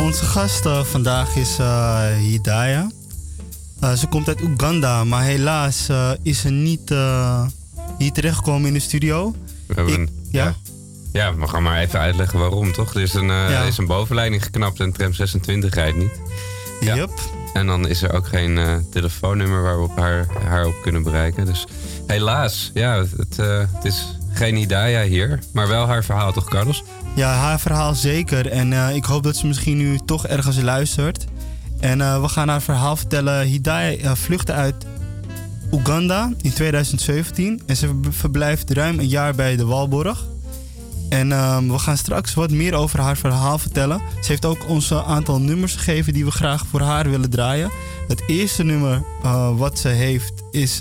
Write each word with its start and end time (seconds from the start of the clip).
onze 0.00 0.24
gast 0.24 0.66
eh, 0.66 0.84
vandaag 0.84 1.36
is 1.36 1.58
eh, 1.58 2.06
Hidaya. 2.16 2.90
Eh, 3.80 3.92
ze 3.92 4.06
komt 4.06 4.28
uit 4.28 4.42
Oeganda, 4.42 5.04
maar 5.04 5.22
helaas 5.22 5.88
is 6.22 6.40
ze 6.40 6.48
niet 6.50 6.90
hier 7.98 8.12
terechtgekomen 8.12 8.66
in 8.68 8.72
de 8.72 8.80
studio. 8.80 9.34
We 9.66 9.74
hebben 9.74 9.92
Ik- 9.92 9.98
een- 9.98 10.28
ja? 10.30 10.54
ja. 11.12 11.34
we 11.34 11.46
gaan 11.48 11.62
maar 11.62 11.80
even 11.80 11.98
uitleggen 12.00 12.38
waarom, 12.38 12.72
toch? 12.72 12.94
Er 12.94 13.00
is 13.00 13.14
een, 13.14 13.26
Ja. 13.26 13.62
is 13.62 13.78
een 13.78 13.86
bovenleiding 13.86 14.42
geknapt 14.44 14.80
en 14.80 14.92
tram 14.92 15.12
26 15.12 15.74
rijdt 15.74 15.96
niet. 15.96 16.20
Ja. 16.80 16.94
Yep. 16.94 17.10
En 17.52 17.66
dan 17.66 17.88
is 17.88 18.02
er 18.02 18.12
ook 18.12 18.26
geen 18.26 18.86
telefoonnummer 18.90 19.62
waar 19.62 19.76
we 19.76 19.82
op 19.84 19.96
haar, 19.96 20.26
haar 20.48 20.66
op 20.66 20.74
kunnen 20.82 21.02
bereiken. 21.02 21.44
Dus 21.46 21.64
helaas, 22.06 22.70
ja, 22.74 23.04
het, 23.16 23.36
het 23.72 23.84
is 23.84 24.06
geen 24.36 24.56
Hidaya 24.56 25.02
hier, 25.02 25.38
maar 25.52 25.68
wel 25.68 25.86
haar 25.86 26.04
verhaal, 26.04 26.32
toch, 26.32 26.44
Carlos? 26.48 26.84
Ja, 27.14 27.32
haar 27.32 27.60
verhaal 27.60 27.94
zeker. 27.94 28.46
En 28.50 28.72
eh, 28.72 28.94
ik 28.94 29.04
hoop 29.04 29.22
dat 29.22 29.36
ze 29.36 29.46
misschien 29.46 29.76
nu 29.76 29.98
toch 30.04 30.26
ergens 30.26 30.60
luistert. 30.60 31.24
En 31.80 32.00
eh, 32.00 32.20
we 32.20 32.28
gaan 32.28 32.48
haar 32.48 32.62
verhaal 32.62 32.96
vertellen. 32.96 33.46
Hidaya 33.46 33.96
eh, 33.96 34.14
vluchtte 34.14 34.52
uit 34.52 34.86
Oeganda 35.72 36.32
in 36.42 36.52
2017. 36.52 37.62
En 37.66 37.76
ze 37.76 37.86
ver- 38.02 38.12
verblijft 38.12 38.70
ruim 38.70 38.98
een 38.98 39.08
jaar 39.08 39.34
bij 39.34 39.56
de 39.56 39.64
Walborg. 39.64 40.26
En 41.08 41.32
ehm, 41.32 41.68
we 41.68 41.78
gaan 41.78 41.96
straks 41.96 42.34
wat 42.34 42.50
meer 42.50 42.74
over 42.74 43.00
haar 43.00 43.16
verhaal 43.16 43.58
vertellen. 43.58 44.00
Ze 44.20 44.26
heeft 44.30 44.44
ook 44.44 44.68
ons 44.68 44.90
een 44.90 45.02
aantal 45.02 45.40
nummers 45.40 45.74
gegeven 45.74 46.12
die 46.12 46.24
we 46.24 46.30
graag 46.30 46.66
voor 46.66 46.80
haar 46.80 47.10
willen 47.10 47.30
draaien. 47.30 47.70
Het 48.08 48.22
eerste 48.26 48.62
nummer 48.62 49.02
wat 49.56 49.78
ze 49.78 49.88
heeft 49.88 50.32
is 50.50 50.80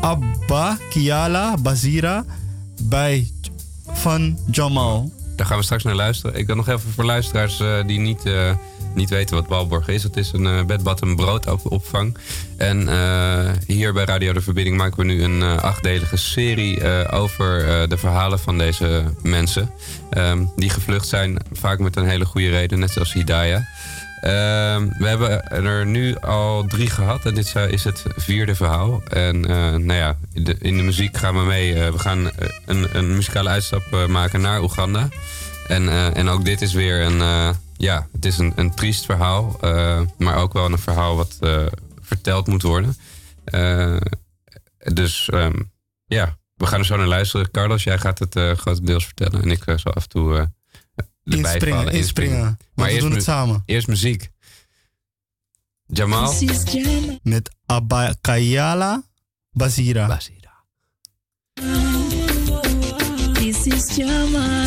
Abba 0.00 0.78
Kiala 0.90 1.54
Bazira 1.56 2.24
bij 2.78 3.30
van 3.86 4.38
Jamal. 4.50 5.12
Daar 5.36 5.46
gaan 5.46 5.58
we 5.58 5.64
straks 5.64 5.82
naar 5.82 5.94
luisteren. 5.94 6.38
Ik 6.38 6.46
wil 6.46 6.56
nog 6.56 6.68
even 6.68 6.90
voor 6.94 7.04
luisteraars 7.04 7.60
eh, 7.60 7.86
die 7.86 7.98
niet, 7.98 8.24
eh, 8.24 8.50
niet 8.94 9.10
weten 9.10 9.36
wat 9.36 9.46
Walborg 9.46 9.88
is. 9.88 10.02
Het 10.02 10.16
is 10.16 10.32
een 10.32 10.44
uh, 10.44 10.64
bedbad 10.64 11.00
en 11.00 11.16
broodopvang. 11.16 12.16
En 12.56 12.88
eh, 12.88 13.50
hier 13.66 13.92
bij 13.92 14.04
Radio 14.04 14.32
De 14.32 14.40
Verbinding 14.40 14.76
maken 14.76 14.98
we 14.98 15.04
nu 15.04 15.22
een 15.22 15.42
eh, 15.42 15.56
achtdelige 15.56 16.16
serie 16.16 16.80
eh, 16.80 17.18
over 17.18 17.68
eh, 17.68 17.88
de 17.88 17.96
verhalen 17.96 18.38
van 18.38 18.58
deze 18.58 19.04
mensen. 19.22 19.70
Ehm, 20.10 20.44
die 20.56 20.70
gevlucht 20.70 21.08
zijn, 21.08 21.36
vaak 21.52 21.78
met 21.78 21.96
een 21.96 22.08
hele 22.08 22.24
goede 22.24 22.48
reden, 22.48 22.78
net 22.78 22.90
zoals 22.90 23.12
Hidaya. 23.12 23.66
Ehm, 24.20 24.88
we 24.98 25.06
hebben 25.06 25.50
er 25.50 25.86
nu 25.86 26.16
al 26.16 26.64
drie 26.64 26.90
gehad 26.90 27.24
en 27.26 27.34
dit 27.34 27.54
is 27.70 27.84
het 27.84 28.04
vierde 28.16 28.54
verhaal. 28.54 29.02
En 29.08 29.44
eh, 29.44 29.56
nou 29.74 29.92
ja, 29.92 30.16
in 30.32 30.76
de, 30.76 30.82
muziek 30.82 31.16
gaan 31.16 31.34
we 31.34 31.44
mee. 31.44 31.74
Eh, 31.74 31.92
we 31.92 31.98
gaan 31.98 32.30
eh, 32.30 32.48
een, 32.66 32.96
een 32.96 33.14
muzikale 33.14 33.48
uitstap 33.48 34.06
maken 34.08 34.40
naar 34.40 34.62
Oeganda. 34.62 35.08
En, 35.68 36.14
en 36.14 36.28
ook 36.28 36.44
dit 36.44 36.62
is 36.62 36.72
weer 36.72 37.00
een, 37.00 37.54
ja, 37.76 38.06
het 38.12 38.24
is 38.24 38.38
een, 38.38 38.52
een 38.56 38.74
triest 38.74 39.04
verhaal. 39.04 39.58
maar 40.18 40.36
ook 40.36 40.52
wel 40.52 40.64
een 40.64 40.78
verhaal 40.78 41.16
wat 41.16 41.38
verteld 42.00 42.46
moet 42.46 42.62
worden. 42.62 42.96
Dus 44.78 45.28
ehm, 45.28 45.60
ja, 46.06 46.38
we 46.58 46.66
gaan 46.66 46.78
er 46.78 46.86
zo 46.86 46.96
naar 46.96 47.06
luisteren. 47.06 47.50
Carlos, 47.50 47.84
jij 47.84 47.98
gaat 47.98 48.18
het 48.18 48.36
eh, 48.36 48.52
grotendeels 48.52 49.04
vertellen. 49.04 49.42
En 49.42 49.50
ik 49.50 49.66
eh, 49.66 49.76
zal 49.76 49.92
af 49.92 50.02
en 50.02 50.08
toe 50.08 50.48
erbij 51.32 51.52
Inspringen, 51.52 51.78
vallen, 51.78 51.92
inspringen. 51.92 52.40
Maar 52.40 52.56
Maar 52.74 52.86
we 52.86 52.92
eerst 52.92 53.02
doen 53.06 53.14
het 53.14 53.22
samen. 53.24 53.62
Eerst 53.66 53.86
muziek. 53.88 54.30
Jamal. 55.86 56.34
Met 57.22 57.50
Abba 57.66 58.14
Kayala 58.20 59.02
Bazira. 59.50 60.18
This 63.32 63.66
is 63.66 63.96
Jamal, 63.96 64.66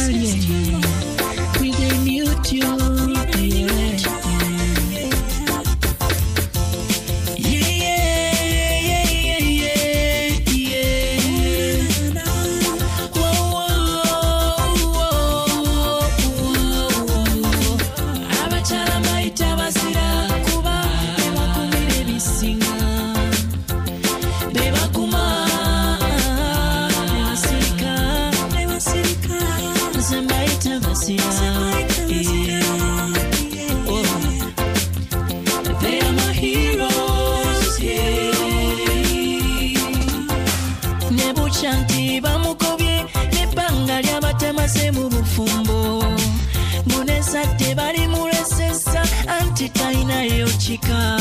talinayo 50.72 50.78
kika 50.78 51.18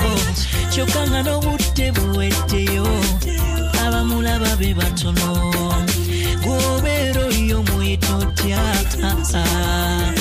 Oh, 0.00 0.20
kyokka 0.72 1.02
nga 1.08 1.20
n'obudde 1.22 1.86
buweddeyo 1.92 2.82
oh. 2.84 3.84
abamulaba 3.86 4.56
be 4.58 4.74
batono. 4.74 5.30
Gwobeera 6.42 7.22
oyo 7.30 7.62
muyita 7.62 8.10
oh, 8.16 8.22
otya 8.22 8.58
ah, 9.02 9.16
ah. 9.34 10.17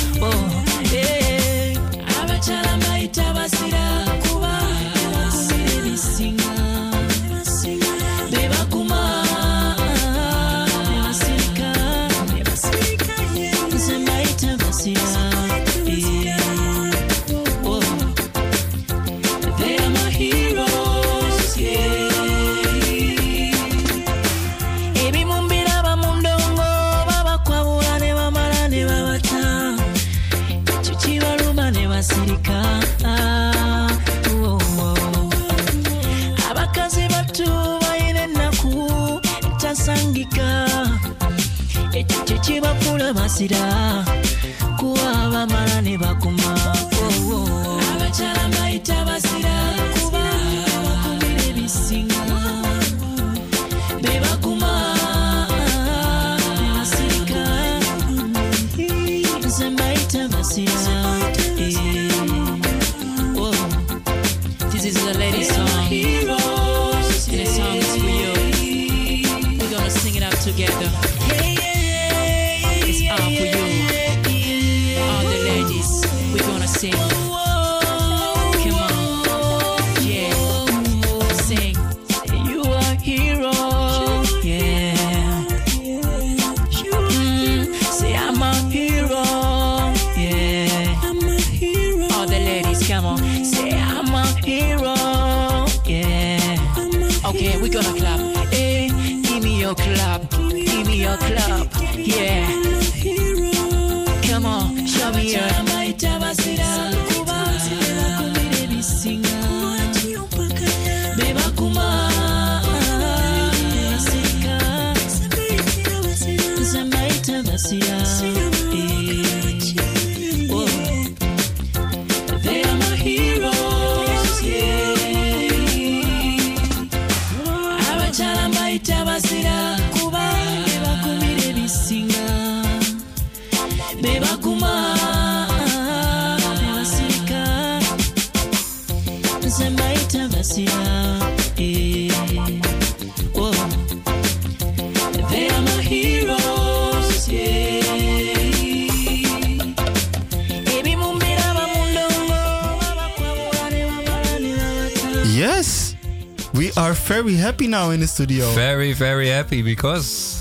Happy 157.67 157.85
now 157.85 157.91
in 157.93 157.99
the 157.99 158.07
studio. 158.07 158.45
Very, 158.53 158.93
very 158.93 159.29
happy 159.29 159.61
because. 159.61 160.35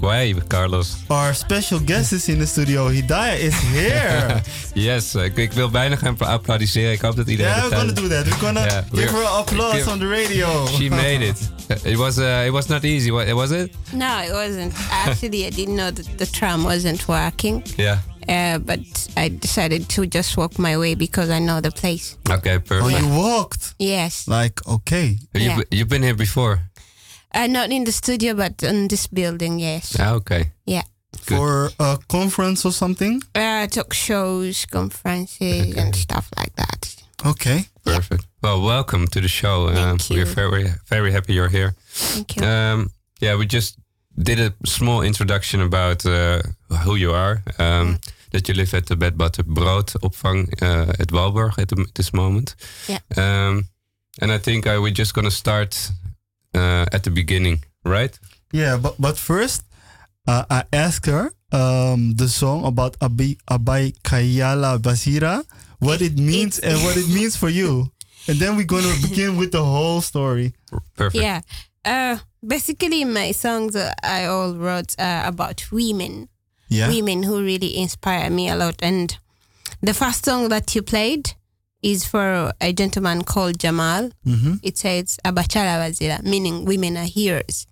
Why, 0.00 0.32
Carlos? 0.48 0.96
Our 1.10 1.34
special 1.34 1.78
guest 1.78 2.12
is 2.12 2.28
in 2.30 2.38
the 2.38 2.46
studio. 2.46 2.88
Hidaya 2.88 3.36
is 3.38 3.54
here. 3.54 4.40
Yes, 4.74 5.14
ik, 5.14 5.36
ik 5.36 5.52
wil 5.52 5.68
bijna 5.70 5.96
gaan 5.96 6.18
applaudisseren. 6.18 6.92
Ik 6.92 7.00
hoop 7.00 7.16
dat 7.16 7.28
iedereen 7.28 7.52
yeah, 7.54 7.68
we're 7.68 7.76
gonna 7.76 7.92
do 7.92 8.08
that. 8.08 8.24
We're 8.24 8.38
gonna 8.38 8.64
Yeah, 8.64 8.82
give 8.90 8.90
we're- 8.96 9.10
her 9.12 9.24
applause 9.26 9.76
give- 9.76 9.90
on 9.90 9.98
the 9.98 10.06
radio. 10.08 10.66
She 10.66 10.88
made 10.88 11.26
it. 11.26 11.50
It 11.84 11.96
was 11.96 12.16
uh, 12.18 12.46
it 12.46 12.50
was 12.52 12.66
not 12.66 12.82
easy. 12.84 13.10
wa- 13.10 13.34
Was 13.34 13.50
it? 13.50 13.74
No, 13.92 14.20
it 14.22 14.32
wasn't. 14.32 14.72
Actually, 14.90 15.44
I 15.46 15.50
didn't 15.50 15.74
know 15.74 15.90
that 15.92 16.06
the 16.16 16.26
tram 16.30 16.62
wasn't 16.64 17.04
working. 17.06 17.62
Yeah. 17.76 17.98
Uh, 18.28 18.58
but 18.58 19.08
I 19.16 19.28
decided 19.38 19.88
to 19.88 20.06
just 20.06 20.34
walk 20.36 20.56
my 20.58 20.76
way 20.76 20.94
because 20.96 21.30
I 21.34 21.38
know 21.40 21.60
the 21.60 21.70
place. 21.70 22.16
Okay, 22.30 22.58
perfect. 22.58 22.82
Oh, 22.82 22.88
you 22.98 23.08
walked. 23.08 23.74
Yes. 23.78 24.26
Like, 24.26 24.60
okay. 24.66 25.18
You've, 25.34 25.42
Yeah. 25.42 25.62
you've 25.70 25.88
been 25.88 26.02
here 26.02 26.14
before. 26.16 26.69
Uh, 27.34 27.46
not 27.46 27.70
in 27.70 27.84
the 27.84 27.92
studio, 27.92 28.34
but 28.34 28.62
in 28.62 28.88
this 28.88 29.06
building, 29.06 29.60
yes. 29.60 29.96
Ah, 29.98 30.14
okay. 30.14 30.50
Yeah. 30.66 30.82
Good. 31.26 31.36
For 31.36 31.70
a 31.78 31.98
conference 32.08 32.64
or 32.64 32.72
something? 32.72 33.22
Uh, 33.34 33.66
talk 33.66 33.92
shows, 33.92 34.66
conferences, 34.66 35.76
and 35.76 35.94
stuff 35.94 36.28
like 36.36 36.54
that. 36.56 36.96
Okay. 37.26 37.64
Perfect. 37.84 38.26
Well, 38.42 38.62
welcome 38.62 39.06
to 39.08 39.20
the 39.20 39.28
show. 39.28 39.66
Uh, 39.68 39.74
Thank 39.74 40.10
you. 40.10 40.16
We're 40.18 40.34
very 40.34 40.64
very 40.88 41.12
happy 41.12 41.34
you're 41.34 41.48
here. 41.50 41.74
Thank 41.88 42.36
you. 42.36 42.46
Um, 42.46 42.90
yeah, 43.20 43.36
we 43.38 43.46
just 43.46 43.76
did 44.14 44.38
a 44.40 44.52
small 44.64 45.02
introduction 45.02 45.60
about 45.60 46.06
uh, 46.06 46.40
who 46.84 46.96
you 46.96 47.12
are. 47.12 47.42
Um, 47.58 47.98
That 48.32 48.46
you 48.48 48.54
live 48.54 48.76
at 48.76 48.86
the 48.86 48.94
Bed 48.96 49.16
Butter 49.18 49.42
Brood 49.44 49.86
opvang 50.02 50.48
uh, 50.62 50.92
at 51.00 51.08
Walburg 51.12 51.58
at 51.58 51.68
the, 51.68 51.86
this 51.94 52.12
moment. 52.12 52.54
Yeah. 52.86 53.00
Um, 53.16 53.64
and 54.20 54.30
I 54.30 54.38
think 54.38 54.66
uh, 54.66 54.78
we're 54.80 54.94
just 54.98 55.14
gonna 55.14 55.30
start 55.32 55.90
uh, 55.90 56.09
at 56.92 57.02
the 57.04 57.10
beginning, 57.10 57.64
right? 57.84 58.12
Yeah, 58.52 58.76
but 58.76 58.94
but 58.98 59.16
first, 59.18 59.62
uh, 60.26 60.44
I 60.50 60.64
asked 60.72 61.06
her 61.06 61.30
um, 61.52 62.14
the 62.16 62.28
song 62.28 62.64
about 62.64 62.96
Abi 63.00 63.38
Abai 63.50 63.92
Kayala 64.02 64.78
Basira, 64.78 65.44
what 65.78 66.00
it 66.02 66.18
means 66.18 66.58
and 66.58 66.76
what 66.82 66.96
it 66.96 67.08
means 67.08 67.36
for 67.36 67.48
you, 67.48 67.90
and 68.28 68.38
then 68.38 68.56
we're 68.56 68.66
gonna 68.66 68.94
begin 69.02 69.36
with 69.36 69.52
the 69.52 69.64
whole 69.64 70.00
story. 70.00 70.52
Perfect. 70.96 71.22
Yeah. 71.22 71.40
Uh, 71.84 72.18
basically, 72.46 73.04
my 73.04 73.32
songs 73.32 73.74
uh, 73.76 73.92
I 74.02 74.26
all 74.26 74.54
wrote 74.54 74.94
uh, 74.98 75.22
about 75.24 75.64
women, 75.72 76.28
Yeah. 76.68 76.88
women 76.88 77.22
who 77.22 77.40
really 77.42 77.76
inspire 77.78 78.28
me 78.30 78.48
a 78.50 78.56
lot. 78.56 78.76
And 78.82 79.16
the 79.80 79.94
first 79.94 80.24
song 80.26 80.48
that 80.50 80.74
you 80.74 80.82
played 80.82 81.32
is 81.82 82.04
for 82.04 82.52
a 82.60 82.72
gentleman 82.72 83.22
called 83.24 83.58
Jamal. 83.58 84.10
Mm-hmm. 84.26 84.54
It 84.62 84.76
says 84.78 85.18
Abachala 85.24 85.78
Wazira, 85.80 86.22
meaning 86.22 86.64
women 86.64 86.96
are 86.96 87.04
heroes. 87.04 87.66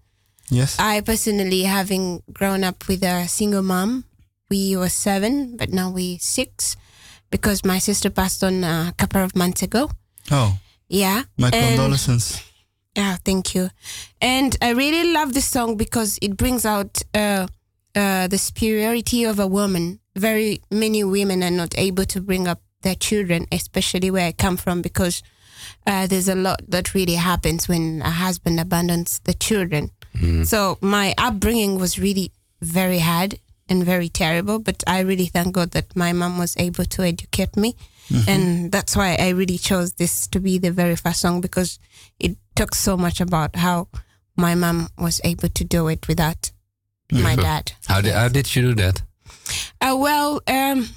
Yes. 0.50 0.78
I 0.78 1.00
personally, 1.02 1.64
having 1.64 2.22
grown 2.32 2.64
up 2.64 2.88
with 2.88 3.02
a 3.04 3.26
single 3.28 3.62
mom, 3.62 4.04
we 4.50 4.76
were 4.76 4.88
seven, 4.88 5.56
but 5.56 5.70
now 5.70 5.90
we 5.90 6.16
six 6.18 6.74
because 7.30 7.64
my 7.64 7.78
sister 7.78 8.08
passed 8.08 8.42
on 8.42 8.64
a 8.64 8.94
couple 8.96 9.22
of 9.22 9.36
months 9.36 9.62
ago. 9.62 9.90
oh, 10.30 10.58
Yeah. 10.88 11.24
my 11.36 11.50
And- 11.52 11.76
condolences. 11.76 12.40
Yeah, 12.96 13.16
thank 13.24 13.54
you. 13.54 13.68
And 14.20 14.56
I 14.60 14.70
really 14.70 15.12
love 15.12 15.32
this 15.34 15.44
song 15.46 15.76
because 15.76 16.18
it 16.20 16.36
brings 16.36 16.64
out 16.66 17.00
uh, 17.14 17.46
uh, 17.94 18.26
the 18.26 18.38
superiority 18.38 19.22
of 19.24 19.38
a 19.38 19.46
woman. 19.46 20.00
Very 20.16 20.62
many 20.70 21.04
women 21.04 21.44
are 21.44 21.50
not 21.50 21.78
able 21.78 22.06
to 22.06 22.20
bring 22.20 22.48
up 22.48 22.60
their 22.82 22.94
children, 22.94 23.46
especially 23.52 24.10
where 24.10 24.26
I 24.26 24.32
come 24.32 24.56
from, 24.56 24.82
because 24.82 25.22
uh, 25.86 26.06
there's 26.06 26.28
a 26.28 26.34
lot 26.34 26.60
that 26.68 26.94
really 26.94 27.14
happens 27.14 27.68
when 27.68 28.02
a 28.02 28.10
husband 28.10 28.60
abandons 28.60 29.20
the 29.24 29.34
children. 29.34 29.90
So 30.44 30.78
my 30.80 31.14
upbringing 31.16 31.78
was 31.78 31.96
really 31.96 32.32
very 32.60 32.98
hard 32.98 33.38
and 33.68 33.84
very 33.84 34.08
terrible, 34.08 34.58
but 34.58 34.82
I 34.84 35.00
really 35.00 35.26
thank 35.26 35.54
God 35.54 35.70
that 35.72 35.94
my 35.94 36.12
mom 36.12 36.38
was 36.38 36.56
able 36.56 36.84
to 36.86 37.02
educate 37.02 37.56
me. 37.56 37.76
And 38.26 38.72
that's 38.72 38.96
why 38.96 39.16
I 39.20 39.28
really 39.28 39.58
chose 39.58 39.92
this 39.92 40.26
to 40.28 40.40
be 40.40 40.58
the 40.58 40.72
very 40.72 40.96
first 40.96 41.20
song 41.20 41.40
because 41.40 41.78
it 42.18 42.36
talks 42.56 42.78
so 42.78 42.96
much 42.96 43.20
about 43.20 43.54
how 43.54 43.88
my 44.34 44.54
mom 44.56 44.88
was 44.98 45.20
able 45.22 45.50
to 45.50 45.62
do 45.64 45.86
it 45.88 46.08
without 46.08 46.50
my 47.12 47.36
dad. 47.46 47.72
How 47.86 48.00
did 48.00 48.14
how 48.14 48.28
did 48.28 48.56
you 48.56 48.62
do 48.62 48.74
that? 48.74 49.02
Uh, 49.80 49.94
well, 50.00 50.40
um, 50.48 50.88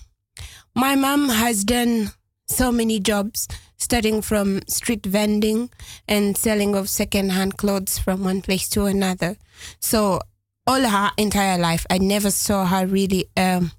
my 0.76 0.96
mom 0.96 1.30
has 1.30 1.64
done 1.64 2.12
so 2.48 2.72
many 2.72 3.00
jobs, 3.00 3.48
starting 3.78 4.22
from 4.22 4.62
street 4.68 5.06
vending 5.06 5.70
and 6.08 6.38
selling 6.38 6.76
of 6.76 6.90
second-hand 6.90 7.58
clothes 7.58 7.98
from 7.98 8.24
one 8.24 8.42
place 8.42 8.70
to 8.70 8.86
another. 8.86 9.38
So 9.80 10.22
all 10.68 10.82
her 10.82 11.12
entire 11.18 11.58
life, 11.58 11.86
I 11.90 11.98
never 11.98 12.32
saw 12.32 12.66
her 12.66 12.86
really 12.86 13.26
um, 13.38 13.72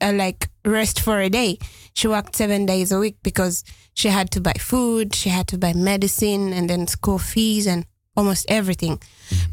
uh, 0.00 0.12
like 0.12 0.48
rest 0.64 1.00
for 1.00 1.20
a 1.20 1.28
day. 1.28 1.58
She 1.94 2.08
worked 2.08 2.36
seven 2.36 2.66
days 2.66 2.92
a 2.92 2.98
week 2.98 3.16
because 3.22 3.64
she 3.94 4.08
had 4.08 4.30
to 4.32 4.40
buy 4.40 4.54
food, 4.54 5.14
she 5.14 5.28
had 5.28 5.46
to 5.48 5.58
buy 5.58 5.72
medicine, 5.74 6.52
and 6.52 6.68
then 6.68 6.86
school 6.86 7.18
fees 7.18 7.66
and 7.66 7.86
almost 8.16 8.46
everything. 8.48 9.00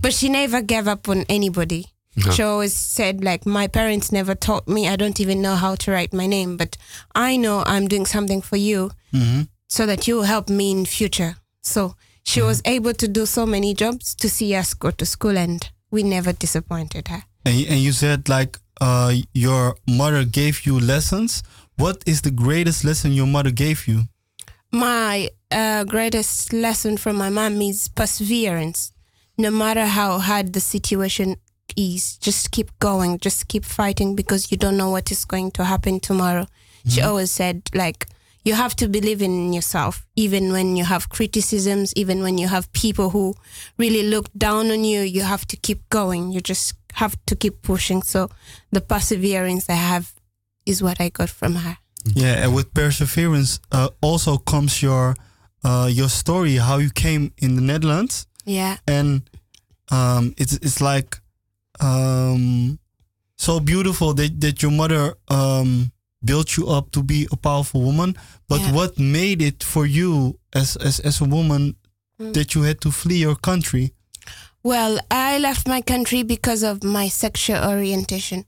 But 0.01 0.13
she 0.13 0.29
never 0.29 0.61
gave 0.61 0.87
up 0.87 1.07
on 1.09 1.25
anybody. 1.29 1.87
She 2.33 2.41
always 2.43 2.73
said, 2.73 3.23
like, 3.23 3.45
my 3.45 3.67
parents 3.67 4.11
never 4.11 4.33
taught 4.35 4.67
me. 4.67 4.87
I 4.87 4.95
don't 4.95 5.19
even 5.19 5.41
know 5.41 5.55
how 5.55 5.75
to 5.75 5.91
write 5.91 6.13
my 6.13 6.25
name, 6.25 6.57
but 6.57 6.75
I 7.13 7.37
know 7.37 7.63
I'm 7.65 7.87
doing 7.87 8.05
something 8.07 8.41
for 8.41 8.57
you 8.57 8.89
Mm-hmm. 9.13 9.41
so 9.69 9.85
that 9.85 10.07
you 10.07 10.15
will 10.15 10.23
help 10.27 10.49
me 10.49 10.71
in 10.71 10.85
future. 10.85 11.35
So 11.61 11.95
she 12.23 12.41
was 12.41 12.61
able 12.65 12.93
to 12.93 13.07
do 13.07 13.25
so 13.25 13.45
many 13.45 13.73
jobs 13.73 14.15
to 14.15 14.29
see 14.29 14.53
us 14.55 14.73
go 14.73 14.91
to 14.91 15.05
school, 15.05 15.37
and 15.37 15.69
we 15.91 16.03
never 16.03 16.33
disappointed 16.33 17.07
her. 17.07 17.23
And 17.45 17.65
and 17.69 17.79
you 17.79 17.91
said 17.93 18.27
like 18.29 18.59
uh, 18.81 19.13
your 19.33 19.75
mother 19.87 20.25
gave 20.25 20.65
you 20.65 20.79
lessons. 20.79 21.43
What 21.77 22.03
is 22.05 22.21
the 22.21 22.31
greatest 22.31 22.83
lesson 22.83 23.13
your 23.13 23.27
mother 23.27 23.51
gave 23.51 23.87
you? 23.87 24.01
My 24.71 25.29
uh, 25.51 25.83
greatest 25.85 26.51
lesson 26.53 26.97
from 26.97 27.15
my 27.15 27.29
mom 27.29 27.61
is 27.61 27.87
perseverance. 27.89 28.91
No 29.37 29.51
matter 29.51 29.85
how 29.85 30.19
hard 30.19 30.53
the 30.53 30.59
situation 30.59 31.35
is, 31.75 32.17
just 32.17 32.51
keep 32.51 32.69
going, 32.79 33.19
just 33.19 33.47
keep 33.47 33.65
fighting 33.65 34.15
because 34.15 34.51
you 34.51 34.57
don't 34.57 34.77
know 34.77 34.89
what 34.89 35.11
is 35.11 35.25
going 35.25 35.51
to 35.51 35.63
happen 35.63 35.99
tomorrow. 35.99 36.47
She 36.87 37.01
always 37.01 37.31
said, 37.31 37.63
like, 37.73 38.07
you 38.45 38.53
have 38.55 38.73
to 38.77 38.87
believe 38.87 39.21
in 39.21 39.51
yourself, 39.51 40.05
even 40.15 40.53
when 40.53 40.77
you 40.77 40.85
have 40.85 41.09
criticisms, 41.09 41.91
even 41.97 42.21
when 42.23 42.37
you 42.37 42.47
have 42.47 42.71
people 42.71 43.09
who 43.09 43.35
really 43.77 44.03
look 44.03 44.31
down 44.37 44.71
on 44.71 44.85
you, 44.85 45.01
you 45.01 45.23
have 45.23 45.45
to 45.47 45.57
keep 45.57 45.89
going. 45.89 46.31
You 46.31 46.39
just 46.39 46.75
have 46.93 47.17
to 47.25 47.35
keep 47.35 47.61
pushing. 47.61 48.01
So 48.03 48.29
the 48.71 48.79
perseverance 48.79 49.69
I 49.69 49.73
have 49.73 50.13
is 50.65 50.81
what 50.81 51.01
I 51.01 51.09
got 51.09 51.29
from 51.29 51.55
her. 51.55 51.77
Yeah, 52.05 52.45
and 52.45 52.55
with 52.55 52.73
perseverance 52.73 53.59
uh, 53.73 53.89
also 54.01 54.37
comes 54.37 54.81
your 54.81 55.15
uh, 55.65 55.89
your 55.91 56.07
story, 56.07 56.55
how 56.55 56.77
you 56.77 56.89
came 56.89 57.33
in 57.39 57.55
the 57.55 57.61
Netherlands, 57.61 58.27
Yeah. 58.45 58.77
and 58.87 59.29
um, 59.91 60.33
it's 60.37 60.53
it's 60.53 60.79
like 60.79 61.19
um, 61.81 62.79
so 63.37 63.59
beautiful 63.59 64.13
that 64.15 64.39
that 64.41 64.61
your 64.61 64.71
mother 64.71 65.15
um, 65.29 65.91
built 66.23 66.57
you 66.57 66.67
up 66.67 66.91
to 66.91 67.03
be 67.03 67.27
a 67.31 67.37
powerful 67.37 67.81
woman. 67.81 68.15
But 68.47 68.61
Yeah. 68.61 68.71
what 68.73 68.97
made 68.99 69.41
it 69.41 69.63
for 69.63 69.85
you 69.85 70.39
as 70.53 70.75
as 70.77 70.99
as 70.99 71.21
a 71.21 71.25
woman 71.25 71.75
Mm. 72.19 72.33
that 72.33 72.55
you 72.55 72.63
had 72.63 72.81
to 72.81 72.89
flee 72.91 73.17
your 73.21 73.35
country? 73.35 73.93
Well, 74.63 74.97
I 75.11 75.37
left 75.37 75.67
my 75.67 75.81
country 75.81 76.23
because 76.23 76.63
of 76.63 76.83
my 76.83 77.09
sexual 77.09 77.63
orientation. 77.63 78.45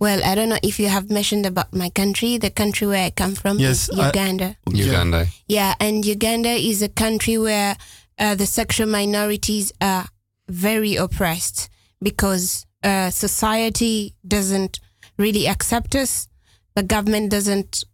Well, 0.00 0.20
I 0.24 0.34
don't 0.34 0.48
know 0.48 0.58
if 0.64 0.80
you 0.80 0.88
have 0.88 1.08
mentioned 1.08 1.46
about 1.46 1.72
my 1.72 1.88
country, 1.90 2.36
the 2.36 2.50
country 2.50 2.88
where 2.88 3.06
I 3.06 3.10
come 3.10 3.36
from 3.36 3.60
Yes, 3.60 3.88
is 3.88 3.96
I- 3.98 4.08
Uganda. 4.08 4.56
Yeah. 4.72 4.84
Uganda. 4.86 5.28
Yeah, 5.46 5.74
and 5.78 6.04
Uganda 6.04 6.50
is 6.50 6.82
a 6.82 6.88
country 6.88 7.38
where 7.38 7.76
uh, 8.18 8.34
the 8.34 8.46
sexual 8.46 8.88
minorities 8.88 9.72
are 9.80 10.06
very 10.48 10.96
oppressed 10.96 11.68
because 12.02 12.66
uh, 12.82 13.10
society 13.10 14.14
doesn't 14.26 14.80
really 15.18 15.46
accept 15.46 15.94
us. 15.94 16.28
The 16.74 16.82
government 16.82 17.30
doesn't 17.30 17.84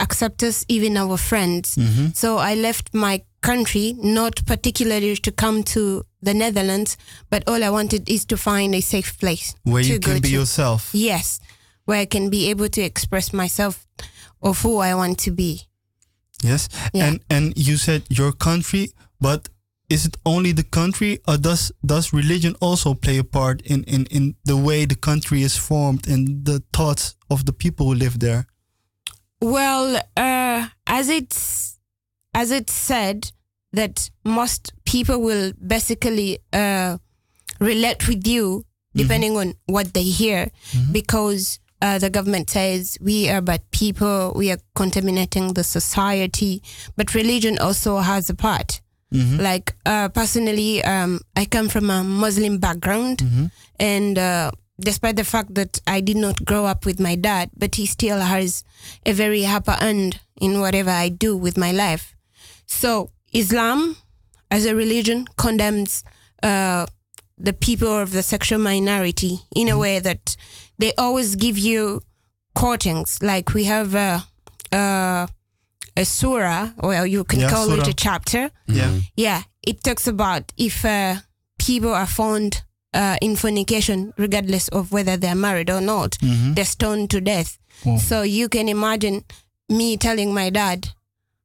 accept 0.00 0.42
us, 0.42 0.64
even 0.68 0.96
our 0.96 1.16
friends. 1.18 1.74
Mhm. 1.76 2.14
So 2.16 2.38
I 2.38 2.54
left 2.54 2.94
my 2.94 3.22
country, 3.40 3.94
not 3.98 4.44
particularly 4.46 5.16
to 5.16 5.30
come 5.32 5.62
to 5.64 6.04
the 6.22 6.34
Netherlands, 6.34 6.96
but 7.30 7.42
all 7.48 7.62
I 7.64 7.70
wanted 7.70 8.08
is 8.08 8.24
to 8.26 8.36
find 8.36 8.74
a 8.74 8.80
safe 8.80 9.18
place 9.18 9.54
Where 9.64 9.82
you 9.82 9.98
can 10.00 10.20
be 10.20 10.28
to. 10.28 10.34
yourself. 10.34 10.90
Yes, 10.92 11.38
where 11.84 12.00
I 12.00 12.06
can 12.06 12.30
be 12.30 12.50
able 12.50 12.68
to 12.68 12.80
express 12.82 13.32
myself 13.32 13.86
of 14.42 14.62
who 14.62 14.78
I 14.78 14.94
want 14.94 15.18
to 15.24 15.30
be. 15.30 15.62
Yes. 16.42 16.68
Yeah. 16.92 17.06
And 17.08 17.20
and 17.30 17.52
you 17.56 17.76
said 17.76 18.02
your 18.08 18.32
country, 18.32 18.92
but 19.20 19.48
is 19.88 20.04
it 20.04 20.16
only 20.24 20.52
the 20.52 20.62
country 20.62 21.18
or 21.26 21.36
does 21.36 21.72
does 21.84 22.12
religion 22.12 22.54
also 22.60 22.94
play 22.94 23.18
a 23.18 23.24
part 23.24 23.62
in, 23.62 23.84
in, 23.84 24.06
in 24.10 24.34
the 24.44 24.56
way 24.56 24.84
the 24.84 24.94
country 24.94 25.42
is 25.42 25.56
formed 25.56 26.06
and 26.06 26.44
the 26.44 26.62
thoughts 26.72 27.16
of 27.30 27.44
the 27.46 27.52
people 27.52 27.86
who 27.86 27.94
live 27.94 28.18
there? 28.18 28.46
Well, 29.40 30.02
uh, 30.16 30.68
as 30.86 31.08
it's 31.08 31.78
as 32.34 32.50
it's 32.50 32.72
said 32.72 33.32
that 33.72 34.10
most 34.24 34.72
people 34.84 35.20
will 35.22 35.52
basically 35.66 36.38
uh, 36.52 36.98
relate 37.60 38.08
with 38.08 38.26
you 38.26 38.64
depending 38.94 39.36
on 39.36 39.54
what 39.66 39.94
they 39.94 40.02
hear, 40.02 40.50
because 40.90 41.60
uh, 41.80 41.98
the 41.98 42.10
government 42.10 42.50
says 42.50 42.98
we 43.00 43.28
are 43.28 43.40
bad 43.40 43.62
people, 43.70 44.32
we 44.34 44.50
are 44.50 44.58
contaminating 44.74 45.52
the 45.52 45.62
society, 45.62 46.62
but 46.96 47.14
religion 47.14 47.58
also 47.58 47.98
has 47.98 48.28
a 48.28 48.34
part. 48.34 48.80
Like 49.10 49.74
uh, 49.86 50.08
personally, 50.10 50.84
um, 50.84 51.20
I 51.34 51.46
come 51.46 51.68
from 51.68 51.88
a 51.90 52.04
Muslim 52.04 52.58
background, 52.58 53.22
and 53.80 54.18
uh, 54.18 54.50
despite 54.80 55.16
the 55.16 55.24
fact 55.24 55.54
that 55.54 55.80
I 55.86 56.00
did 56.02 56.16
not 56.16 56.44
grow 56.44 56.66
up 56.66 56.84
with 56.84 57.00
my 57.00 57.16
dad, 57.16 57.50
but 57.56 57.76
he 57.76 57.86
still 57.86 58.20
has 58.20 58.64
a 59.06 59.12
very 59.12 59.46
upper 59.46 59.72
hand 59.72 60.20
in 60.40 60.60
whatever 60.60 60.90
I 60.90 61.08
do 61.08 61.36
with 61.36 61.56
my 61.56 61.72
life. 61.72 62.14
So 62.66 63.10
Islam, 63.32 63.96
as 64.50 64.66
a 64.66 64.74
religion, 64.74 65.26
condemns 65.36 66.04
uh, 66.42 66.86
the 67.38 67.52
people 67.52 67.88
of 68.02 68.12
the 68.12 68.22
sexual 68.22 68.58
minority 68.60 69.40
in 69.56 69.68
a 69.68 69.78
way 69.78 70.00
that 70.00 70.36
they 70.78 70.92
always 70.98 71.34
give 71.36 71.56
you 71.58 72.02
quotings. 72.54 73.18
Like 73.22 73.54
we 73.54 73.64
have 73.64 73.94
a, 73.94 74.24
a, 75.98 76.02
a 76.02 76.04
surah, 76.04 76.70
or 76.78 77.06
you 77.06 77.24
can 77.24 77.40
Yeah, 77.40 77.50
call 77.50 77.72
it 77.72 77.88
a 77.88 77.92
chapter. 77.94 78.50
Yeah. 78.66 79.00
Yeah, 79.16 79.42
it 79.66 79.82
talks 79.82 80.06
about 80.06 80.52
if 80.56 80.84
uh, 80.84 81.16
people 81.58 81.92
are 81.94 82.06
found 82.06 82.62
uh, 82.94 83.16
in 83.20 83.36
fornication, 83.36 84.12
regardless 84.16 84.68
of 84.68 84.92
whether 84.92 85.16
they're 85.16 85.34
married 85.34 85.70
or 85.70 85.80
not, 85.80 86.16
they're 86.54 86.64
stoned 86.64 87.10
to 87.10 87.20
death. 87.20 87.58
Oh. 87.86 87.98
So 87.98 88.22
you 88.22 88.48
can 88.48 88.68
imagine 88.68 89.24
me 89.68 89.96
telling 89.96 90.34
my 90.34 90.50
dad, 90.50 90.88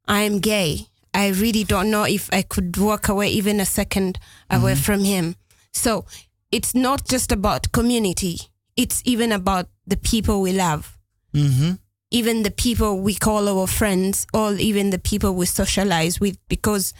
I'm 0.07 0.39
gay. 0.39 0.87
I 1.13 1.29
really 1.29 1.63
don't 1.63 1.91
know 1.91 2.03
if 2.05 2.29
I 2.33 2.41
could 2.41 2.75
walk 2.77 3.09
away 3.09 3.29
even 3.29 3.59
a 3.59 3.65
second 3.65 4.17
away 4.49 4.75
from 4.75 5.03
him. 5.03 5.35
So 5.71 6.05
it's 6.51 6.73
not 6.73 7.07
just 7.07 7.31
about 7.31 7.71
community, 7.71 8.39
it's 8.75 9.01
even 9.05 9.31
about 9.31 9.67
the 9.87 9.97
people 9.97 10.41
we 10.41 10.53
love 10.53 10.97
Mm-hmm. 11.33 11.71
Even 12.13 12.43
the 12.43 12.51
people 12.51 12.99
we 12.99 13.15
call 13.15 13.49
our 13.49 13.67
friends 13.67 14.25
or 14.33 14.53
even 14.53 14.91
the 14.91 14.99
people 14.99 15.33
we 15.33 15.45
socialize 15.45 16.19
with 16.19 16.37
because 16.47 16.93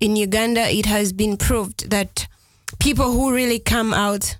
in 0.00 0.16
Uganda 0.16 0.62
it 0.62 0.86
has 0.86 1.12
been 1.12 1.36
proved 1.36 1.90
that 1.90 2.26
people 2.80 3.12
who 3.12 3.32
really 3.32 3.58
come 3.58 3.94
out 3.94 4.38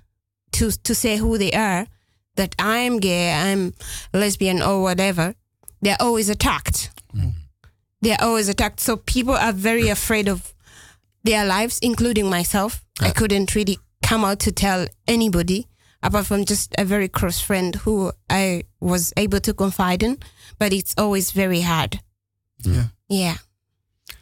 to 0.51 0.71
to 0.71 0.93
say 0.93 1.17
who 1.17 1.37
they 1.37 1.51
are 1.53 1.87
that 2.35 2.55
I'm 2.59 2.99
gay, 2.99 3.31
I'm 3.33 3.73
lesbian 4.13 4.61
or 4.61 4.81
whatever, 4.81 5.35
they're 5.81 5.97
always 5.99 6.29
attacked. 6.29 6.91
Mm. 7.15 7.33
They're 8.01 8.21
always 8.21 8.47
attacked. 8.47 8.79
So 8.79 8.97
people 8.97 9.33
are 9.33 9.51
very 9.51 9.89
afraid 9.89 10.27
of 10.27 10.53
their 11.23 11.45
lives, 11.45 11.79
including 11.79 12.29
myself. 12.29 12.83
I 13.01 13.09
couldn't 13.09 13.55
really 13.55 13.79
come 14.03 14.23
out 14.23 14.39
to 14.41 14.51
tell 14.51 14.87
anybody 15.07 15.67
apart 16.03 16.25
from 16.25 16.45
just 16.45 16.73
a 16.77 16.85
very 16.85 17.07
close 17.07 17.39
friend 17.39 17.75
who 17.75 18.11
I 18.29 18.63
was 18.79 19.13
able 19.17 19.39
to 19.41 19.53
confide 19.53 20.03
in, 20.03 20.17
but 20.59 20.73
it's 20.73 20.93
always 20.97 21.31
very 21.31 21.61
hard. 21.61 21.99
Yeah. 22.63 22.85
Yeah. 23.09 23.35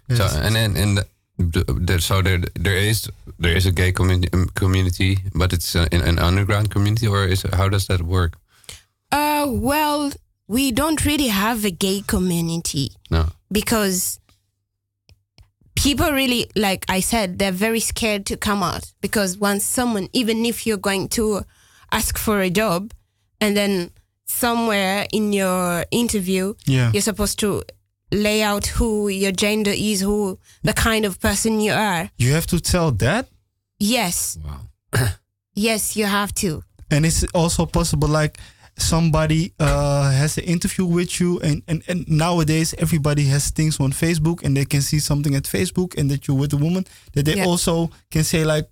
Yes. 0.09 0.17
So, 0.17 0.39
and 0.39 0.55
and 0.57 0.77
and 0.77 0.97
the, 1.37 1.63
the, 1.87 1.99
so 2.01 2.21
there 2.21 2.39
there 2.55 2.77
is 2.77 3.09
there 3.39 3.55
is 3.55 3.65
a 3.65 3.71
gay 3.71 3.91
community, 3.91 4.29
community 4.55 5.17
but 5.33 5.51
it's 5.53 5.75
uh, 5.75 5.87
in 5.91 6.01
an 6.01 6.19
underground 6.19 6.69
community, 6.69 7.07
or 7.07 7.25
is 7.25 7.43
how 7.53 7.69
does 7.69 7.87
that 7.87 8.01
work? 8.01 8.37
Uh, 9.11 9.45
well, 9.49 10.11
we 10.47 10.71
don't 10.71 11.05
really 11.05 11.27
have 11.29 11.65
a 11.65 11.71
gay 11.71 12.03
community 12.07 12.91
No. 13.09 13.29
because 13.51 14.19
people 15.75 16.11
really, 16.11 16.49
like 16.55 16.85
I 16.89 16.99
said, 17.01 17.39
they're 17.39 17.51
very 17.51 17.79
scared 17.79 18.25
to 18.27 18.37
come 18.37 18.63
out 18.63 18.93
because 19.01 19.37
once 19.37 19.63
someone, 19.63 20.07
even 20.13 20.45
if 20.45 20.65
you're 20.65 20.77
going 20.77 21.07
to 21.09 21.43
ask 21.95 22.17
for 22.17 22.41
a 22.41 22.49
job 22.49 22.91
and 23.39 23.55
then 23.55 23.89
somewhere 24.25 25.05
in 25.11 25.33
your 25.33 25.85
interview, 25.91 26.53
Yeah. 26.65 26.91
you're 26.93 27.01
supposed 27.11 27.39
to 27.39 27.63
lay 28.11 28.41
out 28.43 28.67
who 28.77 29.07
your 29.09 29.31
gender 29.31 29.71
is, 29.73 30.01
who 30.01 30.37
the 30.63 30.73
kind 30.73 31.05
of 31.05 31.19
person 31.19 31.59
you 31.59 31.71
are. 31.73 32.09
You 32.17 32.33
have 32.33 32.45
to 32.47 32.59
tell 32.59 32.91
that? 32.97 33.27
Yes, 33.79 34.37
Wow. 34.45 34.61
yes, 35.55 35.95
you 35.95 36.05
have 36.05 36.33
to. 36.35 36.61
And 36.91 37.05
it's 37.05 37.23
also 37.33 37.65
possible 37.65 38.07
like 38.07 38.37
somebody 38.77 39.53
uh, 39.59 40.11
has 40.11 40.37
an 40.37 40.43
interview 40.43 40.85
with 40.85 41.19
you 41.19 41.39
and, 41.39 41.61
and, 41.67 41.81
and 41.87 42.05
nowadays 42.07 42.75
everybody 42.77 43.23
has 43.25 43.49
things 43.51 43.79
on 43.79 43.91
Facebook 43.91 44.43
and 44.43 44.55
they 44.55 44.65
can 44.65 44.81
see 44.81 44.99
something 44.99 45.33
at 45.35 45.43
Facebook 45.43 45.97
and 45.97 46.09
that 46.11 46.27
you're 46.27 46.37
with 46.37 46.53
a 46.53 46.57
woman 46.57 46.85
that 47.13 47.25
they 47.25 47.35
Yeah. 47.37 47.45
also 47.45 47.89
can 48.11 48.23
say 48.23 48.43
like 48.43 48.67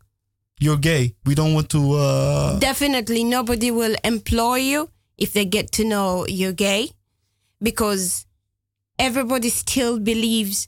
you're 0.63 0.77
gay. 0.77 1.15
We 1.25 1.35
don't 1.35 1.53
want 1.53 1.69
to 1.69 1.93
uh, 1.93 2.59
Definitely 2.59 3.23
nobody 3.23 3.71
will 3.71 3.95
employ 4.03 4.55
you 4.57 4.89
if 5.17 5.33
they 5.33 5.45
get 5.45 5.71
to 5.73 5.83
know 5.83 6.25
you're 6.27 6.53
gay 6.53 6.91
because 7.61 8.25
everybody 8.97 9.49
still 9.49 9.99
believes 9.99 10.67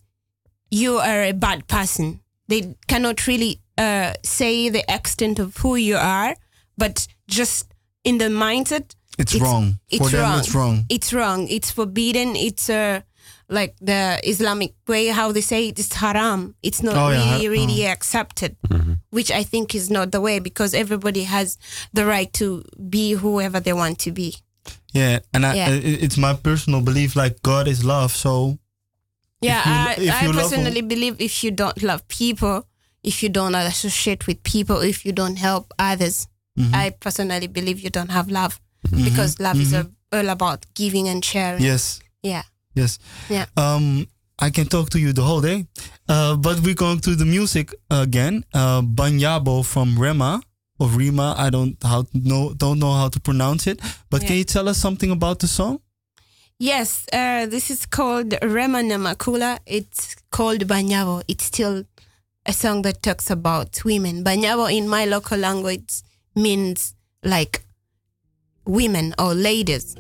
you 0.70 0.98
are 0.98 1.24
a 1.24 1.32
bad 1.32 1.68
person. 1.68 2.22
They 2.48 2.75
cannot 2.88 3.28
really 3.28 3.62
uh, 3.78 4.14
say 4.24 4.70
the 4.70 4.84
extent 4.88 5.40
of 5.40 5.58
who 5.58 5.75
you 5.75 5.98
are, 5.98 6.36
but 6.78 7.08
just 7.28 7.74
in 8.04 8.18
the 8.18 8.25
mindset, 8.25 8.96
it's, 9.18 9.36
wrong. 9.36 9.80
It's 9.90 10.04
For 10.04 10.10
them 10.10 10.22
wrong. 10.22 10.40
it's 10.40 10.54
wrong. 10.54 10.86
It's 10.90 11.14
wrong. 11.14 11.48
It's 11.48 11.72
forbidden. 11.72 12.36
It's 12.36 12.70
uh, 12.70 13.02
like 13.50 13.75
the 13.80 14.20
Islamic 14.24 14.74
way, 14.88 15.08
how 15.08 15.32
they 15.32 15.42
say 15.42 15.68
it, 15.70 15.80
it's 15.80 15.94
haram. 15.94 16.56
It's 16.64 16.82
not 16.82 16.96
Oh, 16.96 17.10
yeah, 17.10 17.18
really, 17.18 17.46
ha- 17.46 17.52
really 17.52 17.80
mm. 17.84 17.92
accepted, 17.92 18.56
mm-hmm. 18.68 18.94
which 19.12 19.32
I 19.32 19.44
think 19.44 19.75
is 19.75 19.90
not 19.90 20.12
the 20.12 20.20
way 20.22 20.40
because 20.40 20.74
everybody 20.74 21.24
has 21.24 21.58
the 21.94 22.06
right 22.06 22.32
to 22.34 22.64
be 22.90 23.12
whoever 23.14 23.60
they 23.60 23.74
want 23.74 24.00
to 24.00 24.12
be. 24.12 24.36
Yeah, 24.94 25.20
and 25.34 25.46
I, 25.46 25.54
Yeah. 25.56 25.70
it's 25.70 26.18
my 26.18 26.34
personal 26.34 26.82
belief 26.82 27.16
like 27.16 27.42
God 27.44 27.68
is 27.68 27.84
love. 27.84 28.16
So 28.16 28.58
Yeah, 29.42 29.62
you- 29.66 29.74
I, 29.74 30.08
if 30.10 30.14
I 30.22 30.25
you 30.25 30.34
love 30.34 30.50
personally 30.50 30.82
believe 30.82 31.16
if 31.20 31.44
you 31.44 31.52
don't 31.52 31.84
love 31.84 32.08
people, 32.08 32.66
if 33.04 33.22
you 33.22 33.30
don't 33.30 33.54
associate 33.54 34.25
with 34.25 34.42
people, 34.44 34.80
if 34.82 35.06
you 35.06 35.12
don't 35.12 35.38
help 35.38 35.74
others, 35.80 36.28
Mm-hmm. 36.58 36.74
I 36.74 36.90
personally 36.92 37.48
believe 37.48 37.82
you 37.82 37.90
don't 37.90 38.12
have 38.12 38.30
love 38.32 38.62
mm-hmm. 38.88 39.04
because 39.04 39.42
love 39.42 39.60
is 39.60 39.74
mm-hmm. 39.74 39.92
a, 40.16 40.18
all 40.18 40.30
about 40.30 40.66
giving 40.74 41.10
and 41.10 41.20
sharing. 41.24 41.62
yes, 41.62 42.00
Yeah. 42.24 42.44
Yes. 42.75 43.00
Yeah. 43.29 43.46
Um, 43.58 44.08
I 44.38 44.50
can 44.50 44.67
talk 44.67 44.89
to 44.91 45.00
you 45.00 45.13
the 45.13 45.24
whole 45.24 45.41
day, 45.41 45.65
uh, 46.10 46.36
but 46.36 46.60
we're 46.60 46.75
going 46.75 47.00
to 47.00 47.15
the 47.15 47.25
music 47.25 47.74
again. 47.89 48.44
Uh, 48.53 48.82
Banyabo 48.82 49.65
from 49.65 49.98
Rema 49.98 50.41
of 50.79 50.98
Rima. 50.98 51.36
I 51.38 51.50
don't 51.50 51.82
how 51.82 52.05
know 52.13 52.53
don't 52.53 52.79
know 52.79 52.91
how 52.94 53.08
to 53.10 53.20
pronounce 53.20 53.65
it, 53.65 53.79
but 54.10 54.22
can 54.25 54.36
you 54.36 54.44
tell 54.44 54.67
us 54.67 54.77
something 54.77 55.10
about 55.10 55.39
the 55.39 55.48
song? 55.48 55.79
Yes, 56.60 57.05
uh, 57.13 57.46
this 57.48 57.70
is 57.70 57.86
called 57.86 58.29
Remana 58.41 58.91
Namakula. 58.98 59.60
It's 59.65 60.15
called 60.32 60.67
Banyabo. 60.67 61.24
It's 61.27 61.46
still 61.46 61.84
a 62.46 62.53
song 62.53 62.82
that 62.84 63.01
talks 63.01 63.29
about 63.29 63.84
women. 63.86 64.24
Banyabo 64.24 64.72
in 64.72 64.88
my 64.88 65.05
local 65.05 65.38
language 65.38 66.01
means 66.36 66.94
like 67.24 67.63
women 68.65 69.13
or 69.17 69.34
ladies. 69.34 69.96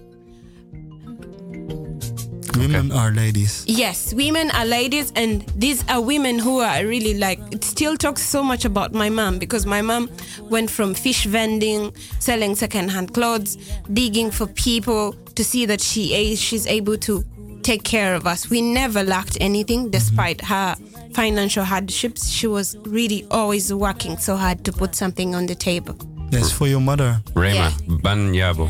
Women 2.57 2.91
are 2.91 3.11
ladies. 3.11 3.63
Yes, 3.67 4.13
women 4.13 4.49
are 4.51 4.65
ladies, 4.65 5.11
and 5.15 5.41
these 5.57 5.83
are 5.89 5.99
women 6.01 6.39
who 6.39 6.59
are 6.61 6.85
really 6.85 7.17
like. 7.17 7.39
It 7.51 7.63
still 7.63 7.97
talks 7.97 8.21
so 8.21 8.41
much 8.43 8.65
about 8.65 8.93
my 8.93 9.09
mom 9.09 9.39
because 9.39 9.65
my 9.65 9.81
mom 9.81 10.09
went 10.49 10.69
from 10.71 10.93
fish 10.93 11.25
vending, 11.25 11.93
selling 12.19 12.55
secondhand 12.55 13.13
clothes, 13.13 13.57
digging 13.91 14.31
for 14.31 14.47
people 14.47 15.13
to 15.35 15.43
see 15.43 15.65
that 15.65 15.81
she 15.81 16.13
is 16.31 16.39
she's 16.41 16.65
able 16.67 16.97
to 16.99 17.23
take 17.61 17.83
care 17.83 18.15
of 18.15 18.25
us. 18.25 18.49
We 18.49 18.61
never 18.61 19.03
lacked 19.03 19.37
anything 19.41 19.81
mm-hmm. 19.81 19.89
despite 19.91 20.41
her 20.41 20.75
financial 21.13 21.63
hardships. 21.63 22.29
She 22.29 22.47
was 22.47 22.77
really 22.85 23.25
always 23.31 23.73
working 23.73 24.17
so 24.17 24.35
hard 24.35 24.63
to 24.65 24.71
put 24.71 24.95
something 24.95 25.35
on 25.35 25.45
the 25.47 25.55
table. 25.55 25.95
Yes, 26.31 26.51
for 26.51 26.67
your 26.67 26.79
mother. 26.81 27.21
Rema, 27.35 27.55
Yeah. 27.55 27.71
Banyabo. 28.01 28.67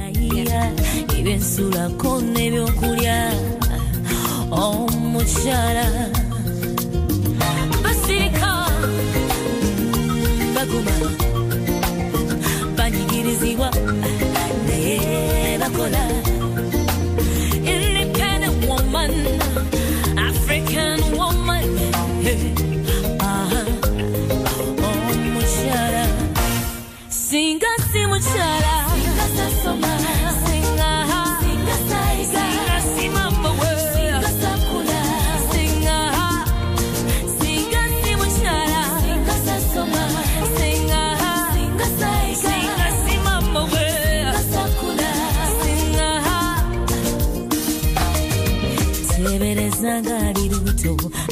ebensulako 1.17 2.21
n'ebyokulya 2.21 3.31
omukyala 4.63 5.85
basirika 7.83 8.51
baguma 10.55 10.95
banyigirizibwa 12.77 13.69
naye 14.67 15.57
bakola. 15.61 16.03
Independent 17.73 18.57
woman 18.69 19.13
african 20.29 20.99
woman 21.19 21.69
singa 27.09 27.71
si 27.91 28.01
singa 28.11 28.75
sasoma 29.35 30.14
ng'ali 50.85 51.24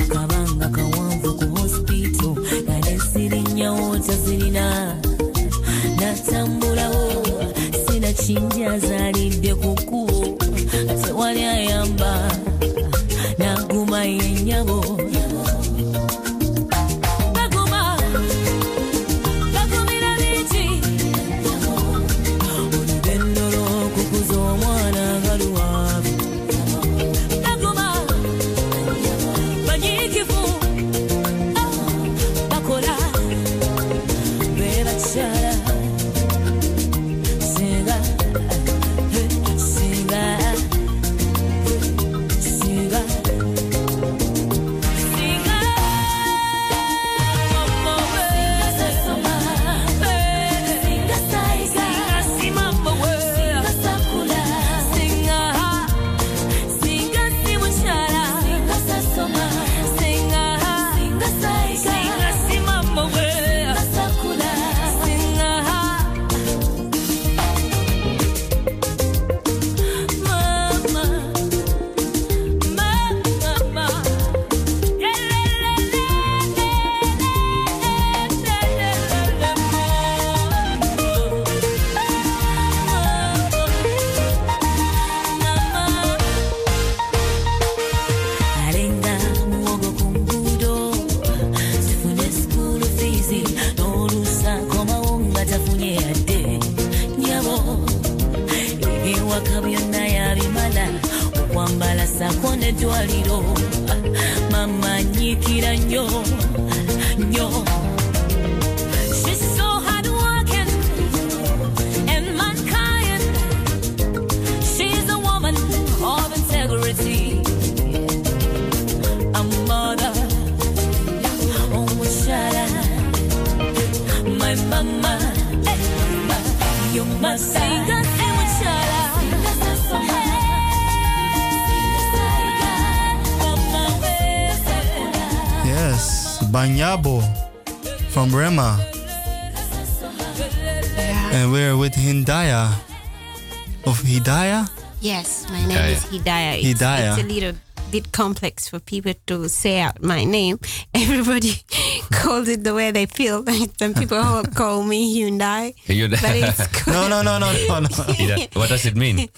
bit 147.93 148.11
complex 148.11 148.67
for 148.69 148.79
people 148.79 149.13
to 149.27 149.47
say 149.49 149.79
out 149.79 150.01
my 150.01 150.23
name. 150.25 150.57
Everybody 150.93 151.53
calls 152.11 152.47
it 152.47 152.63
the 152.63 152.73
way 152.73 152.91
they 152.91 153.05
feel. 153.05 153.43
Like 153.43 153.69
some 153.79 153.93
people 153.93 154.43
call 154.55 154.83
me 154.83 154.99
Hyundai, 155.15 155.73
You- 155.87 156.09
but 156.09 156.23
it's 156.23 156.67
good. 156.83 156.93
No, 156.93 157.07
no, 157.07 157.21
no, 157.21 157.37
no, 157.39 157.49
no, 157.67 157.79
no. 157.79 158.45
what 158.53 158.69
does 158.69 158.85
it 158.85 158.95
mean? 158.95 159.29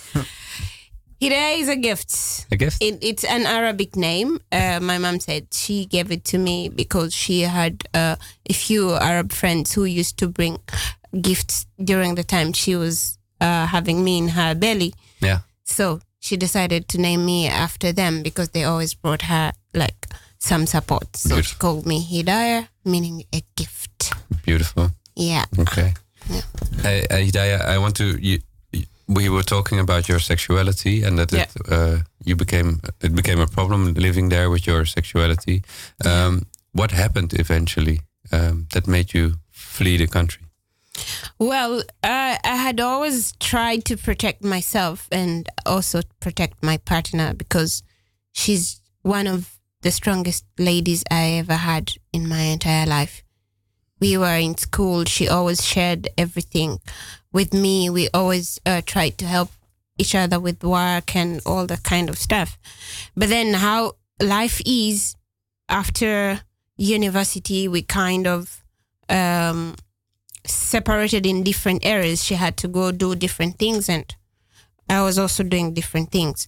Hidayah 1.21 1.59
is 1.59 1.69
a 1.69 1.75
gift. 1.75 2.45
A 2.51 2.55
gift? 2.57 2.81
It, 2.81 2.99
it's 3.01 3.23
an 3.23 3.45
Arabic 3.45 3.95
name. 3.95 4.39
Uh, 4.51 4.79
my 4.81 4.97
mom 4.97 5.19
said 5.19 5.47
she 5.53 5.85
gave 5.85 6.11
it 6.11 6.23
to 6.25 6.37
me 6.37 6.69
because 6.69 7.13
she 7.13 7.41
had 7.41 7.83
uh, 7.93 8.15
a 8.49 8.53
few 8.53 8.93
Arab 8.93 9.31
friends 9.31 9.73
who 9.73 9.85
used 9.85 10.17
to 10.19 10.27
bring 10.27 10.57
gifts 11.21 11.65
during 11.83 12.15
the 12.15 12.23
time 12.23 12.53
she 12.53 12.75
was 12.75 13.17
uh, 13.41 13.65
having 13.65 14.03
me 14.03 14.17
in 14.17 14.27
her 14.29 14.53
belly. 14.55 14.93
Yeah. 15.21 15.39
So 15.63 15.99
she 16.25 16.37
decided 16.37 16.87
to 16.89 16.97
name 16.97 17.23
me 17.23 17.47
after 17.47 17.93
them 17.93 18.23
because 18.23 18.49
they 18.49 18.63
always 18.63 18.95
brought 18.95 19.21
her 19.21 19.53
like 19.73 20.07
some 20.39 20.65
support. 20.65 21.15
So 21.15 21.41
she 21.41 21.55
called 21.55 21.85
me 21.85 21.97
Hidayah, 22.01 22.67
meaning 22.83 23.23
a 23.31 23.41
gift. 23.55 24.11
Beautiful. 24.43 24.89
Yeah. 25.15 25.45
Okay. 25.59 25.93
Yeah. 26.29 26.41
Hey, 26.81 27.05
uh, 27.11 27.17
Hidayah, 27.17 27.61
I 27.61 27.77
want 27.77 27.95
to. 27.97 28.17
You, 28.19 28.39
we 29.07 29.29
were 29.29 29.43
talking 29.43 29.79
about 29.79 30.09
your 30.09 30.19
sexuality 30.19 31.03
and 31.03 31.19
that 31.19 31.31
it, 31.31 31.49
uh, 31.71 31.97
you 32.23 32.35
became 32.35 32.81
it 33.01 33.13
became 33.13 33.39
a 33.39 33.47
problem 33.47 33.93
living 33.93 34.29
there 34.29 34.49
with 34.49 34.65
your 34.65 34.85
sexuality. 34.85 35.61
Um, 36.03 36.47
what 36.71 36.91
happened 36.91 37.33
eventually 37.39 37.99
um, 38.31 38.65
that 38.73 38.87
made 38.87 39.13
you 39.13 39.35
flee 39.51 39.97
the 39.97 40.07
country? 40.07 40.44
Well, 41.39 41.83
I 42.03 42.39
I 42.43 42.55
had 42.55 42.79
always 42.79 43.33
tried 43.39 43.85
to 43.85 43.97
protect 43.97 44.43
myself 44.43 45.07
and 45.11 45.49
also 45.65 46.01
protect 46.19 46.63
my 46.63 46.77
partner 46.77 47.33
because 47.33 47.83
she's 48.31 48.81
one 49.01 49.27
of 49.27 49.59
the 49.81 49.91
strongest 49.91 50.45
ladies 50.57 51.03
I 51.11 51.33
ever 51.33 51.55
had 51.55 51.93
in 52.11 52.27
my 52.27 52.41
entire 52.41 52.85
life. 52.85 53.23
We 53.99 54.17
were 54.17 54.35
in 54.37 54.57
school. 54.57 55.05
She 55.05 55.27
always 55.29 55.65
shared 55.65 56.09
everything 56.17 56.79
with 57.31 57.53
me. 57.53 57.89
We 57.89 58.09
always 58.13 58.59
uh, 58.65 58.81
tried 58.85 59.17
to 59.19 59.25
help 59.25 59.51
each 59.97 60.15
other 60.15 60.39
with 60.39 60.63
work 60.63 61.15
and 61.15 61.41
all 61.45 61.65
that 61.67 61.83
kind 61.83 62.09
of 62.09 62.17
stuff. 62.17 62.57
But 63.15 63.29
then, 63.29 63.53
how 63.53 63.93
life 64.21 64.61
is 64.65 65.15
after 65.69 66.41
university, 66.77 67.67
we 67.67 67.81
kind 67.81 68.27
of 68.27 68.63
um, 69.09 69.75
separated 70.45 71.25
in 71.25 71.43
different 71.43 71.85
areas. 71.85 72.23
She 72.23 72.35
had 72.35 72.57
to 72.57 72.67
go 72.67 72.91
do 72.91 73.15
different 73.15 73.57
things, 73.59 73.89
and 73.89 74.13
I 74.89 75.01
was 75.01 75.17
also 75.17 75.43
doing 75.43 75.73
different 75.73 76.11
things. 76.11 76.47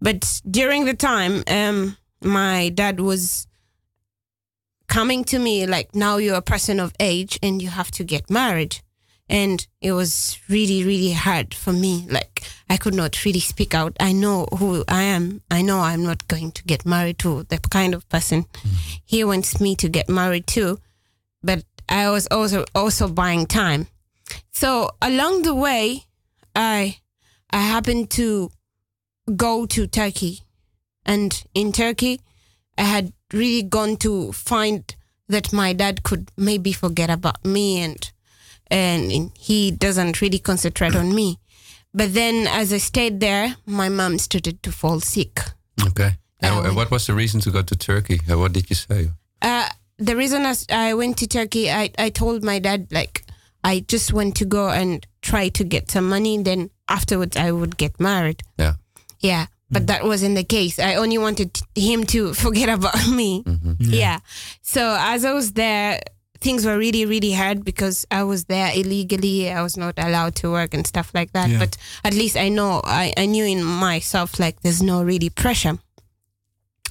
But 0.00 0.40
during 0.50 0.84
the 0.84 0.94
time, 0.94 1.44
um, 1.46 1.96
my 2.22 2.70
dad 2.70 3.00
was 3.00 3.46
coming 4.88 5.24
to 5.24 5.38
me 5.38 5.66
like, 5.66 5.94
now 5.94 6.16
you're 6.16 6.36
a 6.36 6.42
person 6.42 6.80
of 6.80 6.92
age 6.98 7.38
and 7.42 7.62
you 7.62 7.68
have 7.68 7.90
to 7.92 8.04
get 8.04 8.28
married. 8.28 8.80
And 9.28 9.64
it 9.80 9.92
was 9.92 10.40
really, 10.48 10.82
really 10.82 11.12
hard 11.12 11.54
for 11.54 11.72
me. 11.72 12.06
Like, 12.10 12.42
I 12.68 12.76
could 12.76 12.94
not 12.94 13.24
really 13.24 13.38
speak 13.38 13.74
out. 13.74 13.96
I 14.00 14.10
know 14.12 14.48
who 14.58 14.84
I 14.88 15.02
am. 15.02 15.42
I 15.48 15.62
know 15.62 15.78
I'm 15.78 16.02
not 16.02 16.26
going 16.26 16.50
to 16.50 16.64
get 16.64 16.84
married 16.84 17.20
to 17.20 17.44
the 17.44 17.58
kind 17.58 17.94
of 17.94 18.08
person 18.08 18.46
he 19.04 19.22
wants 19.22 19.60
me 19.60 19.76
to 19.76 19.88
get 19.88 20.08
married 20.08 20.48
to. 20.48 20.80
But 21.44 21.62
I 21.90 22.08
was 22.10 22.26
also 22.30 22.64
also 22.74 23.08
buying 23.08 23.46
time. 23.46 23.88
So 24.52 24.90
along 25.02 25.42
the 25.42 25.54
way, 25.54 26.04
I 26.54 26.98
I 27.50 27.60
happened 27.60 28.10
to 28.10 28.50
go 29.36 29.66
to 29.66 29.86
Turkey, 29.86 30.40
and 31.04 31.44
in 31.52 31.72
Turkey, 31.72 32.20
I 32.78 32.82
had 32.84 33.12
really 33.32 33.62
gone 33.62 33.96
to 33.98 34.32
find 34.32 34.94
that 35.28 35.52
my 35.52 35.72
dad 35.72 36.02
could 36.02 36.30
maybe 36.36 36.72
forget 36.72 37.10
about 37.10 37.44
me 37.44 37.80
and 37.82 38.10
and 38.70 39.32
he 39.36 39.70
doesn't 39.72 40.20
really 40.20 40.38
concentrate 40.38 40.94
on 40.94 41.12
me. 41.14 41.38
But 41.92 42.14
then, 42.14 42.46
as 42.46 42.72
I 42.72 42.78
stayed 42.78 43.18
there, 43.18 43.56
my 43.66 43.88
mom 43.88 44.18
started 44.18 44.62
to 44.62 44.70
fall 44.70 45.00
sick. 45.00 45.40
Okay. 45.88 46.12
And 46.40 46.54
wh- 46.54 46.76
what 46.76 46.90
was 46.90 47.06
the 47.06 47.14
reason 47.14 47.40
to 47.40 47.50
go 47.50 47.62
to 47.62 47.74
Turkey? 47.76 48.20
What 48.28 48.52
did 48.52 48.70
you 48.70 48.76
say? 48.76 49.10
Uh, 49.42 49.68
the 50.00 50.16
reason 50.16 50.46
I 50.70 50.94
went 50.94 51.18
to 51.18 51.26
Turkey, 51.26 51.70
I, 51.70 51.90
I 51.98 52.10
told 52.10 52.42
my 52.42 52.58
dad 52.58 52.88
like 52.90 53.24
I 53.62 53.80
just 53.80 54.12
want 54.12 54.36
to 54.36 54.44
go 54.44 54.68
and 54.68 55.06
try 55.22 55.50
to 55.50 55.64
get 55.64 55.90
some 55.90 56.08
money. 56.08 56.42
Then 56.42 56.70
afterwards, 56.88 57.36
I 57.36 57.52
would 57.52 57.76
get 57.76 58.00
married. 58.00 58.42
Yeah. 58.58 58.74
Yeah, 59.20 59.46
But 59.70 59.82
mm. 59.82 59.86
that 59.88 60.04
wasn't 60.04 60.36
the 60.36 60.44
case. 60.44 60.78
I 60.78 60.94
only 60.94 61.18
wanted 61.18 61.60
him 61.74 62.04
to 62.04 62.32
forget 62.44 62.70
about 62.70 63.06
me. 63.08 63.42
Mm-hmm. 63.42 63.74
Yeah. 63.78 64.20
So 64.62 64.96
as 64.98 65.26
I 65.26 65.34
was 65.34 65.52
there, 65.52 66.00
things 66.40 66.64
were 66.64 66.78
really, 66.78 67.04
really 67.04 67.32
hard 67.32 67.62
because 67.62 68.06
I 68.10 68.22
was 68.24 68.46
there 68.46 68.72
illegally. 68.74 69.52
I 69.52 69.60
was 69.60 69.76
not 69.76 69.98
allowed 69.98 70.36
to 70.36 70.50
work 70.50 70.72
and 70.72 70.86
stuff 70.86 71.10
like 71.12 71.32
that. 71.32 71.50
Yeah. 71.50 71.58
But 71.58 71.76
at 72.02 72.14
least 72.14 72.38
I 72.38 72.48
know, 72.48 72.80
I, 72.82 73.12
I 73.18 73.26
knew 73.26 73.44
in 73.44 73.62
myself, 73.62 74.40
like, 74.40 74.62
there's 74.62 74.82
no 74.82 75.02
really 75.02 75.28
pressure. 75.28 75.78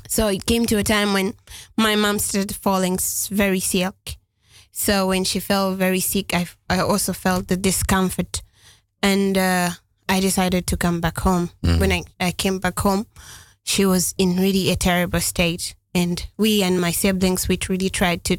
So 0.09 0.27
it 0.27 0.45
came 0.45 0.65
to 0.65 0.77
a 0.77 0.83
time 0.83 1.13
when 1.13 1.33
my 1.77 1.95
mom 1.95 2.17
started 2.19 2.55
falling 2.55 2.97
very 3.29 3.59
sick. 3.59 4.17
So 4.71 5.07
when 5.07 5.23
she 5.23 5.39
fell 5.39 5.75
very 5.75 5.99
sick, 5.99 6.33
I, 6.33 6.47
I 6.69 6.79
also 6.79 7.13
felt 7.13 7.47
the 7.47 7.55
discomfort. 7.57 8.41
And 9.03 9.37
uh, 9.37 9.69
I 10.09 10.19
decided 10.19 10.65
to 10.67 10.77
come 10.77 10.99
back 10.99 11.19
home. 11.19 11.51
When 11.79 11.91
I, 11.91 12.03
I 12.19 12.31
came 12.31 12.57
back 12.59 12.79
home, 12.79 13.05
she 13.63 13.85
was 13.85 14.15
in 14.17 14.35
really 14.37 14.71
a 14.71 14.75
terrible 14.75 15.21
state. 15.21 15.75
And 15.93 16.25
we 16.37 16.63
and 16.63 16.81
my 16.81 16.91
siblings, 16.91 17.47
we 17.47 17.59
really 17.69 17.89
tried 17.89 18.23
to 18.25 18.37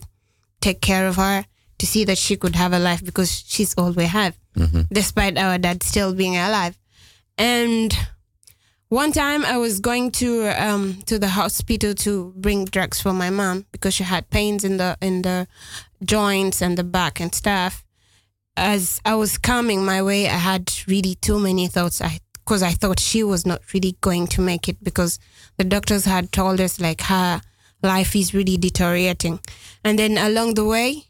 take 0.60 0.80
care 0.80 1.06
of 1.06 1.16
her 1.16 1.44
to 1.78 1.86
see 1.86 2.04
that 2.04 2.18
she 2.18 2.36
could 2.36 2.56
have 2.56 2.72
a 2.72 2.78
life 2.78 3.02
because 3.04 3.44
she's 3.46 3.74
all 3.78 3.92
we 3.92 4.04
have, 4.06 4.34
despite 4.92 5.38
our 5.38 5.56
dad 5.58 5.82
still 5.82 6.14
being 6.14 6.36
alive. 6.36 6.76
And 7.38 7.96
one 8.90 9.12
time 9.12 9.44
I 9.44 9.56
was 9.56 9.78
going 9.78 10.10
to 10.12 10.48
um, 10.48 11.00
to 11.06 11.18
the 11.18 11.28
hospital 11.28 11.94
to 11.94 12.34
bring 12.36 12.64
drugs 12.64 13.00
for 13.00 13.12
my 13.12 13.30
mom 13.30 13.64
because 13.72 13.94
she 13.94 14.04
had 14.04 14.28
pains 14.30 14.64
in 14.64 14.76
the 14.76 14.98
in 15.00 15.22
the 15.22 15.46
joints 16.04 16.60
and 16.60 16.76
the 16.76 16.84
back 16.84 17.20
and 17.20 17.34
stuff. 17.34 17.84
As 18.56 19.00
I 19.04 19.14
was 19.14 19.38
coming 19.38 19.84
my 19.84 20.02
way, 20.02 20.26
I 20.26 20.38
had 20.38 20.70
really 20.88 21.14
too 21.14 21.38
many 21.38 21.68
thoughts. 21.68 22.02
I 22.02 22.18
because 22.34 22.64
I 22.64 22.72
thought 22.72 22.98
she 22.98 23.22
was 23.22 23.46
not 23.46 23.62
really 23.72 23.96
going 24.00 24.26
to 24.28 24.40
make 24.40 24.68
it 24.68 24.82
because 24.82 25.20
the 25.56 25.64
doctors 25.64 26.04
had 26.04 26.32
told 26.32 26.60
us 26.60 26.80
like 26.80 27.02
her 27.02 27.40
life 27.82 28.16
is 28.16 28.34
really 28.34 28.56
deteriorating. 28.56 29.38
And 29.84 30.00
then 30.00 30.18
along 30.18 30.54
the 30.54 30.64
way, 30.64 31.04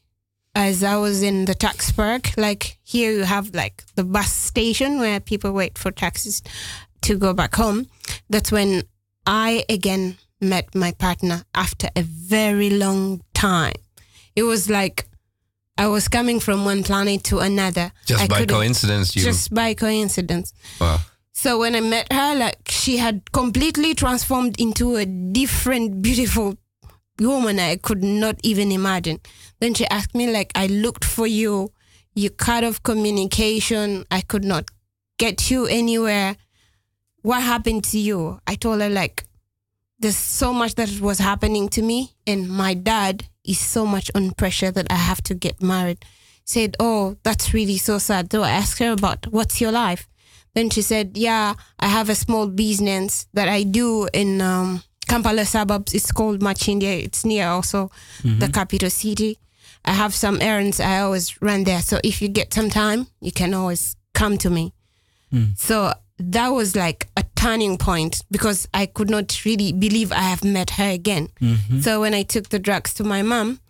as 0.54 0.82
I 0.82 0.96
was 0.96 1.22
in 1.22 1.46
the 1.46 1.54
tax 1.54 1.92
park, 1.92 2.36
like 2.36 2.76
here 2.82 3.12
you 3.12 3.24
have 3.24 3.54
like 3.54 3.84
the 3.94 4.04
bus 4.04 4.30
station 4.30 4.98
where 4.98 5.18
people 5.18 5.52
wait 5.52 5.78
for 5.78 5.90
taxis 5.90 6.42
to 7.02 7.16
go 7.16 7.32
back 7.32 7.54
home. 7.54 7.86
That's 8.28 8.52
when 8.52 8.82
I 9.26 9.64
again 9.68 10.18
met 10.40 10.74
my 10.74 10.92
partner 10.92 11.44
after 11.54 11.88
a 11.96 12.02
very 12.02 12.70
long 12.70 13.22
time. 13.34 13.74
It 14.36 14.44
was 14.44 14.70
like 14.70 15.06
I 15.76 15.86
was 15.88 16.08
coming 16.08 16.40
from 16.40 16.64
one 16.64 16.82
planet 16.82 17.24
to 17.24 17.38
another. 17.38 17.92
Just 18.06 18.22
I 18.22 18.26
by 18.28 18.46
coincidence, 18.46 19.16
you. 19.16 19.22
Just 19.22 19.54
by 19.54 19.74
coincidence. 19.74 20.52
wow. 20.80 21.00
So 21.32 21.58
when 21.58 21.74
I 21.74 21.80
met 21.80 22.12
her, 22.12 22.34
like 22.34 22.68
she 22.68 22.98
had 22.98 23.32
completely 23.32 23.94
transformed 23.94 24.60
into 24.60 24.96
a 24.96 25.06
different, 25.06 26.02
beautiful 26.02 26.56
woman 27.18 27.58
I 27.58 27.76
could 27.76 28.02
not 28.02 28.36
even 28.42 28.72
imagine. 28.72 29.20
Then 29.60 29.74
she 29.74 29.86
asked 29.86 30.14
me, 30.14 30.30
like, 30.30 30.52
I 30.54 30.66
looked 30.66 31.04
for 31.04 31.26
you, 31.26 31.72
you 32.14 32.30
cut 32.30 32.64
off 32.64 32.82
communication, 32.82 34.04
I 34.10 34.20
could 34.22 34.44
not 34.44 34.70
get 35.18 35.50
you 35.50 35.66
anywhere. 35.66 36.36
What 37.22 37.42
happened 37.42 37.84
to 37.84 37.98
you? 37.98 38.40
I 38.46 38.54
told 38.54 38.80
her, 38.80 38.88
like, 38.88 39.24
there's 39.98 40.16
so 40.16 40.52
much 40.52 40.74
that 40.76 41.00
was 41.00 41.18
happening 41.18 41.68
to 41.70 41.82
me, 41.82 42.12
and 42.26 42.48
my 42.48 42.74
dad 42.74 43.26
is 43.44 43.58
so 43.58 43.84
much 43.84 44.10
on 44.14 44.30
pressure 44.32 44.70
that 44.70 44.86
I 44.90 44.94
have 44.96 45.22
to 45.24 45.34
get 45.34 45.62
married. 45.62 46.04
Said, 46.44 46.76
Oh, 46.80 47.16
that's 47.22 47.52
really 47.54 47.76
so 47.76 47.98
sad. 47.98 48.32
So 48.32 48.42
I 48.42 48.50
asked 48.50 48.78
her 48.80 48.92
about 48.92 49.26
what's 49.30 49.60
your 49.60 49.72
life? 49.72 50.08
Then 50.54 50.70
she 50.70 50.82
said, 50.82 51.16
Yeah, 51.16 51.54
I 51.78 51.86
have 51.88 52.08
a 52.08 52.14
small 52.14 52.46
business 52.48 53.26
that 53.34 53.48
I 53.48 53.62
do 53.62 54.08
in 54.12 54.40
um, 54.40 54.82
Kampala 55.06 55.44
suburbs. 55.44 55.94
It's 55.94 56.10
called 56.10 56.40
Machindia. 56.40 57.04
It's 57.04 57.24
near 57.24 57.48
also 57.48 57.90
the 58.38 58.48
capital 58.48 58.90
city. 58.90 59.38
I 59.84 59.92
have 59.92 60.14
some 60.14 60.40
errands 60.40 60.80
I 60.80 61.00
always 61.00 61.40
run 61.40 61.64
there. 61.64 61.82
So 61.82 62.00
if 62.02 62.20
you 62.20 62.28
get 62.28 62.52
some 62.52 62.70
time, 62.70 63.06
you 63.20 63.32
can 63.32 63.54
always 63.54 63.96
come 64.14 64.36
to 64.38 64.50
me. 64.50 64.72
So 65.56 65.92
that 66.18 66.48
was 66.48 66.74
like 66.74 67.08
turning 67.40 67.78
point 67.78 68.22
because 68.30 68.68
I 68.74 68.86
could 68.86 69.10
not 69.10 69.44
really 69.44 69.72
believe 69.72 70.12
I 70.12 70.22
have 70.32 70.44
met 70.44 70.70
her 70.70 70.90
again. 70.90 71.28
Mm-hmm. 71.40 71.80
So 71.80 72.00
when 72.00 72.14
I 72.14 72.22
took 72.22 72.50
the 72.50 72.58
drugs 72.58 72.92
to 72.94 73.04
my 73.04 73.22
mom, 73.22 73.60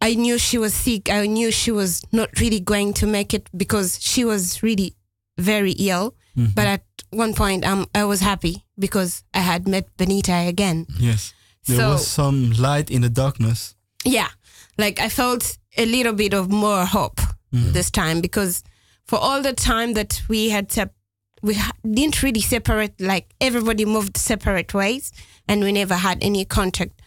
I 0.00 0.14
knew 0.14 0.38
she 0.38 0.58
was 0.58 0.74
sick. 0.74 1.10
I 1.10 1.26
knew 1.26 1.50
she 1.50 1.70
was 1.70 2.02
not 2.12 2.30
really 2.40 2.60
going 2.60 2.94
to 2.94 3.06
make 3.06 3.34
it 3.34 3.48
because 3.56 3.98
she 4.02 4.24
was 4.24 4.62
really 4.62 4.94
very 5.38 5.72
ill. 5.72 6.14
Mm-hmm. 6.36 6.54
But 6.54 6.66
at 6.66 6.84
one 7.10 7.34
point, 7.34 7.64
um, 7.64 7.86
I 7.94 8.04
was 8.04 8.20
happy 8.20 8.64
because 8.78 9.24
I 9.34 9.40
had 9.40 9.68
met 9.68 9.84
Benita 9.96 10.32
again. 10.48 10.86
Yes. 10.98 11.34
There 11.66 11.76
So- 11.76 11.92
was 11.92 12.06
some 12.06 12.52
light 12.52 12.90
in 12.90 13.02
the 13.02 13.08
darkness. 13.08 13.74
Yeah, 14.06 14.28
like 14.76 15.00
I 15.00 15.08
felt 15.08 15.58
a 15.78 15.86
little 15.86 16.12
bit 16.12 16.34
of 16.34 16.50
more 16.50 16.84
hope 16.84 17.20
mm-hmm. 17.52 17.72
this 17.72 17.90
time 17.90 18.20
because 18.20 18.62
for 19.06 19.18
all 19.18 19.42
the 19.42 19.54
time 19.54 19.94
that 19.94 20.20
we 20.28 20.50
had 20.50 20.70
sep- 20.70 20.94
we 21.44 21.58
didn't 21.88 22.22
really 22.22 22.40
separate. 22.40 22.98
Like 22.98 23.34
everybody 23.40 23.84
moved 23.84 24.16
separate 24.16 24.72
ways, 24.72 25.12
and 25.46 25.62
we 25.62 25.72
never 25.72 25.94
had 25.94 26.18
any 26.22 26.44
contact. 26.46 27.02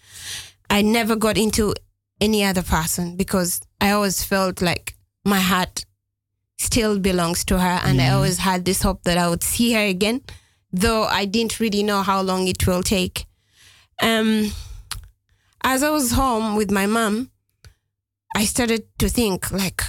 I 0.69 0.83
never 0.83 1.15
got 1.15 1.37
into 1.37 1.73
any 2.21 2.43
other 2.43 2.61
person 2.61 3.17
because 3.17 3.61
I 3.81 3.91
always 3.91 4.23
felt 4.23 4.61
like 4.61 4.95
my 5.25 5.39
heart 5.39 5.85
still 6.59 6.99
belongs 6.99 7.43
to 7.45 7.59
her, 7.59 7.79
and 7.83 7.99
I 7.99 8.09
always 8.09 8.37
had 8.37 8.63
this 8.63 8.83
hope 8.83 9.03
that 9.03 9.17
I 9.17 9.27
would 9.27 9.43
see 9.43 9.73
her 9.73 9.85
again, 9.85 10.21
though 10.71 11.03
I 11.03 11.25
didn't 11.25 11.59
really 11.59 11.81
know 11.81 12.03
how 12.03 12.21
long 12.21 12.47
it 12.47 12.65
will 12.67 12.83
take. 12.83 13.25
Um, 14.01 14.51
as 15.63 15.81
I 15.81 15.89
was 15.89 16.11
home 16.11 16.55
with 16.55 16.69
my 16.71 16.85
mom, 16.85 17.31
I 18.35 18.45
started 18.45 18.83
to 18.99 19.09
think 19.09 19.51
like, 19.51 19.81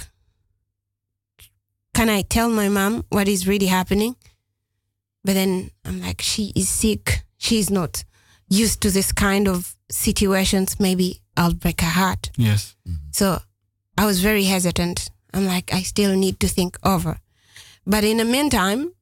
can 1.93 2.09
I 2.09 2.23
tell 2.23 2.49
my 2.49 2.69
mom 2.69 3.05
what 3.09 3.27
is 3.27 3.47
really 3.47 3.67
happening? 3.67 4.15
But 5.23 5.33
then 5.33 5.69
I'm 5.85 6.01
like, 6.01 6.21
she 6.21 6.53
is 6.55 6.69
sick. 6.69 7.23
She's 7.37 7.69
not 7.69 8.03
used 8.49 8.81
to 8.81 8.91
this 8.91 9.11
kind 9.11 9.47
of 9.47 9.75
situations. 9.91 10.79
Maybe 10.79 11.21
I'll 11.35 11.53
break 11.53 11.81
her 11.81 11.87
heart. 11.87 12.31
Yes. 12.37 12.75
Mm-hmm. 12.87 13.09
So 13.11 13.39
I 13.97 14.05
was 14.05 14.21
very 14.21 14.45
hesitant. 14.45 15.09
I'm 15.33 15.45
like, 15.45 15.73
I 15.73 15.81
still 15.81 16.15
need 16.15 16.39
to 16.39 16.47
think 16.47 16.77
over. 16.83 17.19
But 17.85 18.03
in 18.03 18.17
the 18.17 18.25
meantime, 18.25 18.93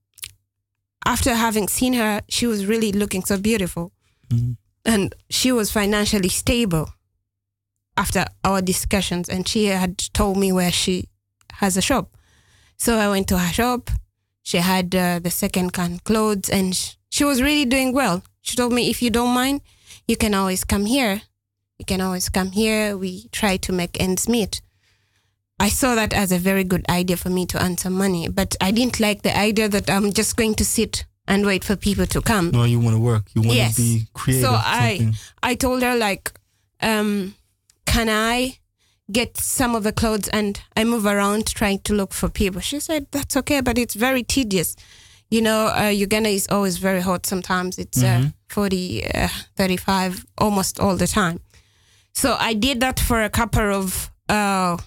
after 1.05 1.33
having 1.33 1.67
seen 1.67 1.93
her, 1.93 2.21
she 2.29 2.47
was 2.47 2.65
really 2.65 2.91
looking 2.91 3.23
so 3.23 3.37
beautiful. 3.37 3.91
Mm-hmm. 4.29 4.53
And 4.85 5.15
she 5.29 5.51
was 5.51 5.71
financially 5.71 6.29
stable 6.29 6.89
after 7.95 8.25
our 8.43 8.61
discussions. 8.61 9.29
And 9.29 9.47
she 9.47 9.65
had 9.65 9.97
told 10.13 10.37
me 10.37 10.51
where 10.51 10.71
she 10.71 11.09
has 11.53 11.77
a 11.77 11.81
shop. 11.81 12.15
So 12.77 12.97
I 12.97 13.09
went 13.09 13.27
to 13.29 13.37
her 13.37 13.53
shop. 13.53 13.89
She 14.47 14.59
had 14.59 14.95
uh, 14.95 15.19
the 15.19 15.29
second 15.29 15.75
hand 15.75 16.05
clothes 16.05 16.47
and 16.49 16.73
sh- 16.73 16.93
she 17.09 17.25
was 17.25 17.41
really 17.41 17.65
doing 17.65 17.91
well. 17.91 18.23
She 18.41 18.55
told 18.55 18.71
me, 18.71 18.89
if 18.89 19.01
you 19.01 19.09
don't 19.09 19.33
mind, 19.33 19.59
you 20.07 20.15
can 20.15 20.33
always 20.33 20.63
come 20.63 20.85
here. 20.85 21.21
You 21.79 21.83
can 21.85 21.99
always 21.99 22.29
come 22.29 22.51
here. 22.51 22.95
We 22.95 23.27
try 23.33 23.57
to 23.57 23.73
make 23.73 23.99
ends 23.99 24.29
meet. 24.29 24.61
I 25.59 25.67
saw 25.67 25.95
that 25.95 26.13
as 26.13 26.31
a 26.31 26.37
very 26.39 26.63
good 26.63 26.85
idea 26.87 27.17
for 27.17 27.29
me 27.29 27.45
to 27.47 27.61
earn 27.61 27.77
some 27.77 27.91
money, 27.95 28.29
but 28.29 28.55
I 28.61 28.71
didn't 28.71 29.01
like 29.01 29.23
the 29.23 29.37
idea 29.37 29.67
that 29.67 29.89
I'm 29.89 30.13
just 30.13 30.37
going 30.37 30.55
to 30.55 30.63
sit 30.63 31.03
and 31.27 31.45
wait 31.45 31.65
for 31.65 31.75
people 31.75 32.05
to 32.05 32.21
come. 32.21 32.51
No, 32.51 32.63
you 32.63 32.79
want 32.79 32.95
to 32.95 33.01
work. 33.01 33.25
You 33.35 33.41
want 33.41 33.57
Yes. 33.57 33.75
to 33.75 33.81
be 33.81 34.07
creative. 34.13 34.45
So 34.45 34.51
I 34.53 34.97
something. 34.97 35.15
I 35.43 35.55
told 35.55 35.81
her 35.81 35.97
like, 35.97 36.31
um, 36.79 37.35
can 37.85 38.07
I 38.07 38.59
get 39.11 39.37
some 39.37 39.75
of 39.75 39.83
the 39.83 39.91
clothes 39.91 40.27
and 40.29 40.59
I 40.75 40.83
move 40.83 41.05
around 41.05 41.45
trying 41.47 41.79
to 41.79 41.93
look 41.93 42.13
for 42.13 42.29
people? 42.29 42.61
She 42.61 42.79
said 42.79 43.07
that's 43.11 43.37
okay, 43.37 43.61
but 43.61 43.77
it's 43.77 43.95
very 43.95 44.23
tedious. 44.23 44.75
You 45.29 45.41
know, 45.41 45.67
uh, 45.77 45.89
Uganda 45.89 46.29
is 46.29 46.47
always 46.49 46.77
very 46.77 47.01
hot. 47.01 47.25
Sometimes 47.25 47.77
it's 47.77 48.01
uh, 48.01 48.29
40, 48.49 49.05
uh, 49.13 49.27
35, 49.55 50.25
almost 50.37 50.79
all 50.79 50.95
the 50.95 51.07
time. 51.07 51.39
So 52.13 52.35
I 52.39 52.53
did 52.53 52.79
that 52.79 52.99
for 52.99 53.21
a 53.21 53.29
couple 53.29 53.73
of 53.73 54.09
uh, 54.29 54.77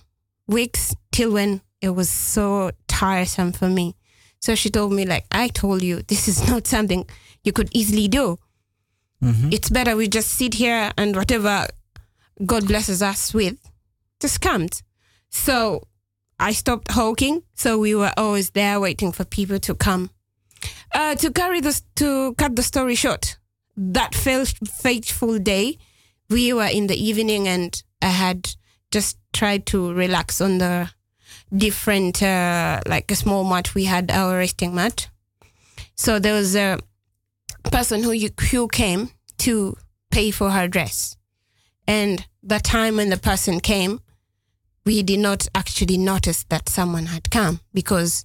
weeks 0.49 0.95
till 1.13 1.33
when 1.33 1.61
it 1.83 1.91
was 1.91 2.09
so 2.09 2.71
tiresome 2.89 3.53
for 3.53 3.69
me. 3.69 3.95
So 4.41 4.55
she 4.55 4.71
told 4.71 4.93
me, 4.93 5.05
like, 5.05 5.27
I 5.31 5.49
told 5.49 5.83
you, 5.83 6.01
this 6.09 6.27
is 6.27 6.49
not 6.49 6.67
something 6.67 7.07
you 7.45 7.53
could 7.53 7.69
easily 7.73 8.09
do. 8.09 8.39
It's 9.53 9.69
better 9.69 9.95
we 9.97 10.09
just 10.09 10.31
sit 10.31 10.55
here 10.55 10.93
and 10.97 11.15
whatever 11.15 11.67
God 12.47 12.67
blesses 12.67 13.03
us 13.03 13.35
with 13.35 13.59
just 14.21 14.41
comes. 14.41 14.83
So 15.31 15.89
I 16.39 16.53
stopped 16.53 16.91
hawking. 16.91 17.43
So 17.55 17.79
we 17.79 17.95
were 17.95 18.13
always 18.17 18.51
there 18.51 18.81
waiting 18.81 19.13
for 19.13 19.25
people 19.25 19.59
to 19.61 19.75
come. 19.75 20.11
Uh, 20.95 21.15
to 21.17 21.31
carry 21.31 21.61
this, 21.61 21.83
to 21.97 22.35
cut 22.35 22.57
the 22.57 22.63
story 22.63 22.95
short, 22.95 23.39
that 23.77 24.15
fateful 24.15 25.39
day, 25.39 25.79
we 26.29 26.53
were 26.53 26.67
in 26.67 26.87
the 26.87 26.97
evening 26.97 27.49
and 27.49 27.83
I 28.03 28.09
had 28.09 28.55
just 28.91 29.19
tried 29.33 29.67
to 29.67 29.93
relax 29.93 30.41
on 30.41 30.59
the 30.59 30.91
different, 31.57 32.23
uh, 32.23 32.81
like 32.87 33.11
a 33.11 33.17
small 33.17 33.45
mat. 33.45 33.75
We 33.75 33.85
had 33.85 34.11
our 34.11 34.39
resting 34.39 34.75
mat. 34.75 35.09
So 35.95 36.19
there 36.19 36.35
was 36.35 36.57
a, 36.57 36.79
person 37.65 38.03
who 38.03 38.13
you, 38.13 38.31
who 38.51 38.69
came 38.69 39.11
to 39.39 39.77
pay 40.11 40.31
for 40.31 40.51
her 40.51 40.67
dress. 40.67 41.17
And 41.87 42.27
the 42.43 42.59
time 42.59 42.97
when 42.97 43.11
the 43.11 43.17
person 43.17 43.61
came, 43.61 44.01
we 44.85 45.03
did 45.03 45.21
not 45.21 45.49
actually 45.55 45.99
notice 45.99 46.45
that 46.45 46.69
someone 46.69 47.07
had 47.07 47.31
come 47.31 47.61
because 47.75 48.25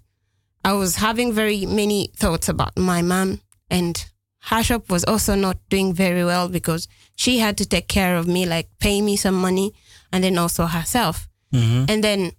I 0.64 0.74
was 0.74 0.96
having 0.96 1.34
very 1.34 1.66
many 1.66 2.10
thoughts 2.16 2.50
about 2.50 2.78
my 2.78 3.02
mom 3.02 3.42
and 3.70 4.06
her 4.46 4.64
shop 4.64 4.90
was 4.90 5.04
also 5.04 5.36
not 5.36 5.58
doing 5.70 5.94
very 5.94 6.24
well 6.24 6.48
because 6.50 6.88
she 7.16 7.40
had 7.40 7.58
to 7.58 7.66
take 7.66 7.88
care 7.88 8.16
of 8.16 8.28
me, 8.28 8.46
like 8.46 8.70
pay 8.80 9.02
me 9.02 9.16
some 9.16 9.36
money 9.36 9.74
and 10.12 10.24
then 10.24 10.38
also 10.38 10.66
herself. 10.66 11.28
Mm-hmm. 11.54 11.86
And 11.90 12.04
then 12.04 12.32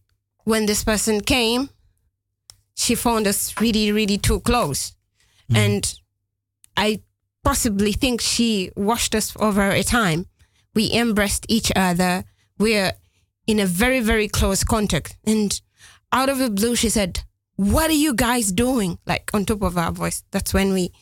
when 0.45 0.67
this 0.67 0.85
person 0.85 1.21
came, 1.21 1.69
she 2.75 2.95
found 2.95 3.27
us 3.27 3.55
really, 3.61 3.91
really 3.91 4.19
too 4.19 4.41
close. 4.41 4.93
Mm-hmm. 5.51 5.57
And 5.57 6.01
I 6.77 7.01
possibly 7.43 7.93
think 7.93 8.21
she 8.21 8.71
watched 8.77 9.15
us 9.15 9.35
over 9.41 9.71
a 9.71 9.83
time. 9.83 10.27
We 10.75 10.93
embraced 10.93 11.47
each 11.49 11.73
other. 11.75 12.25
We're 12.59 12.93
in 13.47 13.59
a 13.61 13.67
very, 13.67 14.01
very 14.01 14.29
close 14.29 14.65
contact. 14.65 15.17
And 15.25 15.61
out 16.13 16.29
of 16.29 16.39
the 16.39 16.51
blue, 16.51 16.77
she 16.77 16.89
said, 16.89 17.21
What 17.57 17.91
are 17.91 17.95
you 17.95 18.15
guys 18.15 18.53
doing? 18.53 18.99
Like 19.07 19.31
on 19.35 19.45
top 19.45 19.63
of 19.63 19.77
our 19.79 19.93
voice. 19.93 20.23
That's 20.31 20.53
when 20.55 20.73
we 20.73 20.93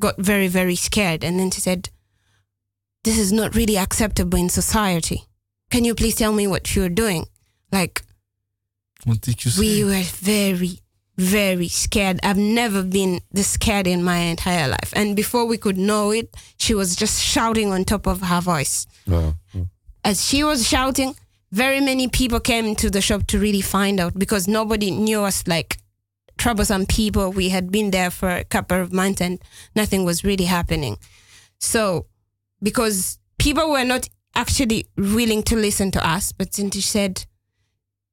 got 0.00 0.16
very, 0.18 0.48
very 0.48 0.76
scared. 0.76 1.24
And 1.24 1.38
then 1.38 1.50
she 1.50 1.60
said, 1.60 1.90
This 3.04 3.18
is 3.18 3.32
not 3.32 3.54
really 3.54 3.76
acceptable 3.76 4.38
in 4.38 4.48
society. 4.48 5.24
Can 5.70 5.84
you 5.84 5.94
please 5.94 6.14
tell 6.16 6.32
me 6.32 6.46
what 6.46 6.74
you're 6.74 6.88
doing? 6.88 7.26
Like, 7.72 8.02
What 9.04 9.20
did 9.20 9.44
you 9.44 9.50
say? 9.50 9.60
we 9.60 9.84
were 9.84 10.02
very, 10.02 10.80
very 11.16 11.68
scared. 11.68 12.18
I've 12.22 12.36
never 12.38 12.82
been 12.82 13.20
this 13.30 13.48
scared 13.48 13.86
in 13.86 14.02
my 14.02 14.16
entire 14.18 14.68
life. 14.68 14.92
And 14.96 15.14
before 15.14 15.44
we 15.46 15.58
could 15.58 15.78
know 15.78 16.10
it, 16.10 16.34
she 16.56 16.74
was 16.74 16.96
just 16.96 17.22
shouting 17.22 17.72
on 17.72 17.84
top 17.84 18.06
of 18.06 18.22
her 18.22 18.40
voice. 18.40 18.86
Wow. 19.06 19.34
As 20.02 20.24
she 20.24 20.42
was 20.42 20.66
shouting, 20.66 21.14
very 21.52 21.80
many 21.80 22.08
people 22.08 22.40
came 22.40 22.76
to 22.76 22.90
the 22.90 23.00
shop 23.00 23.26
to 23.28 23.38
really 23.38 23.60
find 23.60 23.98
out 23.98 24.18
because 24.18 24.46
nobody 24.46 24.90
knew 24.90 25.22
us 25.22 25.46
like 25.46 25.78
troublesome 26.38 26.86
people. 26.86 27.30
We 27.30 27.48
had 27.48 27.70
been 27.70 27.90
there 27.90 28.10
for 28.10 28.30
a 28.30 28.44
couple 28.44 28.80
of 28.80 28.92
months 28.92 29.20
and 29.20 29.40
nothing 29.74 30.04
was 30.04 30.24
really 30.24 30.44
happening. 30.44 30.96
So, 31.58 32.06
because 32.62 33.18
people 33.38 33.70
were 33.70 33.84
not 33.84 34.08
actually 34.34 34.86
willing 34.96 35.42
to 35.44 35.56
listen 35.56 35.90
to 35.90 36.06
us, 36.06 36.32
but 36.32 36.54
she 36.54 36.80
said, 36.80 37.26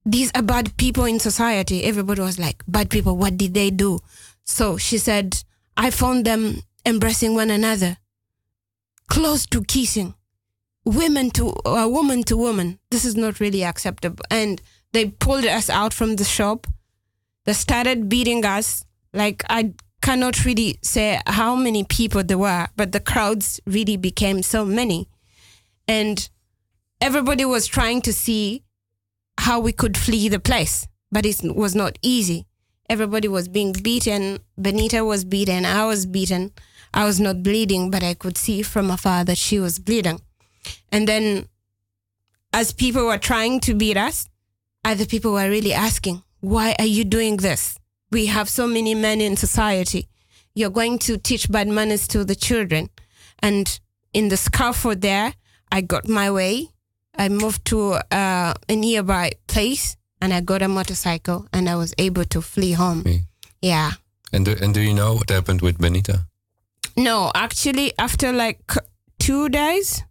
these 0.05 0.31
are 0.33 0.41
bad 0.41 0.75
people 0.77 1.05
in 1.05 1.19
society, 1.19 1.83
everybody 1.83 2.21
was 2.21 2.39
like, 2.39 2.63
bad 2.67 2.89
people, 2.89 3.17
what 3.17 3.37
did 3.37 3.53
they 3.53 3.69
do? 3.69 3.99
So 4.45 4.77
she 4.77 4.97
said, 4.97 5.43
I 5.75 5.91
found 5.91 6.25
them 6.25 6.61
embracing 6.85 7.35
one 7.35 7.51
another, 7.51 7.97
close 9.09 9.45
to 9.47 9.63
kissing, 9.63 10.15
women 10.87 11.29
to 11.31 11.53
uh, 11.65 11.87
woman 11.87 12.23
to 12.23 12.37
woman. 12.37 12.79
This 12.89 13.05
is 13.05 13.15
not 13.15 13.39
really 13.39 13.63
acceptable. 13.63 14.23
And 14.31 14.61
they 14.93 15.09
pulled 15.09 15.45
us 15.45 15.69
out 15.69 15.93
from 15.93 16.15
the 16.15 16.23
shop. 16.23 16.65
They 17.45 17.53
started 17.53 18.09
beating 18.09 18.45
us. 18.45 18.85
Like 19.13 19.43
I 19.49 19.73
cannot 20.01 20.45
really 20.45 20.79
say 20.81 21.19
how 21.27 21.55
many 21.55 21.83
people 21.83 22.23
there 22.23 22.37
were, 22.37 22.67
but 22.75 22.91
the 22.91 22.99
crowds 22.99 23.59
really 23.65 23.97
became 23.97 24.41
so 24.41 24.63
many. 24.65 25.09
And 25.87 26.29
everybody 27.01 27.45
was 27.45 27.67
trying 27.67 28.01
to 28.03 28.13
see 28.13 28.63
how 29.39 29.59
we 29.59 29.71
could 29.71 29.97
flee 29.97 30.29
the 30.29 30.39
place, 30.39 30.87
but 31.11 31.25
it 31.25 31.41
was 31.43 31.75
not 31.75 31.97
easy. 32.01 32.45
Everybody 32.89 33.27
was 33.27 33.49
being 33.49 33.73
beaten. 33.73 34.39
Benita 34.59 35.03
was 35.03 35.25
beaten. 35.25 35.65
I 35.65 35.85
was 35.85 36.05
beaten. 36.05 36.51
I 36.93 37.03
was 37.03 37.19
not 37.19 37.43
bleeding, 37.43 37.91
but 37.91 38.01
I 38.03 38.13
could 38.13 38.37
see 38.37 38.61
from 38.61 38.89
afar 38.89 39.25
that 39.25 39.37
she 39.37 39.59
was 39.59 39.77
bleeding. 39.77 40.21
And 40.91 41.07
then, 41.07 41.47
as 42.53 42.71
people 42.71 43.05
were 43.05 43.17
trying 43.17 43.59
to 43.61 43.73
beat 43.73 43.97
us, 43.97 44.27
other 44.83 45.05
people 45.05 45.33
were 45.33 45.49
really 45.49 45.73
asking, 45.73 46.23
Why 46.39 46.75
are 46.79 46.85
you 46.85 47.03
doing 47.03 47.37
this? 47.37 47.77
We 48.11 48.27
have 48.27 48.49
so 48.49 48.67
many 48.67 48.95
men 48.95 49.21
in 49.21 49.35
society. 49.35 50.07
You're 50.55 50.69
going 50.69 50.99
to 50.99 51.17
teach 51.17 51.51
bad 51.51 51.67
manners 51.67 52.07
to 52.09 52.23
the 52.23 52.35
children. 52.35 52.89
And 53.39 53.79
in 54.13 54.29
the 54.29 54.37
scaffold 54.37 55.01
there, 55.01 55.33
I 55.71 55.81
got 55.81 56.07
my 56.07 56.31
way. 56.31 56.69
I 57.15 57.29
moved 57.29 57.65
to 57.65 57.93
uh, 58.11 58.53
a 58.69 58.75
nearby 58.75 59.31
place 59.47 59.97
and 60.21 60.33
I 60.33 60.41
got 60.41 60.61
a 60.61 60.67
motorcycle 60.67 61.47
and 61.51 61.69
I 61.69 61.75
was 61.75 61.93
able 61.97 62.25
to 62.25 62.41
flee 62.41 62.73
home. 62.73 63.03
Me. 63.03 63.21
Yeah. 63.61 63.91
And 64.33 64.45
do, 64.45 64.55
and 64.61 64.73
do 64.73 64.81
you 64.81 64.93
know 64.93 65.15
what 65.15 65.29
happened 65.29 65.61
with 65.61 65.77
Benita? 65.77 66.25
No, 66.95 67.31
actually, 67.35 67.93
after 67.99 68.31
like 68.33 68.59
two 69.19 69.49
days, 69.49 70.03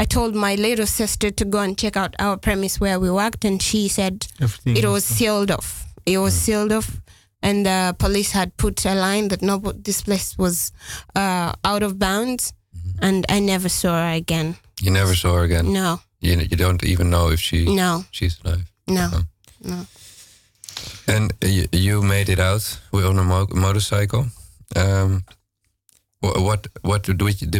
I 0.00 0.06
told 0.06 0.34
my 0.34 0.54
little 0.54 0.86
sister 0.86 1.30
to 1.30 1.44
go 1.44 1.58
and 1.58 1.76
check 1.76 1.94
out 1.96 2.14
our 2.18 2.38
premise 2.38 2.80
where 2.80 2.98
we 2.98 3.10
worked, 3.10 3.44
and 3.44 3.60
she 3.62 3.88
said 3.88 4.26
Everything 4.40 4.76
it 4.76 4.88
was 4.88 5.04
sealed 5.04 5.50
off. 5.50 5.84
It 6.06 6.18
was 6.18 6.32
sealed 6.34 6.72
off, 6.72 7.00
and 7.42 7.66
the 7.66 7.94
police 7.98 8.32
had 8.32 8.56
put 8.56 8.86
a 8.86 8.94
line 8.94 9.28
that 9.28 9.42
no, 9.42 9.58
this 9.58 10.00
place 10.02 10.38
was 10.38 10.72
uh, 11.14 11.52
out 11.64 11.82
of 11.82 11.98
bounds, 11.98 12.54
and 13.02 13.26
I 13.28 13.40
never 13.40 13.68
saw 13.68 13.92
her 13.92 14.14
again. 14.16 14.56
You 14.80 14.90
never 14.90 15.14
saw 15.14 15.34
her 15.34 15.42
again. 15.44 15.72
No, 15.72 16.00
You, 16.20 16.38
you 16.38 16.56
don't 16.56 16.82
even 16.82 17.10
know 17.10 17.30
if 17.32 17.40
she 17.40 17.66
no, 17.74 18.04
she's 18.10 18.40
alive. 18.44 18.64
no. 18.86 19.10
No. 19.62 19.84
And 21.06 21.32
you, 21.42 21.66
you 21.72 22.02
made 22.02 22.30
it 22.30 22.38
out 22.40 22.80
on 22.92 23.18
a 23.18 23.22
mo- 23.24 23.48
motorcycle. 23.54 24.26
Um, 24.76 25.24
what 26.20 26.40
what 26.42 26.66
what 26.82 27.08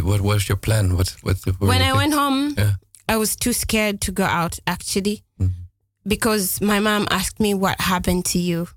what 0.03 0.21
was 0.21 0.47
your 0.49 0.57
plan? 0.57 0.95
What 0.97 1.09
what 1.21 1.37
When 1.59 1.81
I 1.81 1.93
went 1.93 2.13
home, 2.13 2.53
Yeah. 2.57 2.73
I 3.09 3.17
was 3.17 3.35
too 3.35 3.53
scared 3.53 3.99
to 4.01 4.11
go 4.11 4.23
out 4.23 4.59
actually 4.65 5.23
Mhm. 5.39 5.51
because 6.07 6.61
my 6.61 6.79
mom 6.79 7.07
asked 7.11 7.39
me 7.39 7.53
what 7.53 7.81
happened 7.81 8.25
to 8.25 8.39
you. 8.39 8.67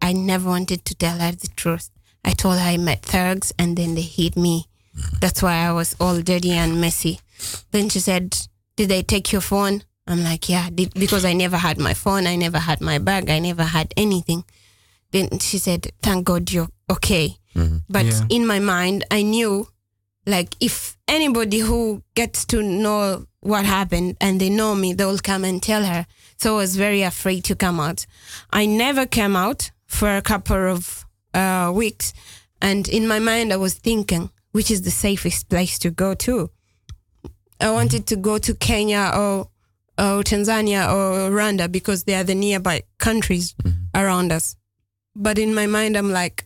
I 0.00 0.12
never 0.12 0.48
wanted 0.48 0.84
to 0.84 0.94
tell 0.94 1.18
her 1.18 1.32
the 1.32 1.48
truth. 1.56 1.90
I 2.24 2.32
told 2.32 2.58
her 2.58 2.64
I 2.64 2.76
met 2.76 3.02
thugs 3.02 3.52
and 3.58 3.76
then 3.76 3.94
they 3.94 4.02
hit 4.02 4.36
me. 4.36 4.66
That's 5.20 5.42
why 5.42 5.54
I 5.66 5.72
was 5.72 5.96
all 6.00 6.20
dirty 6.22 6.52
and 6.52 6.80
messy. 6.80 7.20
Then 7.72 7.88
she 7.88 8.00
said, 8.00 8.36
Did 8.76 8.88
they 8.90 9.02
take 9.02 9.32
your 9.32 9.40
phone? 9.40 9.82
I'm 10.06 10.22
like, 10.22 10.48
Yeah, 10.48 10.68
did, 10.70 10.94
because 10.94 11.24
I 11.24 11.32
never 11.32 11.56
had 11.56 11.78
my 11.78 11.94
phone, 11.94 12.26
I 12.26 12.36
never 12.36 12.58
had 12.58 12.80
my 12.80 12.98
bag, 12.98 13.30
I 13.30 13.38
never 13.38 13.64
had 13.64 13.92
anything. 13.96 14.44
Then 15.12 15.38
she 15.38 15.58
said, 15.58 15.90
Thank 16.02 16.24
God 16.26 16.50
you're 16.52 16.68
okay. 16.90 17.36
Mhm. 17.54 17.82
But 17.88 18.06
Yeah. 18.06 18.24
in 18.28 18.46
my 18.46 18.58
mind, 18.60 19.04
I 19.10 19.22
knew 19.22 19.68
like 20.26 20.54
if 20.60 20.96
anybody 21.08 21.58
who 21.60 22.02
gets 22.14 22.44
to 22.46 22.62
know 22.62 23.24
what 23.40 23.64
happened 23.64 24.16
and 24.20 24.40
they 24.40 24.50
know 24.50 24.74
me, 24.74 24.92
they'll 24.94 25.18
come 25.18 25.44
and 25.48 25.62
tell 25.62 25.84
her. 25.84 26.06
So 26.36 26.54
I 26.54 26.56
was 26.58 26.76
very 26.76 27.02
afraid 27.02 27.44
to 27.44 27.54
come 27.56 27.80
out. 27.80 28.06
I 28.52 28.66
never 28.66 29.06
came 29.06 29.36
out 29.36 29.70
for 29.86 30.16
a 30.16 30.22
couple 30.22 30.70
of 30.72 31.04
uh, 31.34 31.70
weeks. 31.74 32.12
And 32.60 32.88
in 32.88 33.06
my 33.08 33.18
mind, 33.20 33.52
I 33.52 33.56
was 33.56 33.74
thinking, 33.74 34.30
which 34.52 34.70
is 34.70 34.82
the 34.82 34.90
safest 34.90 35.48
place 35.48 35.78
to 35.78 35.90
go 35.90 36.14
to? 36.14 36.50
I 37.60 37.70
wanted 37.70 38.06
to 38.08 38.16
go 38.16 38.38
to 38.38 38.54
Kenya 38.54 39.10
or, 39.14 39.48
or 39.98 40.22
Tanzania 40.22 40.88
or 40.92 41.30
Rwanda 41.30 41.70
because 41.70 42.04
they 42.04 42.14
are 42.14 42.24
the 42.24 42.34
nearby 42.34 42.82
countries 42.98 43.54
around 43.94 44.32
us. 44.32 44.56
But 45.16 45.38
in 45.38 45.54
my 45.54 45.66
mind, 45.66 45.96
I'm 45.96 46.12
like, 46.12 46.44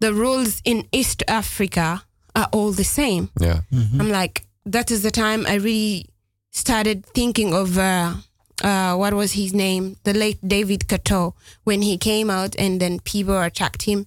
the 0.00 0.12
rules 0.12 0.60
in 0.64 0.86
East 0.92 1.22
Africa 1.28 2.04
are 2.34 2.48
all 2.52 2.72
the 2.72 2.84
same. 2.84 3.30
Yeah. 3.40 3.60
I'm 3.72 4.10
like, 4.10 4.46
that 4.66 4.90
is 4.90 5.02
the 5.02 5.10
time 5.10 5.46
I 5.46 5.54
really 5.54 6.06
started 6.50 7.06
thinking 7.06 7.54
of 7.54 7.78
uh, 7.78 8.14
uh, 8.62 8.94
what 8.96 9.14
was 9.14 9.32
his 9.32 9.52
name, 9.52 9.96
the 10.04 10.14
late 10.14 10.38
David 10.46 10.88
Kato, 10.88 11.34
when 11.64 11.82
he 11.82 11.96
came 11.98 12.30
out 12.30 12.54
and 12.58 12.80
then 12.80 13.00
people 13.00 13.38
attacked 13.40 13.82
him 13.82 14.06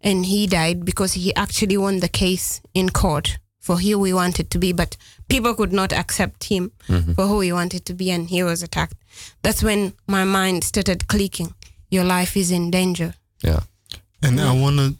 and 0.00 0.26
he 0.26 0.46
died 0.46 0.84
because 0.84 1.14
he 1.14 1.34
actually 1.34 1.76
won 1.76 2.00
the 2.00 2.08
case 2.08 2.60
in 2.74 2.88
court 2.90 3.38
for 3.60 3.76
who 3.76 4.04
he 4.04 4.12
wanted 4.14 4.50
to 4.50 4.58
be, 4.58 4.72
but 4.72 4.96
people 5.28 5.54
could 5.54 5.72
not 5.72 5.92
accept 5.92 6.44
him 6.44 6.72
for 7.14 7.26
who 7.26 7.40
he 7.40 7.52
wanted 7.52 7.84
to 7.84 7.94
be 7.94 8.10
and 8.10 8.30
he 8.30 8.42
was 8.42 8.62
attacked. 8.62 8.94
That's 9.42 9.62
when 9.62 9.92
my 10.06 10.24
mind 10.24 10.64
started 10.64 11.06
clicking. 11.08 11.54
Your 11.90 12.04
life 12.04 12.36
is 12.36 12.50
in 12.50 12.70
danger. 12.70 13.14
Yeah. 13.42 13.60
And 14.22 14.40
I 14.40 14.52
want 14.52 14.78
to 14.78 14.94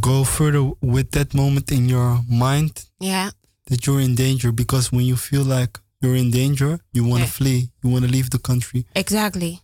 go 0.00 0.24
further 0.24 0.70
with 0.80 1.10
that 1.12 1.34
moment 1.34 1.70
in 1.72 1.88
your 1.88 2.20
mind 2.28 2.84
Yeah. 3.00 3.30
that 3.66 3.86
you're 3.86 4.00
in 4.00 4.14
danger 4.14 4.52
because 4.52 4.92
when 4.92 5.04
you 5.06 5.16
feel 5.16 5.42
like 5.44 5.78
you're 6.00 6.16
in 6.16 6.30
danger, 6.30 6.80
you 6.92 7.04
want 7.04 7.22
to 7.22 7.26
Yeah. 7.28 7.32
flee, 7.38 7.70
you 7.82 7.90
want 7.90 8.04
to 8.04 8.10
leave 8.10 8.30
the 8.30 8.38
country. 8.38 8.86
Exactly. 8.94 9.60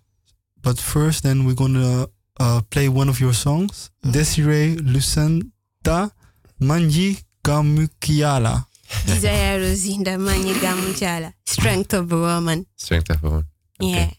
But 0.62 0.78
first, 0.78 1.22
then 1.22 1.44
we're 1.46 1.54
going 1.54 1.74
to 1.74 2.10
uh, 2.40 2.60
play 2.70 2.88
one 2.88 3.08
of 3.08 3.18
your 3.20 3.32
songs 3.34 3.90
Desiree 4.02 4.76
Lucenta 4.76 6.10
Manji 6.60 7.22
Gamukiala. 7.44 8.64
Desire 9.06 9.60
Rosinda 9.60 10.16
Manyiga 10.18 10.74
Muchala. 10.76 11.32
Strength 11.46 11.94
of 11.94 12.12
a 12.12 12.16
woman. 12.18 12.66
Strength 12.76 13.10
of 13.10 13.24
a 13.24 13.28
woman. 13.28 13.44
Yeah. 13.80 14.10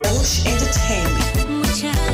Bush 0.00 0.46
Entertainment. 0.46 2.07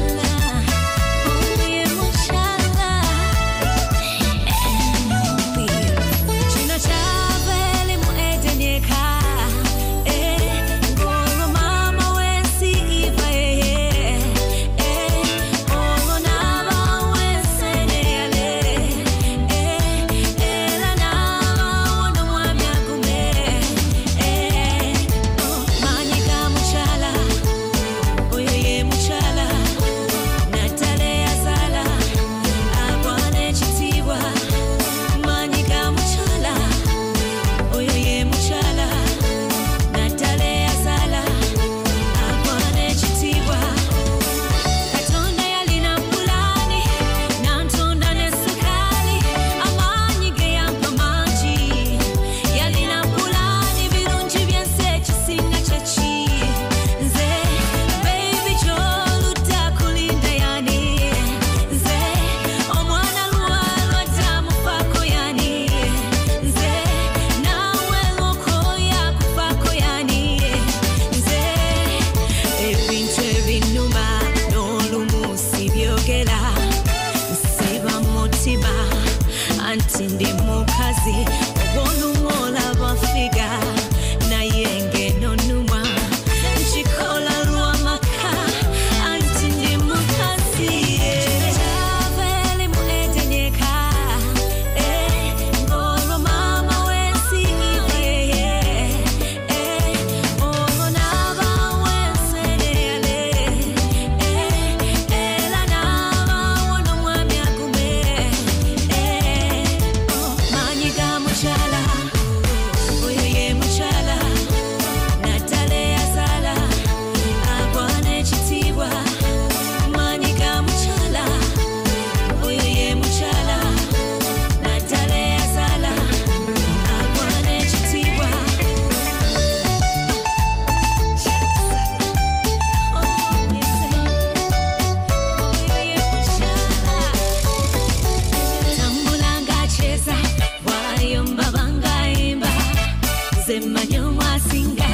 masinga 144.25 144.89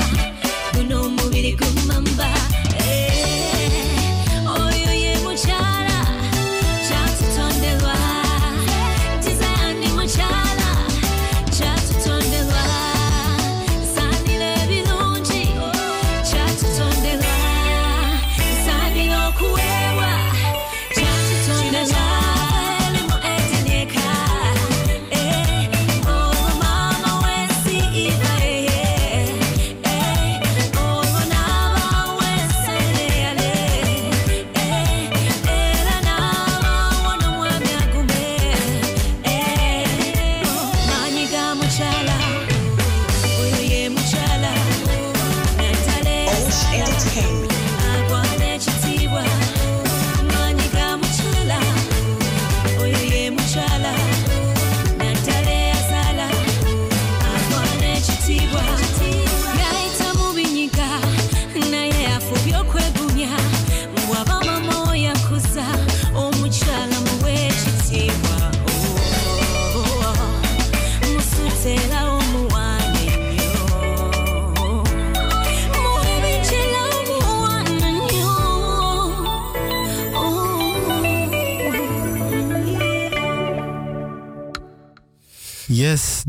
uno 0.80 0.98
mubiri 1.16 1.52
kumamba. 1.58 2.28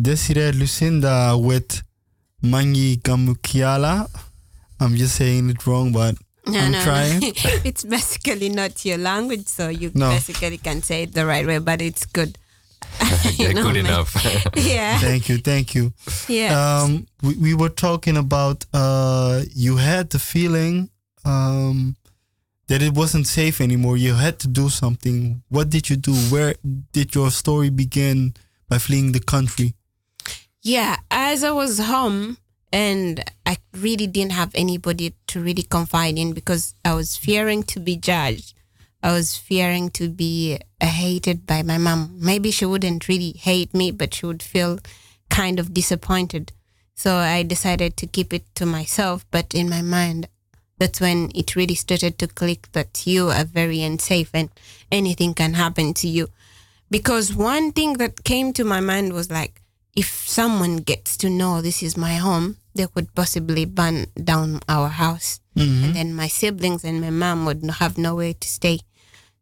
Desiree 0.02 0.52
Lucinda 0.54 1.38
with 1.38 1.84
Mangi 2.44 2.98
Kamukiala. 3.02 4.10
I'm 4.80 4.96
just 4.96 5.16
saying 5.16 5.50
it 5.50 5.66
wrong, 5.68 5.92
but 5.92 6.16
No, 6.48 6.60
I'm 6.60 6.72
no, 6.72 6.82
trying. 6.84 7.20
no. 7.20 7.28
it's 7.64 7.84
basically 7.84 8.50
not 8.50 8.84
your 8.84 8.98
language, 8.98 9.46
so 9.48 9.70
you 9.70 9.92
No. 9.94 10.10
basically 10.10 10.58
can 10.58 10.82
say 10.82 11.04
it 11.04 11.14
the 11.14 11.26
right 11.26 11.46
way, 11.46 11.60
but 11.60 11.82
it's 11.82 12.06
good. 12.06 12.38
Yeah, 13.38 13.52
know, 13.54 13.64
good 13.64 13.76
man. 13.76 13.86
enough. 13.86 14.16
Yeah. 14.56 14.98
thank 15.00 15.30
you, 15.30 15.38
thank 15.38 15.76
you. 15.76 15.94
yeah. 16.28 16.52
Um, 16.82 17.08
we, 17.22 17.36
we 17.36 17.54
were 17.54 17.70
talking 17.70 18.18
about 18.18 18.66
uh, 18.74 19.44
you 19.54 19.78
had 19.78 20.10
the 20.10 20.20
feeling 20.20 20.90
um, 21.26 21.96
that 22.68 22.82
it 22.82 22.94
wasn't 22.96 23.28
safe 23.28 23.62
anymore. 23.62 23.98
You 23.98 24.16
had 24.16 24.40
to 24.40 24.48
do 24.48 24.70
something. 24.70 25.44
What 25.50 25.70
did 25.70 25.90
you 25.92 25.96
do? 25.96 26.14
Where 26.34 26.56
did 26.92 27.14
your 27.14 27.30
story 27.30 27.70
begin 27.70 28.34
by 28.68 28.80
fleeing 28.80 29.12
the 29.12 29.20
country? 29.20 29.76
Yeah, 30.64 30.98
as 31.10 31.44
I 31.44 31.52
was 31.52 31.80
home 31.80 32.38
and 32.72 33.24
I 33.48 33.58
really 33.74 34.06
didn't 34.06 34.34
have 34.34 34.52
anybody 34.54 35.16
to 35.28 35.42
really 35.42 35.64
confide 35.64 36.20
in 36.20 36.34
because 36.34 36.76
I 36.86 36.94
was 36.94 37.18
fearing 37.18 37.64
to 37.64 37.80
be 37.80 37.98
judged. 37.98 38.54
I 39.02 39.12
was 39.12 39.36
fearing 39.36 39.90
to 39.92 40.08
be 40.08 40.60
uh, 40.80 40.86
hated 40.86 41.48
by 41.48 41.64
my 41.64 41.80
mom. 41.80 42.16
Maybe 42.20 42.52
she 42.52 42.66
wouldn't 42.66 43.08
really 43.08 43.32
hate 43.32 43.74
me, 43.74 43.90
but 43.90 44.14
she 44.14 44.28
would 44.28 44.44
feel 44.44 44.78
kind 45.32 45.60
of 45.60 45.74
disappointed. 45.74 46.52
So 46.94 47.16
I 47.16 47.42
decided 47.42 47.98
to 47.98 48.06
keep 48.06 48.32
it 48.32 48.44
to 48.56 48.68
myself. 48.68 49.26
But 49.32 49.56
in 49.56 49.68
my 49.68 49.82
mind, 49.82 50.28
that's 50.78 51.02
when 51.02 51.32
it 51.34 51.56
really 51.56 51.74
started 51.74 52.20
to 52.20 52.28
click 52.28 52.72
that 52.74 53.08
you 53.08 53.30
are 53.30 53.46
very 53.46 53.82
unsafe 53.82 54.30
and 54.36 54.50
anything 54.92 55.34
can 55.34 55.56
happen 55.56 55.96
to 55.96 56.08
you. 56.08 56.28
Because 56.92 57.34
one 57.34 57.72
thing 57.72 57.94
that 57.94 58.24
came 58.24 58.54
to 58.54 58.64
my 58.64 58.80
mind 58.80 59.14
was 59.14 59.32
like, 59.32 59.61
if 59.96 60.28
someone 60.28 60.78
gets 60.78 61.18
to 61.18 61.30
know 61.30 61.62
this 61.62 61.84
is 61.84 61.98
my 61.98 62.16
home, 62.16 62.58
they 62.76 62.88
could 62.88 63.14
possibly 63.14 63.66
burn 63.66 64.06
down 64.24 64.62
our 64.70 64.88
house. 64.88 65.40
And 65.86 65.96
then 65.96 66.14
my 66.16 66.28
siblings 66.28 66.84
and 66.86 67.02
my 67.02 67.10
mom 67.10 67.46
would 67.46 67.64
have 67.80 67.98
nowhere 67.98 68.34
to 68.34 68.48
stay. 68.48 68.80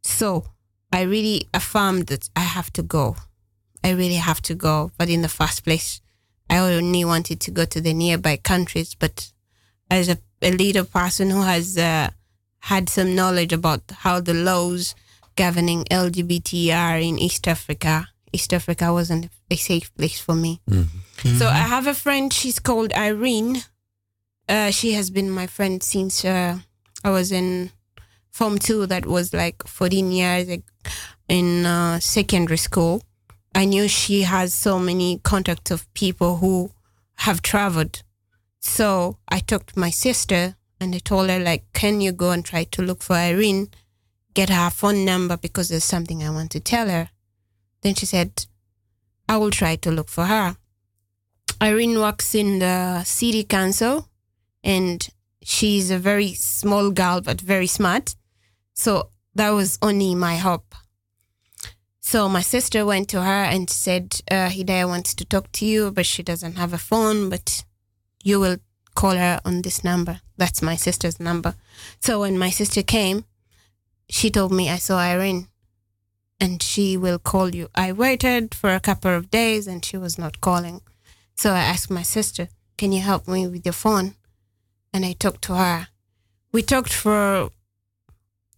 So 0.01 0.45
I 0.91 1.01
really 1.01 1.47
affirmed 1.53 2.07
that 2.07 2.29
I 2.35 2.41
have 2.41 2.73
to 2.73 2.81
go. 2.81 3.15
I 3.83 3.91
really 3.91 4.15
have 4.15 4.41
to 4.43 4.55
go. 4.55 4.91
But 4.97 5.09
in 5.09 5.21
the 5.21 5.29
first 5.29 5.63
place, 5.63 6.01
I 6.49 6.57
only 6.57 7.05
wanted 7.05 7.39
to 7.41 7.51
go 7.51 7.65
to 7.65 7.79
the 7.79 7.93
nearby 7.93 8.37
countries. 8.37 8.95
But 8.95 9.31
as 9.91 10.09
a, 10.09 10.17
a 10.41 10.51
little 10.51 10.85
person 10.85 11.29
who 11.29 11.43
has 11.43 11.77
uh, 11.77 12.09
had 12.61 12.89
some 12.89 13.15
knowledge 13.15 13.53
about 13.53 13.83
how 13.99 14.19
the 14.19 14.33
laws 14.33 14.95
governing 15.35 15.83
LGBT 15.85 16.75
are 16.75 16.97
in 16.97 17.19
East 17.19 17.47
Africa, 17.47 18.07
East 18.33 18.53
Africa 18.53 18.91
wasn't 18.93 19.29
a 19.51 19.55
safe 19.55 19.93
place 19.95 20.19
for 20.19 20.35
me. 20.35 20.61
So 21.37 21.47
I 21.47 21.63
have 21.67 21.87
a 21.87 21.93
friend. 21.93 22.31
She's 22.31 22.59
called 22.59 22.93
Irene. 22.93 23.63
Uh, 24.47 24.71
she 24.71 24.93
has 24.93 25.09
been 25.09 25.29
my 25.29 25.47
friend 25.47 25.83
since 25.83 26.23
uh, 26.25 26.59
I 27.03 27.09
was 27.09 27.31
in 27.31 27.71
Form 28.31 28.57
Two. 28.57 28.85
That 28.85 29.05
was 29.05 29.33
like 29.33 29.67
14 29.67 30.11
years 30.11 30.49
ag- 30.49 30.63
in 31.27 31.65
uh, 31.65 31.99
secondary 31.99 32.57
school. 32.57 33.03
I 33.53 33.65
knew 33.65 33.87
she 33.87 34.21
has 34.23 34.53
so 34.53 34.79
many 34.79 35.19
contacts 35.23 35.71
of 35.71 35.91
people 35.93 36.37
who 36.37 36.71
have 37.17 37.41
traveled. 37.41 38.01
So 38.59 39.17
I 39.27 39.39
talked 39.39 39.73
to 39.73 39.79
my 39.79 39.89
sister 39.89 40.55
and 40.79 40.95
I 40.95 40.99
told 40.99 41.29
her 41.29 41.39
like, 41.39 41.65
can 41.73 41.99
you 42.01 42.11
go 42.11 42.31
and 42.31 42.45
try 42.45 42.63
to 42.65 42.81
look 42.81 43.01
for 43.03 43.13
Irene, 43.15 43.69
get 44.33 44.49
her 44.49 44.69
phone 44.69 45.03
number 45.03 45.35
because 45.37 45.69
there's 45.69 45.83
something 45.83 46.23
I 46.23 46.29
want 46.29 46.51
to 46.51 46.59
tell 46.59 46.87
her. 46.89 47.09
Then 47.81 47.95
she 47.95 48.05
said, 48.05 48.45
I 49.27 49.37
will 49.37 49.51
try 49.51 49.75
to 49.77 49.91
look 49.91 50.09
for 50.09 50.25
her. 50.25 50.57
Irene 51.61 51.99
works 51.99 52.33
in 52.33 52.59
the 52.59 53.03
city 53.03 53.43
council 53.43 54.07
and 54.63 55.07
she's 55.43 55.91
a 55.91 55.99
very 55.99 56.33
small 56.33 56.89
girl 56.91 57.21
but 57.21 57.41
very 57.41 57.67
smart. 57.67 58.15
So 58.73 59.09
that 59.35 59.49
was 59.49 59.77
only 59.81 60.15
my 60.15 60.37
hope. 60.37 60.73
So 61.99 62.27
my 62.27 62.41
sister 62.41 62.85
went 62.85 63.07
to 63.09 63.21
her 63.21 63.43
and 63.43 63.69
said, 63.69 64.21
uh, 64.31 64.49
wants 64.67 65.13
to 65.13 65.25
talk 65.25 65.51
to 65.51 65.65
you, 65.65 65.91
but 65.91 66.05
she 66.05 66.23
doesn't 66.23 66.57
have 66.57 66.73
a 66.73 66.79
phone, 66.79 67.29
but 67.29 67.63
you 68.23 68.39
will 68.39 68.57
call 68.95 69.15
her 69.15 69.39
on 69.45 69.61
this 69.61 69.83
number. 69.83 70.21
That's 70.37 70.61
my 70.61 70.75
sister's 70.75 71.19
number. 71.19 71.55
So 71.99 72.21
when 72.21 72.37
my 72.39 72.49
sister 72.49 72.81
came, 72.81 73.25
she 74.09 74.31
told 74.31 74.51
me 74.51 74.69
I 74.69 74.77
saw 74.77 74.97
Irene 74.97 75.48
and 76.39 76.63
she 76.63 76.97
will 76.97 77.19
call 77.19 77.53
you. 77.53 77.69
I 77.75 77.91
waited 77.91 78.55
for 78.55 78.73
a 78.73 78.79
couple 78.79 79.13
of 79.15 79.29
days 79.29 79.67
and 79.67 79.83
she 79.83 79.97
was 79.97 80.17
not 80.17 80.41
calling. 80.41 80.81
So 81.35 81.51
I 81.51 81.59
asked 81.59 81.91
my 81.91 82.03
sister, 82.03 82.49
Can 82.77 82.91
you 82.91 83.01
help 83.01 83.27
me 83.27 83.47
with 83.47 83.65
your 83.65 83.73
phone? 83.73 84.15
And 84.93 85.05
I 85.05 85.13
talked 85.13 85.43
to 85.43 85.55
her. 85.55 85.87
We 86.51 86.63
talked 86.63 86.93
for 86.93 87.51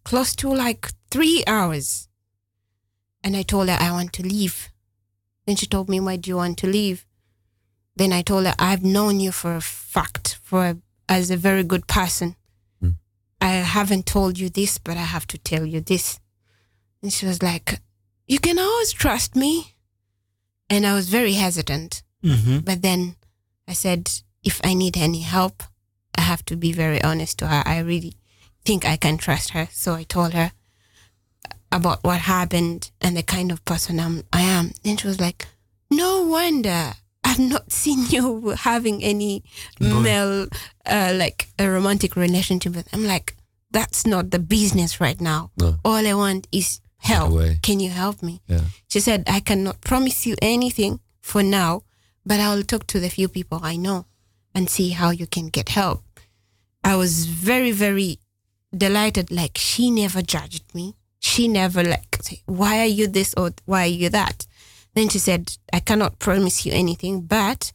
close 0.03 0.35
to 0.37 0.49
like 0.49 0.89
three 1.09 1.43
hours. 1.47 2.07
And 3.23 3.35
I 3.35 3.43
told 3.43 3.69
her 3.69 3.77
I 3.79 3.91
want 3.91 4.13
to 4.13 4.23
leave. 4.23 4.69
Then 5.45 5.55
she 5.55 5.65
told 5.65 5.89
me, 5.89 5.99
Why 5.99 6.15
do 6.17 6.29
you 6.29 6.37
want 6.37 6.57
to 6.59 6.67
leave? 6.67 7.05
Then 7.95 8.13
I 8.13 8.21
told 8.21 8.45
her, 8.45 8.55
I've 8.57 8.83
known 8.83 9.19
you 9.19 9.31
for 9.31 9.55
a 9.55 9.61
fact, 9.61 10.39
for 10.41 10.65
a, 10.65 10.77
as 11.09 11.29
a 11.29 11.37
very 11.37 11.63
good 11.63 11.87
person. 11.87 12.35
Hmm. 12.79 12.91
I 13.41 13.49
haven't 13.49 14.05
told 14.05 14.39
you 14.39 14.49
this, 14.49 14.77
but 14.77 14.97
I 14.97 15.03
have 15.03 15.27
to 15.27 15.37
tell 15.37 15.65
you 15.65 15.81
this. 15.81 16.19
And 17.01 17.11
she 17.11 17.25
was 17.25 17.41
like, 17.41 17.79
You 18.27 18.39
can 18.39 18.59
always 18.59 18.91
trust 18.93 19.35
me. 19.35 19.75
And 20.69 20.85
I 20.85 20.93
was 20.93 21.09
very 21.09 21.33
hesitant. 21.33 22.03
Mm-hmm. 22.23 22.59
But 22.59 22.81
then 22.81 23.15
I 23.67 23.73
said, 23.73 24.09
if 24.43 24.61
I 24.63 24.73
need 24.73 24.97
any 24.97 25.21
help, 25.21 25.63
I 26.17 26.21
have 26.21 26.45
to 26.45 26.55
be 26.55 26.71
very 26.71 27.01
honest 27.03 27.39
to 27.39 27.47
her. 27.47 27.63
I 27.65 27.79
really 27.79 28.13
think 28.63 28.85
I 28.85 28.95
can 28.95 29.17
trust 29.17 29.51
her. 29.51 29.67
So 29.71 29.93
I 29.93 30.03
told 30.03 30.33
her 30.33 30.51
about 31.71 32.03
what 32.03 32.21
happened 32.21 32.91
and 33.01 33.17
the 33.17 33.23
kind 33.23 33.51
of 33.51 33.63
person 33.65 33.99
I'm, 33.99 34.23
I 34.31 34.41
am. 34.41 34.71
Then 34.83 34.97
she 34.97 35.07
was 35.07 35.19
like, 35.19 35.47
no 35.89 36.23
wonder 36.23 36.93
I've 37.23 37.39
not 37.39 37.71
seen 37.81 38.05
you 38.07 38.49
having 38.49 39.03
any 39.03 39.43
male, 39.79 40.47
uh, 40.85 41.13
like 41.15 41.47
a 41.59 41.69
romantic 41.69 42.15
relationship 42.15 42.75
with. 42.75 42.87
I'm 42.93 43.05
like, 43.05 43.35
that's 43.71 44.05
not 44.05 44.31
the 44.31 44.39
business 44.39 44.99
right 44.99 45.19
now. 45.19 45.51
No. 45.57 45.75
All 45.85 46.05
I 46.05 46.13
want 46.13 46.47
is 46.51 46.81
help. 47.01 47.33
Can 47.61 47.79
you 47.79 47.89
help 47.89 48.21
me? 48.23 48.41
Yeah. 48.47 48.61
She 48.87 48.99
said, 48.99 49.23
I 49.27 49.39
cannot 49.39 49.81
promise 49.81 50.25
you 50.25 50.35
anything 50.41 50.99
for 51.21 51.43
now, 51.43 51.83
but 52.25 52.39
I 52.39 52.53
will 52.55 52.63
talk 52.63 52.87
to 52.87 52.99
the 52.99 53.09
few 53.09 53.27
people 53.27 53.59
I 53.61 53.75
know 53.75 54.05
and 54.55 54.69
see 54.69 54.89
how 54.89 55.09
you 55.11 55.27
can 55.27 55.47
get 55.49 55.69
help. 55.69 56.03
I 56.83 56.95
was 56.95 57.25
very, 57.25 57.71
very 57.71 58.19
delighted. 58.75 59.31
Like, 59.31 59.57
she 59.57 59.91
never 59.91 60.21
judged 60.21 60.73
me. 60.73 60.95
She 61.19 61.47
never, 61.47 61.83
like, 61.83 62.17
why 62.45 62.79
are 62.79 62.93
you 62.99 63.07
this 63.07 63.33
or 63.35 63.51
why 63.65 63.83
are 63.83 63.87
you 63.87 64.09
that? 64.09 64.47
Then 64.93 65.09
she 65.09 65.19
said, 65.19 65.57
I 65.71 65.79
cannot 65.79 66.19
promise 66.19 66.65
you 66.65 66.73
anything, 66.73 67.21
but 67.21 67.71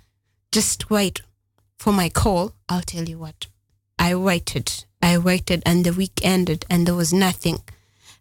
just 0.52 0.90
wait 0.90 1.22
for 1.78 1.92
my 1.92 2.08
call. 2.08 2.52
I'll 2.68 2.82
tell 2.82 3.08
you 3.08 3.18
what. 3.18 3.46
I 3.98 4.14
waited. 4.14 4.84
I 5.00 5.18
waited, 5.18 5.62
and 5.64 5.84
the 5.84 5.92
week 5.92 6.20
ended, 6.22 6.64
and 6.68 6.86
there 6.86 6.94
was 6.94 7.12
nothing. 7.12 7.58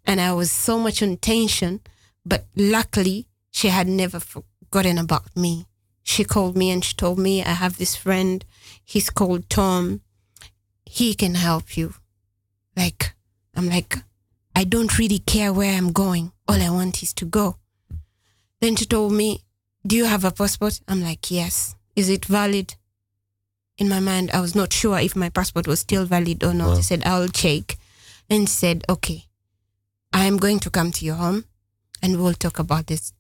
And 0.06 0.22
I 0.22 0.34
was 0.34 0.52
so 0.52 0.78
much 0.80 1.02
on 1.02 1.18
tension, 1.18 1.82
but 2.26 2.46
luckily, 2.56 3.28
she 3.52 3.70
had 3.70 3.88
never 3.88 4.20
forgotten 4.20 4.98
about 4.98 5.36
me. 5.36 5.66
She 6.04 6.24
called 6.24 6.56
me 6.56 6.70
and 6.70 6.84
she 6.84 6.94
told 6.94 7.18
me, 7.18 7.44
I 7.44 7.54
have 7.54 7.78
this 7.78 7.96
friend. 7.96 8.46
He's 8.84 9.10
called 9.10 9.50
Tom. 9.50 10.02
He 10.86 11.16
can 11.16 11.34
help 11.34 11.76
you. 11.76 11.96
Like, 12.78 13.16
I'm 13.56 13.68
like, 13.68 13.98
I 14.56 14.64
don't 14.64 14.98
really 15.00 15.20
care 15.20 15.52
where 15.52 15.76
I'm 15.76 15.92
going. 15.92 16.32
All 16.48 16.62
I 16.62 16.70
want 16.70 17.02
is 17.02 17.14
to 17.14 17.26
go. 17.26 17.58
Then 18.62 18.76
she 18.76 18.86
told 18.86 19.14
me, 19.14 19.42
Do 19.86 19.96
you 19.96 20.06
have 20.06 20.24
a 20.24 20.32
passport? 20.32 20.80
I'm 20.88 21.02
like, 21.02 21.32
Yes. 21.32 21.76
Is 21.96 22.10
it 22.10 22.26
valid? 22.26 22.76
In 23.78 23.90
my 23.90 24.00
mind, 24.00 24.32
I 24.32 24.42
was 24.42 24.56
not 24.56 24.72
sure 24.72 25.00
if 25.00 25.16
my 25.16 25.30
passport 25.30 25.68
was 25.68 25.80
still 25.80 26.06
valid 26.06 26.44
or 26.44 26.54
not. 26.54 26.68
Wow. 26.70 26.76
She 26.76 26.84
said, 26.84 27.04
I'll 27.06 27.28
check. 27.28 27.78
And 28.30 28.48
said, 28.48 28.84
Okay, 28.90 29.26
I'm 30.16 30.38
going 30.38 30.60
to 30.62 30.70
come 30.70 30.94
to 30.94 31.04
your 31.04 31.16
home 31.16 31.44
and 32.02 32.24
we'll 32.24 32.36
talk 32.36 32.58
about 32.58 32.88
this. 32.88 33.12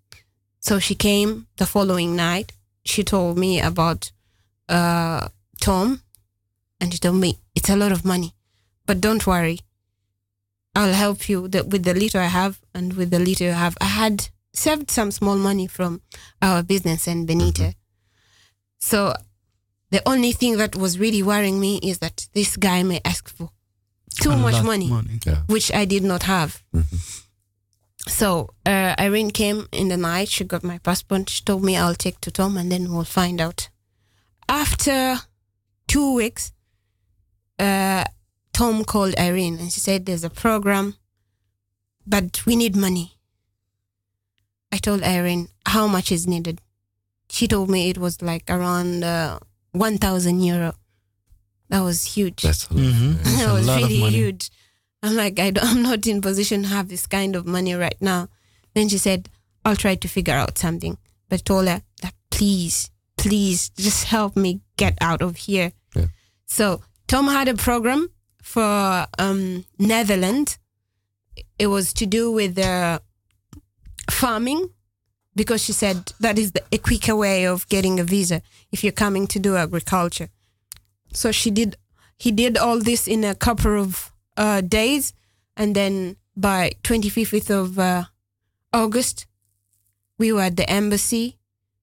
So 0.61 0.79
she 0.79 0.95
came 0.95 1.47
the 1.57 1.65
following 1.65 2.15
night. 2.15 2.53
She 2.85 3.03
told 3.03 3.37
me 3.37 3.59
about 3.59 4.13
uh, 4.69 5.27
Tom 5.59 6.01
and 6.79 6.93
she 6.93 6.99
told 6.99 7.17
me 7.17 7.39
it's 7.53 7.69
a 7.69 7.75
lot 7.75 7.91
of 7.91 8.05
money, 8.05 8.33
but 8.85 9.01
don't 9.01 9.27
worry. 9.27 9.59
I'll 10.73 10.93
help 10.93 11.27
you 11.27 11.41
with 11.41 11.83
the 11.83 11.93
little 11.93 12.21
I 12.21 12.27
have 12.27 12.61
and 12.73 12.93
with 12.93 13.11
the 13.11 13.19
little 13.19 13.49
I 13.49 13.59
have. 13.65 13.77
I 13.81 13.85
had 13.85 14.29
saved 14.53 14.89
some 14.89 15.11
small 15.11 15.35
money 15.35 15.67
from 15.67 16.01
our 16.41 16.63
business 16.63 17.09
in 17.09 17.25
Benita. 17.25 17.75
So 18.79 19.13
the 19.91 20.01
only 20.07 20.31
thing 20.31 20.55
that 20.57 20.77
was 20.77 20.97
really 20.97 21.21
worrying 21.21 21.59
me 21.59 21.77
is 21.83 21.99
that 21.99 22.29
this 22.33 22.55
guy 22.55 22.83
may 22.83 23.01
ask 23.03 23.27
for 23.27 23.49
too 24.21 24.31
A 24.31 24.37
much 24.37 24.63
money 24.63 24.87
money. 24.89 25.19
Yeah. 25.25 25.43
which 25.47 25.71
I 25.73 25.85
did 25.85 26.03
not 26.03 26.23
have. 26.23 26.63
So 28.07 28.49
uh, 28.65 28.93
Irene 28.99 29.31
came 29.31 29.67
in 29.71 29.87
the 29.89 29.97
night. 29.97 30.29
She 30.29 30.43
got 30.43 30.63
my 30.63 30.77
passport. 30.79 31.29
She 31.29 31.43
told 31.43 31.63
me 31.63 31.75
I'll 31.75 31.95
take 31.95 32.21
to 32.21 32.31
Tom 32.31 32.55
and 32.57 32.71
then 32.71 32.91
we'll 32.93 33.03
find 33.03 33.41
out. 33.41 33.69
After 34.47 35.17
two 35.87 36.13
weeks, 36.13 36.51
uh, 37.57 38.03
Tom 38.53 38.85
called 38.85 39.15
Irene 39.17 39.57
and 39.59 39.71
she 39.71 39.79
said, 39.79 40.05
There's 40.05 40.23
a 40.23 40.29
program, 40.29 40.95
but 42.05 42.45
we 42.45 42.55
need 42.55 42.75
money. 42.75 43.17
I 44.71 44.77
told 44.77 45.01
Irene 45.03 45.47
how 45.65 45.87
much 45.87 46.11
is 46.11 46.27
needed. 46.27 46.61
She 47.29 47.47
told 47.47 47.69
me 47.69 47.89
it 47.89 47.97
was 47.97 48.21
like 48.21 48.43
around 48.49 49.03
uh, 49.03 49.39
1,000 49.71 50.41
euro. 50.43 50.75
That 51.69 51.81
was 51.81 52.03
huge. 52.03 52.41
That's 52.41 52.67
a 52.69 52.73
lot. 52.73 52.83
Mm-hmm. 52.83 53.11
That's 53.23 53.37
that 53.37 53.49
a 53.49 53.53
was 53.53 53.67
lot 53.67 53.83
of 53.83 53.89
really 53.89 53.99
money. 53.99 54.15
huge. 54.15 54.49
I'm 55.03 55.15
like, 55.15 55.39
I 55.39 55.51
don't, 55.51 55.65
I'm 55.65 55.81
not 55.83 56.05
in 56.07 56.21
position 56.21 56.63
to 56.63 56.67
have 56.69 56.89
this 56.89 57.07
kind 57.07 57.35
of 57.35 57.45
money 57.45 57.73
right 57.73 57.97
now. 58.01 58.29
Then 58.73 58.89
she 58.89 58.97
said, 58.97 59.29
I'll 59.63 59.75
try 59.75 59.95
to 59.95 60.07
figure 60.07 60.33
out 60.33 60.57
something. 60.57 60.97
But 61.29 61.35
I 61.35 61.43
told 61.43 61.67
her 61.67 61.81
that 62.01 62.13
please, 62.29 62.89
please 63.17 63.69
just 63.69 64.05
help 64.05 64.35
me 64.35 64.61
get 64.77 64.97
out 65.01 65.21
of 65.21 65.35
here. 65.37 65.71
Yeah. 65.95 66.05
So 66.45 66.81
Tom 67.07 67.27
had 67.27 67.47
a 67.47 67.55
program 67.55 68.09
for 68.41 69.07
um, 69.17 69.65
Netherlands. 69.79 70.59
It 71.57 71.67
was 71.67 71.93
to 71.93 72.05
do 72.05 72.31
with 72.31 72.57
uh, 72.59 72.99
farming 74.09 74.69
because 75.35 75.63
she 75.63 75.73
said 75.73 76.13
that 76.19 76.37
is 76.37 76.51
the, 76.51 76.63
a 76.71 76.77
quicker 76.77 77.15
way 77.15 77.45
of 77.45 77.67
getting 77.69 77.99
a 77.99 78.03
visa 78.03 78.41
if 78.71 78.83
you're 78.83 78.93
coming 78.93 79.27
to 79.27 79.39
do 79.39 79.55
agriculture. 79.55 80.29
So 81.15 81.31
she 81.31 81.49
did. 81.51 81.77
He 82.17 82.31
did 82.31 82.57
all 82.57 82.79
this 82.79 83.07
in 83.07 83.23
a 83.23 83.35
couple 83.35 83.81
of 83.81 84.11
uh, 84.37 84.61
days, 84.61 85.13
and 85.57 85.75
then 85.75 86.15
by 86.35 86.71
25th 86.83 87.49
of 87.49 87.79
uh, 87.79 88.03
August, 88.73 89.25
we 90.17 90.31
were 90.31 90.41
at 90.41 90.55
the 90.55 90.69
embassy 90.69 91.37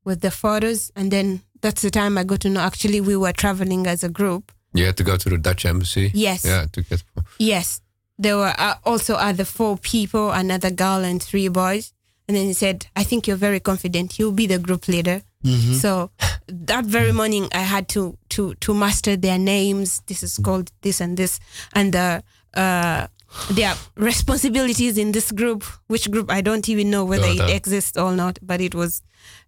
with 0.05 0.21
the 0.21 0.31
photos, 0.31 0.91
and 0.97 1.11
then 1.11 1.43
that's 1.61 1.83
the 1.83 1.91
time 1.91 2.19
I 2.19 2.25
got 2.25 2.41
to 2.41 2.51
know. 2.51 2.61
Actually, 2.61 3.01
we 3.01 3.17
were 3.17 3.33
traveling 3.33 3.87
as 3.87 4.03
a 4.05 4.09
group. 4.09 4.53
You 4.75 4.87
had 4.87 4.97
to 4.97 5.05
go 5.05 5.17
to 5.17 5.29
the 5.29 5.39
Dutch 5.39 5.65
embassy. 5.67 6.11
Yes. 6.15 6.45
Yeah, 6.45 6.67
to 6.73 6.83
get. 6.83 7.03
Yes, 7.39 7.81
there 8.19 8.37
were 8.37 8.55
uh, 8.57 8.75
also 8.85 9.15
other 9.15 9.45
four 9.45 9.77
people, 9.79 10.31
another 10.31 10.71
girl 10.71 11.05
and 11.05 11.23
three 11.23 11.49
boys. 11.49 11.93
And 12.29 12.37
then 12.37 12.47
he 12.47 12.53
said, 12.53 12.87
"I 12.97 13.05
think 13.05 13.27
you're 13.27 13.37
very 13.37 13.61
confident. 13.61 14.19
You'll 14.19 14.33
be 14.33 14.47
the 14.47 14.59
group 14.59 14.89
leader." 14.89 15.23
Mhm. 15.45 15.75
So 15.81 16.11
that 16.49 16.85
very 16.85 17.13
morning, 17.13 17.49
I 17.53 17.63
had 17.63 17.89
to 17.91 18.17
to 18.31 18.55
to 18.61 18.75
master 18.75 19.17
their 19.17 19.39
names. 19.39 20.03
This 20.07 20.23
is 20.23 20.39
called 20.39 20.71
this 20.83 21.01
and 21.01 21.17
this, 21.17 21.41
and 21.73 21.93
the 21.93 22.23
uh, 22.55 23.07
their 23.51 23.75
responsibilities 23.97 24.97
in 24.99 25.13
this 25.13 25.33
group. 25.33 25.65
Which 25.89 26.11
group 26.11 26.31
I 26.31 26.41
don't 26.43 26.69
even 26.69 26.91
know 26.91 27.05
whether 27.05 27.27
Oh, 27.27 27.33
it 27.47 27.51
exists 27.57 27.97
or 27.99 28.13
not, 28.15 28.39
but 28.43 28.61
it 28.61 28.75
was 28.75 29.03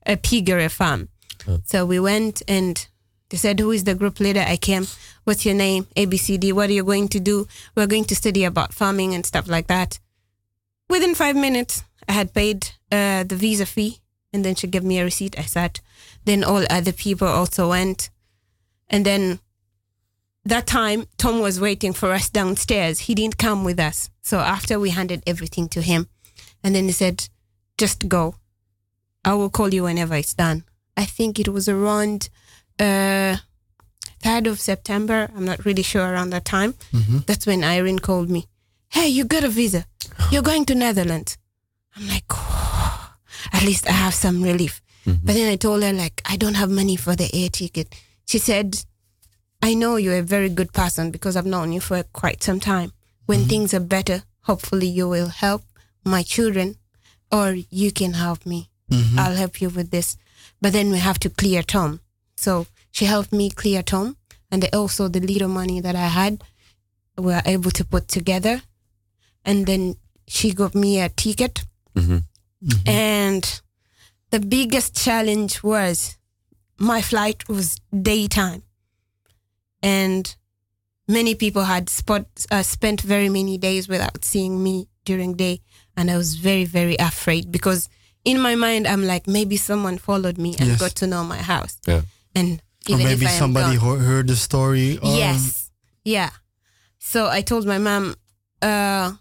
a 0.07 0.17
piggery 0.17 0.69
farm. 0.69 1.09
So 1.65 1.85
we 1.85 2.01
went 2.01 2.43
and 2.49 2.87
they 3.29 3.37
said, 3.37 3.61
Who 3.61 3.71
is 3.73 3.85
the 3.85 3.95
group 3.95 4.19
leader? 4.21 4.45
I 4.47 4.57
came. 4.57 4.87
What's 5.25 5.45
your 5.45 5.55
name? 5.55 5.87
ABCD. 5.97 6.53
What 6.53 6.71
are 6.71 6.73
you 6.73 6.85
going 6.85 7.09
to 7.09 7.21
do? 7.21 7.47
We're 7.77 7.87
going 7.87 8.05
to 8.07 8.15
study 8.15 8.45
about 8.45 8.73
farming 8.73 9.15
and 9.15 9.25
stuff 9.27 9.47
like 9.49 9.67
that. 9.67 9.99
Within 10.89 11.15
five 11.15 11.37
minutes, 11.37 11.83
I 12.09 12.13
had 12.13 12.33
paid 12.33 12.71
uh, 12.93 13.25
the 13.25 13.37
visa 13.37 13.67
fee 13.67 14.01
and 14.33 14.45
then 14.45 14.55
she 14.55 14.67
gave 14.67 14.85
me 14.85 14.99
a 14.99 15.05
receipt. 15.05 15.39
I 15.39 15.43
sat. 15.43 15.81
Then 16.25 16.45
all 16.45 16.65
other 16.71 16.93
people 16.93 17.29
also 17.29 17.69
went. 17.71 18.11
And 18.89 19.05
then 19.05 19.41
that 20.45 20.67
time, 20.67 21.07
Tom 21.17 21.41
was 21.41 21.61
waiting 21.61 21.93
for 21.93 22.13
us 22.13 22.29
downstairs. 22.31 23.01
He 23.01 23.15
didn't 23.15 23.39
come 23.39 23.65
with 23.65 23.81
us. 23.81 24.11
So 24.23 24.39
after 24.39 24.79
we 24.79 24.91
handed 24.91 25.23
everything 25.27 25.69
to 25.71 25.81
him, 25.83 26.09
and 26.63 26.75
then 26.75 26.85
he 26.85 26.93
said, 26.93 27.29
Just 27.79 28.09
go. 28.09 28.37
I 29.25 29.35
will 29.35 29.51
call 29.51 29.73
you 29.73 29.85
whenever 29.85 30.15
it's 30.15 30.35
done. 30.35 30.65
I 30.97 31.05
think 31.07 31.39
it 31.39 31.49
was 31.49 31.69
around 31.69 32.29
uh, 32.79 33.37
3rd 34.23 34.47
of 34.51 34.61
September. 34.61 35.31
I'm 35.35 35.45
not 35.45 35.65
really 35.65 35.83
sure 35.83 36.03
around 36.13 36.31
that 36.31 36.45
time. 36.45 36.75
That's 37.27 37.47
when 37.47 37.65
Irene 37.65 37.99
called 38.01 38.29
me. 38.31 38.47
Hey, 38.89 39.09
you 39.09 39.25
got 39.25 39.45
a 39.45 39.49
visa. 39.49 39.87
You're 40.31 40.43
going 40.43 40.65
to 40.67 40.75
Netherlands. 40.75 41.37
I'm 41.97 42.07
like, 42.09 42.25
"Oh, 42.31 43.15
at 43.53 43.63
least 43.63 43.89
I 43.89 43.93
have 43.93 44.15
some 44.15 44.43
relief. 44.43 44.81
Mm-hmm. 45.07 45.27
But 45.27 45.35
then 45.35 45.53
I 45.53 45.57
told 45.57 45.83
her, 45.83 45.93
like, 45.93 46.23
I 46.25 46.37
don't 46.37 46.55
have 46.55 46.71
money 46.71 46.97
for 46.97 47.15
the 47.15 47.29
air 47.33 47.49
ticket. 47.49 47.95
She 48.27 48.39
said, 48.39 48.85
I 49.63 49.75
know 49.75 49.97
you're 49.97 50.19
a 50.19 50.23
very 50.23 50.49
good 50.49 50.73
person 50.73 51.11
because 51.11 51.37
I've 51.37 51.47
known 51.47 51.73
you 51.73 51.81
for 51.81 52.03
quite 52.13 52.43
some 52.43 52.61
time. 52.61 52.93
When 53.27 53.41
mm-hmm. 53.41 53.49
things 53.49 53.75
are 53.75 53.81
better, 53.81 54.23
hopefully 54.43 54.87
you 54.87 55.09
will 55.09 55.29
help 55.29 55.63
my 56.05 56.23
children 56.23 56.77
or 57.33 57.55
you 57.71 57.91
can 57.93 58.15
help 58.15 58.45
me. 58.45 58.71
Mm-hmm. 58.91 59.19
I'll 59.19 59.35
help 59.35 59.61
you 59.61 59.71
with 59.71 59.91
this. 59.91 60.17
But 60.61 60.73
then 60.73 60.91
we 60.91 60.99
have 60.99 61.19
to 61.21 61.31
clear 61.31 61.63
Tom. 61.63 62.01
So 62.37 62.67
she 62.91 63.07
helped 63.07 63.33
me 63.33 63.51
clear 63.51 63.83
Tom. 63.83 64.17
And 64.51 64.69
also 64.75 65.09
the 65.09 65.21
little 65.21 65.49
money 65.49 65.81
that 65.81 65.97
I 65.97 66.07
had, 66.07 66.45
we 67.17 67.25
were 67.25 67.43
able 67.45 67.71
to 67.73 67.85
put 67.85 68.09
together. 68.09 68.63
And 69.45 69.67
then 69.67 69.97
she 70.27 70.53
got 70.53 70.75
me 70.75 71.01
a 71.01 71.09
ticket. 71.09 71.65
And 72.87 73.61
the 74.35 74.41
biggest 74.41 74.97
challenge 74.97 75.63
was 75.63 76.17
my 76.79 77.01
flight 77.01 77.49
was 77.49 77.77
daytime. 78.11 78.63
And 79.81 80.25
many 81.07 81.35
people 81.37 81.63
had 81.65 81.89
spot, 81.89 82.27
uh, 82.51 82.63
spent 82.65 83.01
very 83.03 83.29
many 83.29 83.59
days 83.59 83.87
without 83.89 84.25
seeing 84.25 84.61
me 84.67 84.89
during 85.05 85.35
day. 85.37 85.61
And 85.97 86.11
I 86.11 86.17
was 86.17 86.35
very, 86.35 86.65
very 86.65 86.97
afraid 86.99 87.53
because 87.53 87.89
in 88.25 88.41
my 88.41 88.57
mind, 88.57 88.89
I'm 88.89 89.05
like, 89.05 89.29
maybe 89.29 89.57
someone 89.57 89.99
followed 89.99 90.37
me 90.39 90.57
and 90.59 90.69
Yes. 90.71 90.81
got 90.81 90.95
to 90.97 91.07
know 91.07 91.23
my 91.23 91.41
house. 91.55 91.77
Yeah. 91.87 92.03
And 92.35 92.61
Or 92.91 92.97
maybe 92.99 93.27
if 93.27 93.31
somebody 93.39 93.77
gone- 93.79 94.01
heard 94.01 94.27
the 94.27 94.37
story. 94.37 94.99
Or, 94.99 95.15
Yes. 95.17 95.71
Yeah. 96.05 96.31
So 96.99 97.29
I 97.39 97.41
told 97.43 97.67
my 97.67 97.79
mom, 97.79 98.17
uh, 98.63 99.13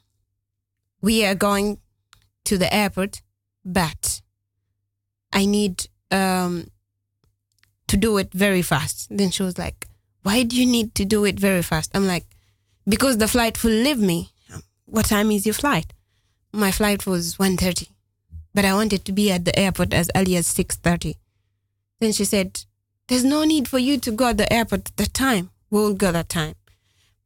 we 1.01 1.24
are 1.26 1.36
going 1.36 1.78
to 2.45 2.57
the 2.57 2.74
airport, 2.74 3.22
but 3.64 4.22
I 5.34 5.45
need 5.45 5.88
um, 6.11 6.67
to 7.88 7.97
do 7.97 8.17
it 8.17 8.31
very 8.34 8.61
fast. 8.61 9.07
Then 9.09 9.31
she 9.31 9.43
was 9.43 9.57
like, 9.57 9.88
why 10.21 10.43
do 10.43 10.55
you 10.55 10.65
need 10.65 10.95
to 10.95 11.05
do 11.05 11.25
it 11.25 11.39
very 11.39 11.61
fast? 11.61 11.91
I'm 11.93 12.07
like, 12.07 12.25
because 12.88 13.17
the 13.17 13.27
flight 13.27 13.63
will 13.63 13.71
leave 13.71 13.99
me. 13.99 14.29
What 14.86 15.05
time 15.05 15.31
is 15.31 15.45
your 15.45 15.53
flight? 15.53 15.93
My 16.51 16.71
flight 16.71 17.07
was 17.07 17.38
1.30, 17.38 17.89
but 18.53 18.63
I 18.63 18.73
wanted 18.73 19.05
to 19.05 19.11
be 19.11 19.31
at 19.31 19.43
the 19.43 19.57
airport 19.57 19.93
as 19.93 20.11
early 20.15 20.36
as 20.36 20.47
6.30. 20.47 21.15
Then 21.99 22.11
she 22.11 22.25
said, 22.25 22.63
there's 23.07 23.23
no 23.23 23.43
need 23.43 23.67
for 23.67 23.79
you 23.79 23.97
to 23.99 24.11
go 24.11 24.29
at 24.29 24.38
the 24.38 24.51
airport 24.53 24.89
at 24.89 24.97
that 24.97 25.13
time. 25.13 25.49
We'll 25.71 25.93
go 25.93 26.11
that 26.11 26.29
time. 26.29 26.55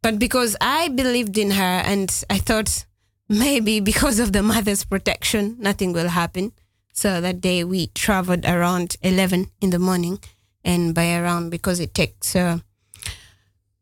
But 0.01 0.19
because 0.19 0.55
I 0.61 0.87
believed 0.87 1.37
in 1.37 1.51
her 1.51 1.81
and 1.85 2.23
I 2.29 2.37
thought 2.37 2.85
maybe 3.27 3.79
because 3.79 4.19
of 4.19 4.31
the 4.31 4.43
mother's 4.43 4.85
protection, 4.85 5.57
nothing 5.59 5.91
will 5.93 6.09
happen. 6.09 6.53
So 6.97 7.21
that 7.21 7.41
day 7.41 7.63
we 7.63 7.87
traveled 7.93 8.43
around 8.43 8.95
11 9.03 9.51
in 9.61 9.69
the 9.69 9.77
morning. 9.77 10.17
And 10.63 10.95
by 10.95 11.13
around, 11.15 11.51
because 11.51 11.79
it 11.79 11.93
takes 11.93 12.35
uh, 12.35 12.57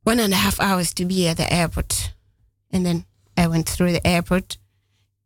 one 0.04 0.20
and 0.20 0.34
a 0.34 0.36
half 0.36 0.60
hours 0.60 0.94
to 0.96 1.06
be 1.06 1.26
at 1.30 1.38
the 1.38 1.52
airport. 1.52 2.12
And 2.72 2.86
then 2.86 3.06
I 3.38 3.48
went 3.48 3.70
through 3.70 3.94
the 3.94 4.06
airport. 4.06 4.58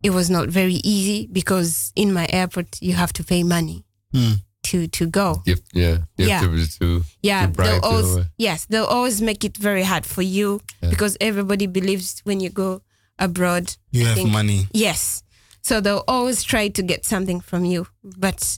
It 0.04 0.12
was 0.12 0.30
not 0.30 0.50
very 0.50 0.76
easy 0.84 1.28
because 1.32 1.92
in 1.96 2.14
my 2.14 2.28
airport, 2.30 2.80
you 2.80 2.94
have 2.94 3.12
to 3.14 3.24
pay 3.24 3.42
money 3.44 3.84
Hmm. 4.14 4.34
to, 4.68 4.88
to 4.88 5.08
go. 5.08 5.42
You 5.48 5.56
have, 5.56 5.64
yeah. 5.74 5.98
You 6.18 6.28
Yeah. 6.28 6.42
to, 6.42 6.80
to 6.80 7.04
Yeah, 7.24 7.48
to 7.48 7.52
they'll 7.54 7.82
always 7.84 8.26
yes, 8.38 8.66
they'll 8.66 8.86
always 8.86 9.20
make 9.22 9.44
it 9.44 9.58
very 9.58 9.84
hard 9.84 10.06
for 10.06 10.22
you 10.22 10.62
Yeah. 10.84 10.92
because 10.92 11.18
everybody 11.20 11.66
believes 11.68 12.22
when 12.24 12.40
you 12.40 12.50
go 12.52 12.82
abroad, 13.18 13.76
You 13.92 14.04
I 14.04 14.08
have 14.10 14.16
think- 14.18 14.30
money. 14.32 14.68
Yes, 14.74 15.24
so 15.70 15.80
they'll 15.82 16.04
always 16.08 16.44
try 16.44 16.68
to 16.70 16.82
get 16.82 17.06
something 17.06 17.40
from 17.42 17.64
you. 17.66 17.86
But 18.04 18.58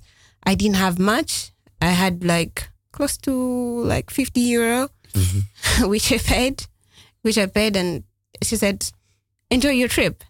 I 0.50 0.56
didn't 0.56 0.78
have 0.86 0.98
much. 0.98 1.52
I 1.82 1.92
had 2.04 2.24
like 2.24 2.70
close 2.92 3.18
to 3.28 3.34
like 3.94 4.10
fifty 4.12 4.42
euro, 4.42 4.90
mm-hmm. 5.14 5.88
which 5.92 6.12
I 6.12 6.18
paid, 6.18 6.64
which 7.24 7.38
I 7.38 7.48
paid, 7.48 7.76
and 7.76 8.04
she 8.44 8.56
said, 8.56 8.78
"Enjoy 9.50 9.72
your 9.82 9.90
trip," 9.90 10.24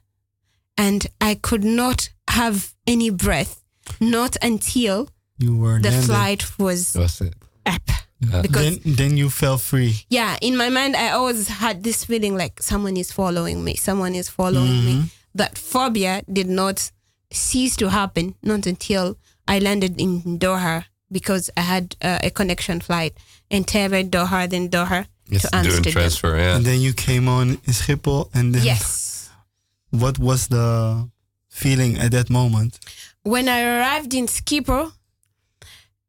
and 0.78 1.06
I 1.30 1.36
could 1.36 1.64
not 1.64 2.10
have 2.30 2.74
any 2.88 3.10
breath, 3.12 3.64
not 4.00 4.38
until 4.42 5.08
You 5.38 5.56
were 5.58 5.80
the 5.80 5.90
landed. 5.92 6.06
flight 6.08 6.42
was 6.60 6.96
was 6.96 7.22
up. 7.66 7.90
Yeah. 8.22 8.42
Because 8.42 8.78
Then, 8.78 8.96
then 8.96 9.18
you 9.18 9.30
felt 9.30 9.62
free. 9.62 9.94
yeah, 10.10 10.38
in 10.42 10.56
my 10.56 10.70
mind, 10.70 10.96
I 10.96 11.10
always 11.18 11.48
had 11.48 11.84
this 11.84 12.06
feeling 12.06 12.38
like 12.38 12.62
someone 12.62 12.96
is 12.98 13.12
following 13.12 13.64
me, 13.64 13.76
someone 13.76 14.14
is 14.16 14.30
following 14.30 14.86
me. 14.86 14.94
Mm-hmm. 14.94 15.21
That 15.34 15.58
phobia 15.58 16.24
did 16.32 16.48
not 16.50 16.92
cease 17.32 17.76
to 17.78 17.90
happen, 17.90 18.36
not 18.44 18.66
until 18.66 19.18
I 19.48 19.60
landed 19.60 20.00
in 20.00 20.40
Doha 20.40 20.86
because 21.12 21.50
I 21.58 21.62
had 21.62 21.96
uh, 22.02 22.20
a 22.24 22.30
connection 22.30 22.80
flight. 22.82 23.14
and 23.50 23.66
Entebbe, 23.66 24.10
Doha, 24.10 24.50
then 24.50 24.70
Doha 24.70 25.08
Yes, 25.28 25.44
to 25.44 25.50
doing 25.50 25.66
Amsterdam. 25.66 25.94
transfer, 25.94 26.38
yeah. 26.38 26.56
And 26.58 26.66
then 26.66 26.82
you 26.82 26.94
came 26.94 27.28
on 27.30 27.50
in 27.52 27.74
Schiphol. 27.74 28.30
And 28.34 28.54
then 28.56 28.64
Yes. 28.64 29.30
what 29.92 30.20
was 30.20 30.48
the 30.48 31.10
feeling 31.50 31.98
at 31.98 32.12
that 32.12 32.30
moment? 32.30 32.80
when 33.24 33.48
I 33.48 33.62
arrived 33.62 34.14
in 34.16 34.26
Schiphol, 34.28 34.94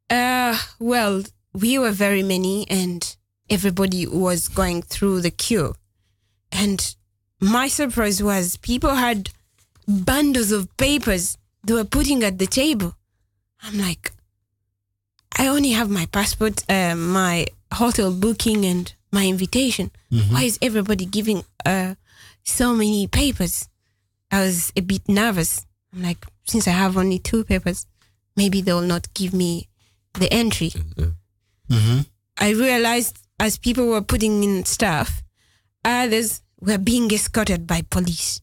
uh, 0.09 0.57
well, 0.79 1.23
we 1.53 1.77
were 1.77 1.91
very 1.91 2.23
many 2.23 2.65
and 2.69 3.15
everybody 3.49 4.07
was 4.07 4.47
going 4.47 4.81
through 4.81 5.21
the 5.21 5.31
queue. 5.31 5.75
And 6.51 6.95
my 7.43 7.67
surprise 7.67 8.23
was 8.23 8.57
people 8.57 8.95
had 8.95 9.29
bundles 9.87 10.51
of 10.51 10.75
papers 10.77 11.37
they 11.65 11.73
were 11.73 11.83
putting 11.85 12.23
at 12.23 12.39
the 12.39 12.47
table. 12.47 12.95
I'm 13.61 13.77
like, 13.79 14.11
I 15.37 15.47
only 15.47 15.71
have 15.71 15.89
my 15.89 16.05
passport, 16.07 16.63
uh, 16.69 16.95
my 16.95 17.45
hotel 17.73 18.13
booking, 18.13 18.65
and 18.65 18.93
my 19.11 19.25
invitation. 19.25 19.91
Why 20.31 20.43
is 20.43 20.59
everybody 20.61 21.05
giving 21.05 21.43
uh, 21.65 21.95
so 22.43 22.73
many 22.73 23.07
papers? 23.07 23.69
I 24.31 24.41
was 24.41 24.71
a 24.75 24.81
bit 24.81 25.07
nervous. 25.07 25.65
I'm 25.93 26.03
like, 26.03 26.25
since 26.45 26.67
I 26.67 26.71
have 26.71 26.97
only 26.97 27.19
two 27.19 27.43
papers, 27.43 27.87
maybe 28.35 28.61
they 28.61 28.73
will 28.73 28.81
not 28.81 29.13
give 29.13 29.33
me 29.33 29.69
the 30.13 30.31
entry. 30.31 30.69
Mm-hmm. 31.69 31.99
I 32.37 32.49
realized 32.51 33.17
as 33.39 33.57
people 33.57 33.87
were 33.87 34.01
putting 34.01 34.43
in 34.43 34.65
stuff, 34.65 35.23
others 35.85 36.42
were 36.63 36.77
being 36.77 37.11
escorted 37.11 37.67
by 37.67 37.81
police. 37.89 38.41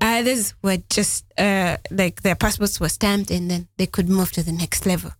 Others 0.00 0.54
were 0.62 0.78
just 0.90 1.24
uh, 1.38 1.76
like 1.90 2.22
their 2.22 2.34
passports 2.34 2.78
were 2.78 2.88
stamped 2.90 3.30
and 3.30 3.50
then 3.50 3.68
they 3.78 3.86
could 3.86 4.08
move 4.08 4.30
to 4.32 4.42
the 4.42 4.52
next 4.52 4.84
level. 4.86 5.10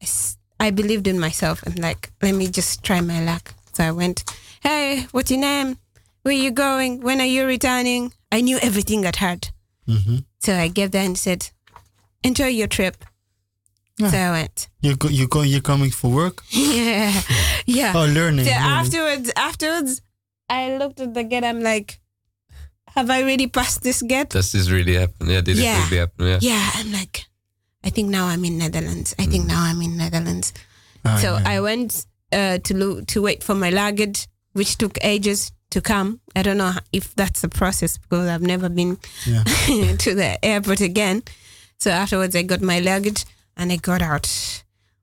I, 0.00 0.04
s- 0.04 0.38
I 0.58 0.70
believed 0.70 1.06
in 1.06 1.18
myself 1.20 1.62
and 1.64 1.78
like, 1.78 2.10
let 2.22 2.34
me 2.34 2.46
just 2.48 2.82
try 2.82 3.00
my 3.02 3.22
luck. 3.22 3.52
So 3.72 3.84
I 3.84 3.90
went, 3.92 4.24
hey, 4.62 5.06
what's 5.12 5.30
your 5.30 5.40
name? 5.40 5.76
Where 6.22 6.34
are 6.34 6.38
you 6.38 6.50
going? 6.50 7.00
When 7.02 7.20
are 7.20 7.26
you 7.26 7.44
returning? 7.46 8.12
I 8.32 8.40
knew 8.40 8.58
everything 8.62 9.04
at 9.04 9.16
heart. 9.16 9.52
Mm-hmm. 9.86 10.16
So 10.38 10.54
I 10.54 10.68
gave 10.68 10.92
that 10.92 11.04
and 11.04 11.18
said, 11.18 11.50
enjoy 12.24 12.46
your 12.48 12.68
trip. 12.68 13.04
So 13.98 14.16
I 14.16 14.30
went, 14.30 14.68
You 14.80 14.96
go, 14.96 15.08
you 15.08 15.28
go, 15.28 15.42
you're 15.42 15.60
coming 15.60 15.90
for 15.90 16.10
work? 16.10 16.42
yeah, 16.48 17.20
yeah. 17.66 17.92
Oh, 17.94 18.06
learning. 18.06 18.46
So 18.46 18.50
learning. 18.50 18.66
afterwards, 18.80 19.32
afterwards, 19.36 20.00
I 20.50 20.76
looked 20.76 21.00
at 21.00 21.14
the 21.14 21.22
gate. 21.24 21.44
I'm 21.44 21.60
like, 21.62 22.00
have 22.96 23.08
I 23.10 23.20
really 23.22 23.46
passed 23.46 23.82
this 23.82 24.02
gate? 24.02 24.30
Does 24.30 24.52
this 24.52 24.68
really 24.70 24.96
happen? 24.96 25.28
Yeah, 25.30 25.40
did 25.40 25.56
Yeah. 25.56 25.78
it 25.78 25.84
really 25.90 25.96
happen? 25.98 26.26
Yeah. 26.26 26.38
Yeah, 26.42 26.70
I'm 26.74 26.92
like, 26.92 27.24
I 27.84 27.90
think 27.90 28.08
now 28.10 28.26
I'm 28.26 28.44
in 28.44 28.58
Netherlands. 28.58 29.14
I 29.18 29.26
think 29.26 29.46
now 29.46 29.62
I'm 29.62 29.80
in 29.80 29.96
Netherlands. 29.96 30.52
Ah, 31.04 31.16
so 31.22 31.36
yeah. 31.38 31.48
I 31.48 31.60
went 31.60 32.04
uh, 32.32 32.58
to 32.58 32.74
lo- 32.76 33.00
to 33.06 33.22
wait 33.22 33.42
for 33.44 33.54
my 33.54 33.70
luggage, 33.70 34.26
which 34.52 34.76
took 34.76 34.98
ages 35.02 35.52
to 35.70 35.80
come. 35.80 36.20
I 36.36 36.42
don't 36.42 36.58
know 36.58 36.72
if 36.92 37.14
that's 37.14 37.40
the 37.40 37.48
process 37.48 37.96
because 37.96 38.28
I've 38.28 38.42
never 38.42 38.68
been 38.68 38.98
Yeah. 39.24 39.44
to 40.04 40.14
the 40.14 40.38
airport 40.44 40.80
again. 40.80 41.22
So 41.78 41.90
afterwards, 41.90 42.34
I 42.36 42.42
got 42.42 42.60
my 42.60 42.80
luggage 42.80 43.24
and 43.56 43.72
I 43.72 43.76
got 43.76 44.02
out. 44.02 44.28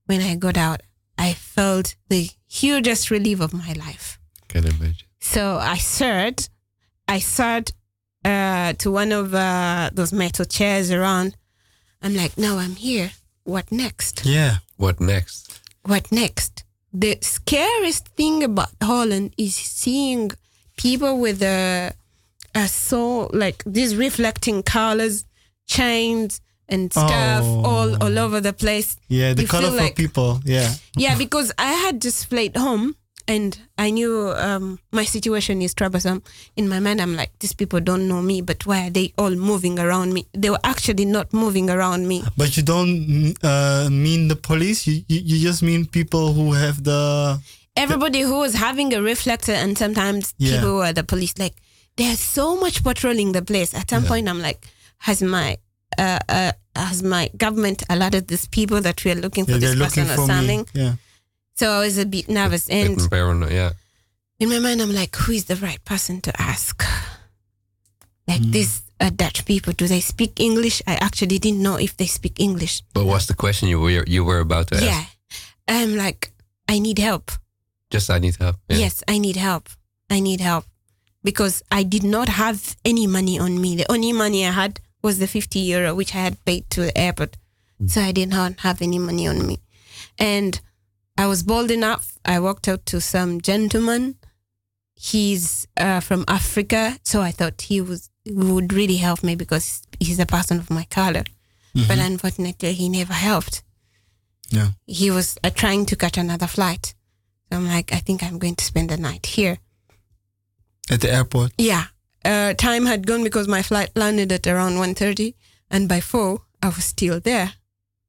When 0.06 0.22
I 0.22 0.36
got 0.36 0.58
out, 0.58 0.82
I 1.18 1.34
felt 1.34 1.96
the 2.10 2.30
hugest 2.48 3.10
relief 3.12 3.40
of 3.42 3.54
my 3.54 3.74
life. 3.74 4.20
Can 4.50 4.66
imagine. 4.68 5.07
So 5.34 5.58
I 5.58 5.78
sat, 5.78 6.50
I 7.08 7.20
sat 7.20 7.72
uh, 8.24 8.74
to 8.82 8.92
one 8.92 9.12
of 9.12 9.34
uh, 9.34 9.90
those 9.94 10.14
metal 10.14 10.46
chairs 10.46 10.90
around. 10.92 11.36
I'm 12.02 12.16
like, 12.16 12.38
now 12.38 12.58
I'm 12.58 12.76
here. 12.76 13.12
What 13.44 13.72
next? 13.72 14.26
Yeah. 14.26 14.58
What 14.78 15.00
next? 15.00 15.60
What 15.84 16.12
next? 16.12 16.64
The 16.94 17.18
scariest 17.22 18.08
thing 18.20 18.44
about 18.44 18.70
Holland 18.82 19.34
is 19.38 19.56
seeing 19.56 20.32
people 20.78 21.20
with 21.20 21.42
a, 21.44 21.92
a 22.56 22.68
so 22.68 23.28
like 23.34 23.64
these 23.66 23.96
reflecting 23.96 24.64
colors, 24.64 25.26
chains 25.68 26.42
and 26.70 26.92
stuff 26.92 27.44
Oh. 27.46 27.64
all 27.70 28.04
all 28.04 28.20
over 28.20 28.40
the 28.42 28.54
place. 28.54 28.96
Yeah, 29.10 29.34
the 29.34 29.44
You 29.44 29.48
colorful 29.48 29.78
like- 29.78 29.96
people. 29.96 30.40
Yeah. 30.46 30.74
Yeah, 30.96 31.18
because 31.18 31.52
I 31.58 31.74
had 31.74 32.02
just 32.02 32.30
played 32.30 32.56
home 32.56 32.96
and 33.28 33.60
I 33.78 33.90
knew 33.92 34.30
um, 34.36 34.80
my 34.92 35.04
situation 35.06 35.62
is 35.62 35.74
troublesome. 35.74 36.24
In 36.56 36.70
my 36.70 36.80
mind, 36.80 37.02
I'm 37.02 37.16
like, 37.16 37.32
these 37.40 37.54
people 37.54 37.80
don't 37.80 38.08
know 38.08 38.22
me, 38.22 38.42
but 38.42 38.66
why 38.66 38.88
are 38.88 38.90
they 38.90 39.14
all 39.18 39.36
moving 39.36 39.80
around 39.80 40.14
me? 40.14 40.26
They 40.34 40.50
were 40.50 40.60
actually 40.64 41.06
not 41.06 41.34
moving 41.34 41.70
around 41.70 42.08
me. 42.08 42.24
But 42.38 42.56
you 42.58 42.64
don't 42.64 43.36
uh, 43.44 43.90
mean 43.92 44.28
the 44.30 44.36
police. 44.36 44.88
You, 44.88 45.04
you 45.08 45.20
you 45.20 45.38
just 45.48 45.62
mean 45.62 45.86
people 45.86 46.34
who 46.34 46.54
have 46.54 46.84
the 46.84 47.40
Everybody 47.76 48.22
who 48.22 48.40
was 48.40 48.56
having 48.56 48.94
a 48.94 49.02
reflector, 49.02 49.52
and 49.54 49.78
sometimes 49.78 50.34
Yeah. 50.38 50.56
people 50.56 50.78
were 50.78 50.94
the 50.94 51.04
police. 51.04 51.38
Like, 51.38 51.54
there's 51.96 52.20
so 52.20 52.56
much 52.60 52.84
patrolling 52.84 53.34
the 53.34 53.42
place. 53.44 53.74
At 53.76 53.90
some 53.90 54.06
point, 54.06 54.28
I'm 54.28 54.42
like, 54.42 54.66
has 55.00 55.22
my 55.22 55.58
uh, 55.98 56.20
uh, 56.30 56.52
has 56.76 57.04
my 57.04 57.30
government 57.38 57.84
allotted 57.90 58.28
these 58.28 58.48
people 58.48 58.82
that 58.82 59.04
we 59.04 59.12
are 59.12 59.16
looking 59.16 59.46
for 59.46 59.54
yeah, 59.54 59.58
this 59.60 59.76
person 59.76 60.04
looking 60.06 60.12
or 60.12 60.16
for 60.16 60.26
something? 60.34 60.62
me. 60.62 60.82
Yeah. 60.82 60.94
So 61.58 61.72
I 61.72 61.80
was 61.80 61.98
a 61.98 62.06
bit 62.06 62.30
nervous, 62.30 62.70
and 62.70 62.96
Bit 62.98 63.10
paranoid, 63.10 63.52
yeah. 63.52 63.72
in 64.40 64.50
my 64.50 64.60
mind, 64.60 64.82
I'm 64.82 64.94
like, 64.94 65.16
who 65.16 65.32
is 65.34 65.46
the 65.46 65.56
right 65.56 65.84
person 65.86 66.22
to 66.22 66.42
ask? 66.42 66.84
Like 68.28 68.42
Hmm. 68.44 68.52
these 68.52 68.82
uh, 69.00 69.10
Dutch 69.16 69.46
people, 69.46 69.74
do 69.74 69.88
they 69.88 70.00
speak 70.02 70.40
English? 70.40 70.82
I 70.86 70.96
actually 70.96 71.40
didn't 71.40 71.62
know 71.64 71.76
if 71.76 71.96
they 71.98 72.06
speak 72.08 72.40
English. 72.40 72.82
But 72.94 73.06
what's 73.06 73.26
the 73.26 73.34
question 73.34 73.70
you 73.70 73.80
were 73.80 74.04
you 74.06 74.24
were 74.24 74.40
about 74.40 74.68
to 74.68 74.76
ask? 74.76 74.86
Yeah. 74.86 75.06
I'm 75.68 75.96
like, 75.96 76.32
I 76.68 76.80
need 76.80 77.00
help. 77.00 77.32
Just 77.90 78.10
I 78.10 78.20
need 78.20 78.36
help. 78.36 78.58
Yeah. 78.70 78.78
Yes, 78.78 79.04
I 79.08 79.18
need 79.18 79.36
help. 79.38 79.70
I 80.10 80.20
need 80.20 80.42
help. 80.42 80.66
Because 81.24 81.64
I 81.72 81.84
did 81.84 82.04
not 82.04 82.30
have 82.30 82.76
any 82.86 83.08
money 83.08 83.40
on 83.40 83.60
me. 83.62 83.76
The 83.76 83.92
only 83.92 84.14
money 84.14 84.46
I 84.46 84.52
had 84.52 84.80
was 85.02 85.18
the 85.20 85.28
50 85.28 85.60
euro, 85.60 85.96
which 85.96 86.14
I 86.14 86.20
had 86.20 86.44
paid 86.46 86.70
to 86.72 86.82
the 86.82 86.98
airport. 86.98 87.38
So 87.88 88.02
I 88.02 88.12
did 88.12 88.30
not 88.30 88.60
have 88.62 88.82
any 88.82 89.00
money 89.00 89.28
on 89.28 89.46
me. 89.48 89.58
And 90.18 90.60
I 91.18 91.28
was 91.28 91.44
bold 91.44 91.72
enough. 91.72 92.18
I 92.26 92.40
walked 92.40 92.68
out 92.68 92.86
to 92.88 93.02
some 93.02 93.42
gentleman. 93.42 94.16
He's 94.96 95.68
uh, 95.78 96.00
from 96.00 96.26
Africa. 96.28 96.98
So 97.04 97.22
I 97.22 97.32
thought 97.32 97.62
he 97.62 97.82
was 97.82 98.10
would 98.26 98.74
really 98.74 98.98
help 98.98 99.24
me 99.24 99.36
because 99.36 99.82
he's 100.00 100.20
a 100.20 100.26
person 100.26 100.60
of 100.60 100.70
my 100.70 100.86
color. 100.86 101.24
But 101.88 102.00
unfortunately, 102.00 102.74
he 102.74 102.90
never 102.90 103.14
helped. 103.14 103.64
Yeah. 104.50 104.70
He 104.88 105.12
was 105.12 105.38
uh, 105.44 105.52
trying 105.52 105.86
to 105.88 105.96
catch 105.96 106.18
another 106.18 106.48
flight. 106.48 106.96
So 107.52 107.58
I'm 107.58 107.68
like, 107.68 107.94
I 107.94 107.98
think 107.98 108.24
I'm 108.24 108.40
going 108.40 108.56
to 108.56 108.66
spend 108.66 108.90
the 108.90 108.98
night 108.98 109.28
here. 109.28 109.60
At 110.90 111.02
the 111.02 111.14
airport. 111.14 111.52
Yeah. 111.58 111.86
Uh, 112.26 112.54
time 112.56 112.88
had 112.88 113.06
gone 113.06 113.24
because 113.24 113.48
my 113.48 113.62
flight 113.62 113.92
landed 113.96 114.32
at 114.32 114.48
around 114.48 114.74
1.30 114.74 115.36
and 115.70 115.88
by 115.88 116.00
4 116.00 116.40
I 116.64 116.68
was 116.68 116.84
still 116.84 117.20
there. 117.20 117.54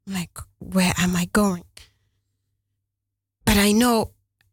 I'm 0.06 0.14
like, 0.14 0.38
where 0.59 0.94
am 0.96 1.14
I 1.14 1.26
going? 1.26 1.64
But 3.49 3.57
I 3.57 3.72
know 3.72 4.12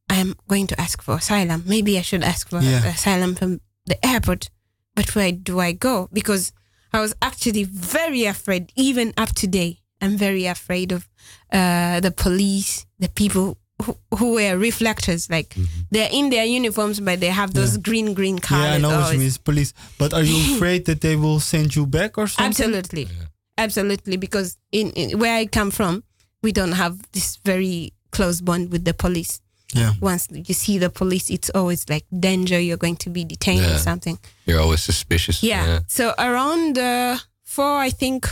I'm 0.09 0.35
going 0.47 0.67
to 0.67 0.79
ask 0.79 1.01
for 1.01 1.15
asylum. 1.15 1.63
Maybe 1.67 1.97
I 1.97 2.01
should 2.01 2.23
ask 2.23 2.49
for 2.49 2.61
Yeah. 2.61 2.85
asylum 2.85 3.35
from 3.35 3.59
the 3.85 3.97
airport. 4.05 4.49
But 4.95 5.13
where 5.15 5.33
do 5.33 5.59
I 5.59 5.73
go? 5.73 6.07
Because 6.13 6.53
I 6.93 7.01
was 7.01 7.13
actually 7.21 7.63
very 7.65 8.23
afraid, 8.25 8.71
even 8.77 9.13
up 9.17 9.29
today. 9.35 9.79
I'm 10.01 10.15
very 10.17 10.45
afraid 10.45 10.91
of 10.93 11.09
uh, 11.51 11.99
the 11.99 12.11
police, 12.11 12.85
the 12.99 13.09
people 13.09 13.57
who, 13.83 13.97
who 14.17 14.35
wear 14.35 14.57
reflectors. 14.57 15.29
Like 15.29 15.53
they're 15.91 16.09
in 16.13 16.29
their 16.29 16.45
uniforms, 16.45 17.01
but 17.01 17.19
they 17.19 17.33
have 17.41 17.53
those 17.53 17.73
Yeah. 17.75 17.81
green, 17.81 18.13
green 18.13 18.39
colors. 18.39 18.63
yeah, 18.65 18.75
I 18.75 18.77
know 18.77 18.89
what 18.89 18.95
you 18.97 19.03
always. 19.03 19.17
mean. 19.19 19.27
It's 19.27 19.37
police. 19.37 19.73
But 19.97 20.13
are 20.13 20.23
you 20.23 20.37
afraid 20.55 20.85
that 20.85 21.01
they 21.01 21.17
will 21.17 21.41
send 21.41 21.75
you 21.75 21.85
back 21.85 22.17
or 22.17 22.27
something? 22.27 22.45
Absolutely, 22.47 23.09
absolutely. 23.57 24.15
Because 24.17 24.57
in, 24.71 24.91
in 24.91 25.19
where 25.19 25.35
I 25.35 25.47
come 25.47 25.71
from, 25.71 26.03
we 26.41 26.53
don't 26.53 26.73
have 26.73 26.95
this 27.11 27.37
very 27.43 27.91
close 28.15 28.41
bond 28.41 28.71
with 28.71 28.85
the 28.85 28.93
police. 28.93 29.41
Yeah. 29.73 29.93
Once 29.99 30.27
you 30.31 30.53
see 30.53 30.77
the 30.77 30.89
police, 30.89 31.29
it's 31.29 31.49
always 31.49 31.89
like 31.89 32.05
danger. 32.17 32.59
You're 32.59 32.77
going 32.77 32.97
to 32.97 33.09
be 33.09 33.25
detained 33.25 33.65
or 33.65 33.77
something. 33.77 34.17
You're 34.45 34.61
always 34.61 34.81
suspicious. 34.81 35.43
Yeah. 35.43 35.79
So 35.87 36.13
around 36.17 36.77
uh, 36.77 37.17
four, 37.43 37.77
I 37.77 37.89
think. 37.89 38.27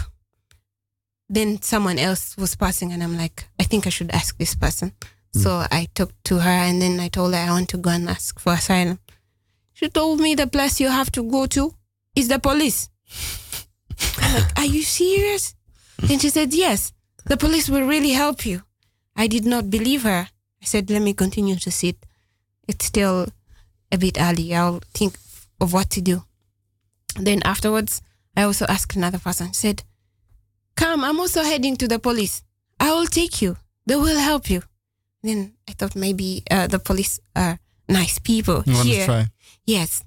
Then 1.30 1.62
someone 1.62 1.98
else 1.98 2.38
was 2.38 2.56
passing, 2.56 2.92
and 2.92 3.02
I'm 3.02 3.18
like, 3.18 3.48
I 3.60 3.64
think 3.64 3.88
I 3.88 3.90
should 3.90 4.12
ask 4.12 4.38
this 4.38 4.56
person. 4.56 4.92
So 5.34 5.66
I 5.72 5.88
talked 5.96 6.24
to 6.26 6.38
her, 6.38 6.58
and 6.70 6.80
then 6.82 7.00
I 7.00 7.08
told 7.08 7.34
her 7.34 7.40
I 7.40 7.50
want 7.50 7.70
to 7.70 7.78
go 7.78 7.90
and 7.90 8.08
ask 8.08 8.40
for 8.40 8.54
asylum. 8.54 9.00
She 9.74 9.90
told 9.90 10.20
me 10.20 10.36
the 10.36 10.46
place 10.48 10.80
you 10.80 10.90
have 10.90 11.12
to 11.14 11.24
go 11.24 11.48
to 11.48 11.74
is 12.16 12.28
the 12.28 12.40
police. 12.40 12.90
I'm 14.20 14.36
like, 14.36 14.58
are 14.60 14.66
you 14.66 14.84
serious? 14.84 15.56
And 16.10 16.22
she 16.22 16.30
said, 16.30 16.54
yes, 16.54 16.94
the 17.26 17.38
police 17.38 17.68
will 17.70 17.88
really 17.88 18.12
help 18.12 18.46
you. 18.46 18.62
I 19.16 19.28
did 19.28 19.45
not 19.45 19.70
believe 19.70 20.03
her. 20.03 20.28
I 20.61 20.66
said, 20.66 20.89
let 20.89 21.01
me 21.01 21.14
continue 21.14 21.55
to 21.57 21.72
sit. 21.72 21.97
It's 22.68 22.86
still 22.86 23.28
a 23.91 23.97
bit 23.97 24.18
early. 24.20 24.55
I'll 24.55 24.82
think 24.93 25.16
of 25.59 25.74
what 25.74 25.89
to 25.91 26.01
do. 26.01 26.24
Then 27.20 27.41
afterwards, 27.43 28.01
I 28.36 28.43
also 28.43 28.66
asked 28.68 28.95
another 28.95 29.20
person, 29.20 29.53
said, 29.53 29.84
Come, 30.76 31.03
I'm 31.03 31.20
also 31.20 31.43
heading 31.43 31.76
to 31.78 31.88
the 31.88 31.99
police. 31.99 32.41
I 32.80 32.91
will 32.93 33.05
take 33.05 33.41
you. 33.41 33.57
They 33.86 33.95
will 33.95 34.18
help 34.20 34.49
you. 34.49 34.64
Then 35.22 35.53
I 35.70 35.74
thought 35.74 35.95
maybe 35.95 36.43
uh, 36.49 36.68
the 36.68 36.80
police 36.80 37.20
are 37.36 37.59
nice 37.88 38.18
people 38.20 38.64
You 38.66 38.74
want 38.74 38.88
to 38.88 38.93
here. 38.93 39.05
try? 39.05 39.26
Yes. 39.66 40.03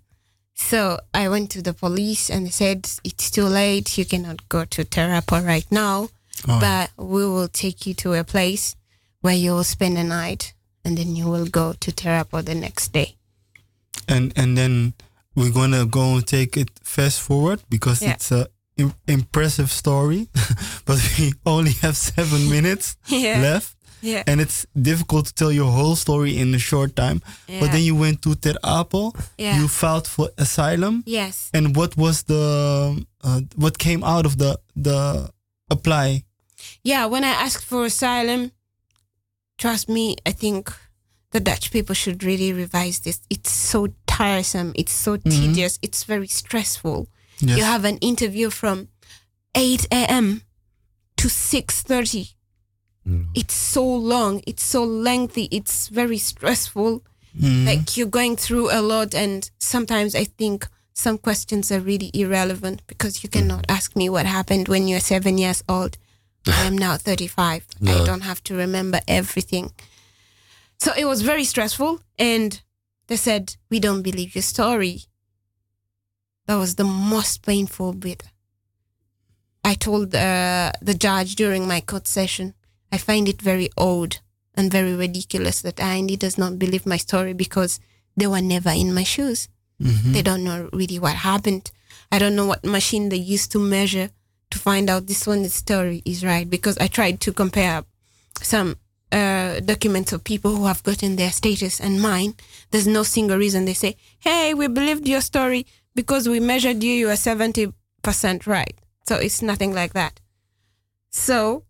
So 0.55 0.99
I 1.15 1.29
went 1.29 1.51
to 1.53 1.63
the 1.63 1.75
police 1.75 2.31
and 2.31 2.53
said 2.53 2.89
it's 3.05 3.31
too 3.31 3.45
late. 3.45 3.97
You 3.97 4.05
cannot 4.05 4.49
go 4.49 4.65
to 4.65 4.85
Ter 4.85 5.09
Apel 5.21 5.47
right 5.47 5.67
now, 5.71 6.09
Oh. 6.49 6.59
but 6.61 6.91
we 6.99 7.25
will 7.25 7.49
take 7.49 7.87
you 7.87 7.95
to 7.95 8.15
a 8.15 8.25
place 8.25 8.75
where 9.27 9.41
you 9.45 9.51
will 9.57 9.65
spend 9.77 9.99
a 9.99 10.05
night 10.05 10.43
and 10.85 10.97
then 10.99 11.17
you 11.19 11.27
will 11.33 11.47
go 11.61 11.67
to 11.83 11.89
Ter 12.01 12.15
Apel 12.23 12.43
the 12.45 12.55
next 12.67 12.93
day. 12.99 13.09
and 14.09 14.33
and 14.41 14.51
then 14.61 14.93
we're 15.37 15.53
gonna 15.61 15.85
go 15.99 16.05
and 16.17 16.25
take 16.27 16.53
it 16.63 16.71
fast 16.95 17.19
forward 17.21 17.59
because 17.69 17.99
Yeah. 18.05 18.13
it's 18.15 18.31
a 18.41 18.43
im- 18.83 18.95
impressive 19.07 19.71
story, 19.83 20.29
but 20.89 20.99
we 21.19 21.33
only 21.45 21.73
have 21.85 21.97
seven 21.97 22.41
minutes 22.57 22.87
Yeah. 23.09 23.41
left, 23.49 23.71
Yeah. 24.03 24.23
and 24.31 24.41
it's 24.45 24.59
difficult 24.91 25.25
to 25.27 25.33
tell 25.41 25.53
your 25.61 25.71
whole 25.79 25.97
story 25.97 26.33
in 26.43 26.55
a 26.55 26.59
short 26.59 26.91
time. 26.95 27.19
Yeah. 27.49 27.61
But 27.61 27.69
then 27.73 27.83
you 27.89 27.97
went 28.05 28.19
to 28.23 28.35
Ter 28.35 28.57
Apel, 28.63 29.13
Yeah. 29.39 29.59
you 29.61 29.69
filed 29.69 30.07
for 30.07 30.27
asylum, 30.39 31.03
Yes. 31.07 31.51
and 31.57 31.65
what 31.77 31.97
was 31.97 32.23
the 32.33 32.45
uh, 33.27 33.41
what 33.65 33.75
came 33.79 34.03
out 34.15 34.25
of 34.27 34.35
the 34.43 34.51
the 34.87 35.31
apply? 35.71 36.23
Yeah, 36.85 37.11
when 37.13 37.25
I 37.25 37.35
asked 37.47 37.65
for 37.65 37.85
asylum, 37.85 38.51
trust 39.59 39.89
me, 39.89 40.17
I 40.25 40.33
think 40.33 40.73
the 41.33 41.41
Dutch 41.41 41.71
people 41.71 41.95
should 41.95 42.23
really 42.25 42.53
revise 42.53 43.01
this. 43.01 43.21
It's 43.31 43.51
so 43.51 43.89
tiresome, 44.07 44.73
it's 44.75 44.93
so 44.93 45.17
mm-hmm. 45.17 45.31
tedious, 45.31 45.79
it's 45.83 46.05
very 46.05 46.29
stressful. 46.29 47.09
Yes. 47.41 47.59
You 47.59 47.65
have 47.65 47.85
an 47.85 47.99
interview 47.99 48.51
from 48.51 48.89
8 49.55 49.87
a.m. 49.91 50.43
to 51.19 51.29
6:30. 51.29 52.35
Mm. 53.07 53.27
It's 53.35 53.55
so 53.55 53.85
long, 53.87 54.43
it's 54.47 54.65
so 54.65 54.85
lengthy, 54.85 55.49
it's 55.51 55.89
very 55.89 56.19
stressful. 56.19 57.03
Mhm. 57.39 57.67
Like 57.67 57.97
you're 57.97 58.09
going 58.09 58.37
through 58.37 58.71
a 58.73 58.81
lot 58.81 59.15
and 59.15 59.51
sometimes 59.59 60.15
I 60.15 60.25
think 60.25 60.67
some 60.95 61.19
questions 61.19 61.71
are 61.71 61.81
really 61.81 62.11
irrelevant 62.15 62.83
because 62.87 63.23
you 63.23 63.29
mm. 63.29 63.35
cannot 63.35 63.67
ask 63.69 63.95
me 63.95 64.09
what 64.09 64.27
happened 64.27 64.69
when 64.69 64.89
you're 64.89 65.01
7 65.01 65.39
years 65.39 65.63
old. 65.69 65.99
I 66.61 66.65
am 66.65 66.77
now 66.79 66.97
35. 66.97 67.67
I 67.87 68.05
don't 68.05 68.23
have 68.23 68.43
to 68.45 68.55
remember 68.55 69.01
everything. 69.09 69.73
So 70.79 70.93
it 70.97 71.05
was 71.07 71.23
very 71.23 71.45
stressful 71.45 72.01
and 72.19 72.61
they 73.09 73.17
said 73.17 73.57
we 73.71 73.81
don't 73.81 74.03
believe 74.03 74.35
your 74.35 74.43
story. 74.43 75.03
That 76.47 76.57
was 76.57 76.75
the 76.77 76.85
most 76.85 77.43
painful 77.43 77.93
bit. 77.95 78.23
I 79.65 79.75
told 79.75 80.15
uh, 80.15 80.71
the 80.81 80.95
judge 80.95 81.35
during 81.35 81.67
my 81.67 81.81
court 81.81 82.07
session, 82.07 82.55
I 82.93 82.99
find 82.99 83.29
it 83.29 83.43
very 83.43 83.69
odd 83.77 84.19
and 84.55 84.71
very 84.71 84.95
ridiculous 84.95 85.61
that 85.63 85.81
IND 85.81 86.17
does 86.19 86.39
not 86.39 86.59
believe 86.59 86.87
my 86.87 86.97
story 86.99 87.33
because 87.33 87.81
they 88.17 88.27
were 88.29 88.41
never 88.41 88.71
in 88.71 88.95
my 88.95 89.03
shoes. 89.03 89.49
Mhm. 89.83 90.13
They 90.13 90.23
don't 90.23 90.45
know 90.45 90.71
really 90.73 90.99
what 90.99 91.17
happened. 91.17 91.71
I 92.13 92.19
don't 92.19 92.37
know 92.37 92.47
what 92.47 92.65
machine 92.65 93.09
they 93.09 93.17
used 93.17 93.51
to 93.53 93.59
measure 93.59 94.11
to 94.51 94.59
find 94.59 94.89
out 94.89 95.07
this 95.07 95.27
one's 95.27 95.55
story 95.55 96.03
is 96.05 96.25
right 96.25 96.49
because 96.49 96.79
I 96.79 96.87
tried 96.87 97.21
to 97.23 97.33
compare 97.33 97.85
some 98.43 98.77
uh, 99.13 99.61
documents 99.61 100.13
of 100.13 100.25
people 100.25 100.55
who 100.55 100.67
have 100.67 100.83
gotten 100.83 101.17
their 101.17 101.31
status 101.31 101.81
and 101.81 102.01
mine. 102.01 102.35
There's 102.71 102.87
no 102.87 103.03
single 103.03 103.39
reason 103.39 103.65
they 103.65 103.75
say, 103.75 103.97
hey, 104.21 104.55
we 104.55 104.69
believed 104.69 105.07
your 105.07 105.21
story 105.21 105.67
because 105.95 106.29
we 106.29 106.41
measured 106.41 106.83
you, 106.83 106.93
you 106.93 107.09
are 107.09 107.13
70% 107.13 107.73
right. 108.47 108.75
So 109.09 109.17
it's 109.17 109.43
nothing 109.43 109.73
like 109.73 109.93
that. 109.95 110.21
So 111.11 111.65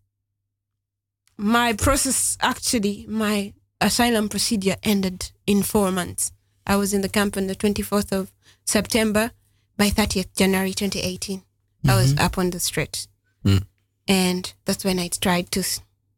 my 1.37 1.73
process 1.73 2.37
actually, 2.41 3.05
my 3.07 3.53
asylum 3.79 4.27
procedure 4.27 4.75
ended 4.83 5.31
in 5.45 5.63
four 5.63 5.91
months. 5.91 6.31
I 6.65 6.75
was 6.75 6.93
in 6.93 7.01
the 7.01 7.09
camp 7.09 7.37
on 7.37 7.47
the 7.47 7.55
24th 7.55 8.11
of 8.11 8.31
September. 8.65 9.31
By 9.77 9.89
30th 9.91 10.35
January 10.35 10.73
2018, 10.73 11.43
I 11.87 11.95
was 11.95 12.17
up 12.17 12.37
on 12.37 12.49
the 12.51 12.59
street. 12.59 13.07
Mm. 13.45 13.63
And 14.07 14.53
that's 14.65 14.83
when 14.85 14.99
I 14.99 15.09
tried 15.09 15.51
to 15.51 15.63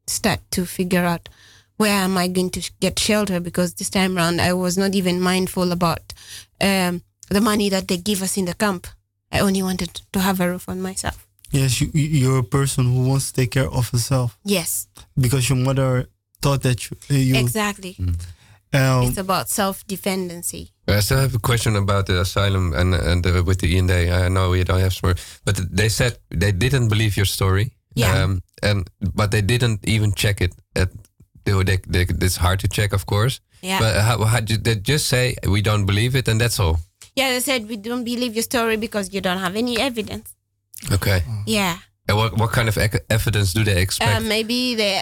start 0.07 0.39
to 0.51 0.65
figure 0.65 1.05
out 1.05 1.29
where 1.77 1.91
am 1.93 2.17
I 2.17 2.27
going 2.27 2.49
to 2.51 2.71
get 2.79 2.99
shelter 2.99 3.39
because 3.39 3.73
this 3.75 3.89
time 3.89 4.17
around 4.17 4.41
I 4.41 4.53
was 4.53 4.77
not 4.77 4.95
even 4.95 5.21
mindful 5.21 5.71
about 5.71 6.13
um, 6.61 7.01
the 7.29 7.41
money 7.41 7.69
that 7.69 7.87
they 7.87 7.97
give 7.97 8.21
us 8.21 8.37
in 8.37 8.45
the 8.45 8.53
camp. 8.53 8.87
I 9.31 9.39
only 9.39 9.61
wanted 9.63 10.01
to 10.11 10.19
have 10.19 10.39
a 10.41 10.49
roof 10.49 10.67
on 10.69 10.81
myself. 10.81 11.27
Yes, 11.51 11.81
you, 11.81 11.89
you- 11.93 12.19
you're 12.19 12.39
a 12.39 12.43
person 12.43 12.85
who 12.85 13.07
wants 13.07 13.31
to 13.31 13.33
take 13.41 13.51
care 13.51 13.69
of 13.69 13.89
herself 13.89 14.37
Yes, 14.43 14.87
because 15.19 15.49
your 15.49 15.57
mother 15.57 16.07
thought 16.41 16.61
that 16.63 16.89
you. 16.89 16.97
uh, 17.09 17.13
you 17.13 17.35
exactly. 17.37 17.97
Um, 18.73 19.03
It's 19.03 19.17
about 19.17 19.49
self 19.49 19.85
dependency. 19.87 20.71
I 20.87 21.01
still 21.01 21.19
have 21.19 21.35
a 21.35 21.39
question 21.39 21.75
about 21.75 22.05
the 22.05 22.21
asylum 22.21 22.73
and 22.73 22.93
and 22.95 23.25
uh, 23.25 23.43
with 23.45 23.59
the 23.59 23.77
IND. 23.77 23.91
I 23.91 24.29
know 24.29 24.49
we 24.51 24.63
don't 24.63 24.79
have 24.79 24.95
more, 25.03 25.15
but 25.45 25.59
they 25.71 25.89
said 25.89 26.17
they 26.29 26.51
didn't 26.51 26.89
believe 26.89 27.15
your 27.17 27.27
story. 27.27 27.71
Yeah. 27.95 28.23
Um, 28.23 28.41
and 28.61 28.89
but 29.15 29.31
they 29.31 29.41
didn't 29.41 29.87
even 29.87 30.13
check 30.13 30.41
it. 30.41 30.55
At 30.75 30.89
they, 31.45 31.63
they, 31.63 31.77
they, 31.87 32.05
it's 32.25 32.37
hard 32.37 32.59
to 32.59 32.67
check, 32.67 32.93
of 32.93 33.05
course. 33.05 33.39
Yeah. 33.61 33.79
But 33.79 34.01
how, 34.01 34.23
how 34.25 34.39
did 34.39 34.63
they 34.63 34.75
just 34.75 35.07
say 35.07 35.35
we 35.47 35.61
don't 35.61 35.85
believe 35.85 36.15
it 36.15 36.27
and 36.27 36.39
that's 36.39 36.59
all? 36.59 36.79
yeah, 37.19 37.31
they 37.31 37.39
said 37.39 37.67
we 37.67 37.77
don't 37.77 38.03
believe 38.03 38.33
your 38.33 38.43
story 38.43 38.77
because 38.77 39.13
you 39.13 39.21
don't 39.21 39.39
have 39.39 39.55
any 39.55 39.79
evidence. 39.79 40.33
Okay. 40.91 41.21
Yeah. 41.45 41.77
And 42.07 42.17
what 42.17 42.37
what 42.37 42.51
kind 42.51 42.69
of 42.69 42.77
evidence 43.09 43.53
do 43.53 43.63
they 43.63 43.81
expect? 43.81 44.09
Uh, 44.09 44.21
maybe 44.21 44.75
they, 44.75 44.95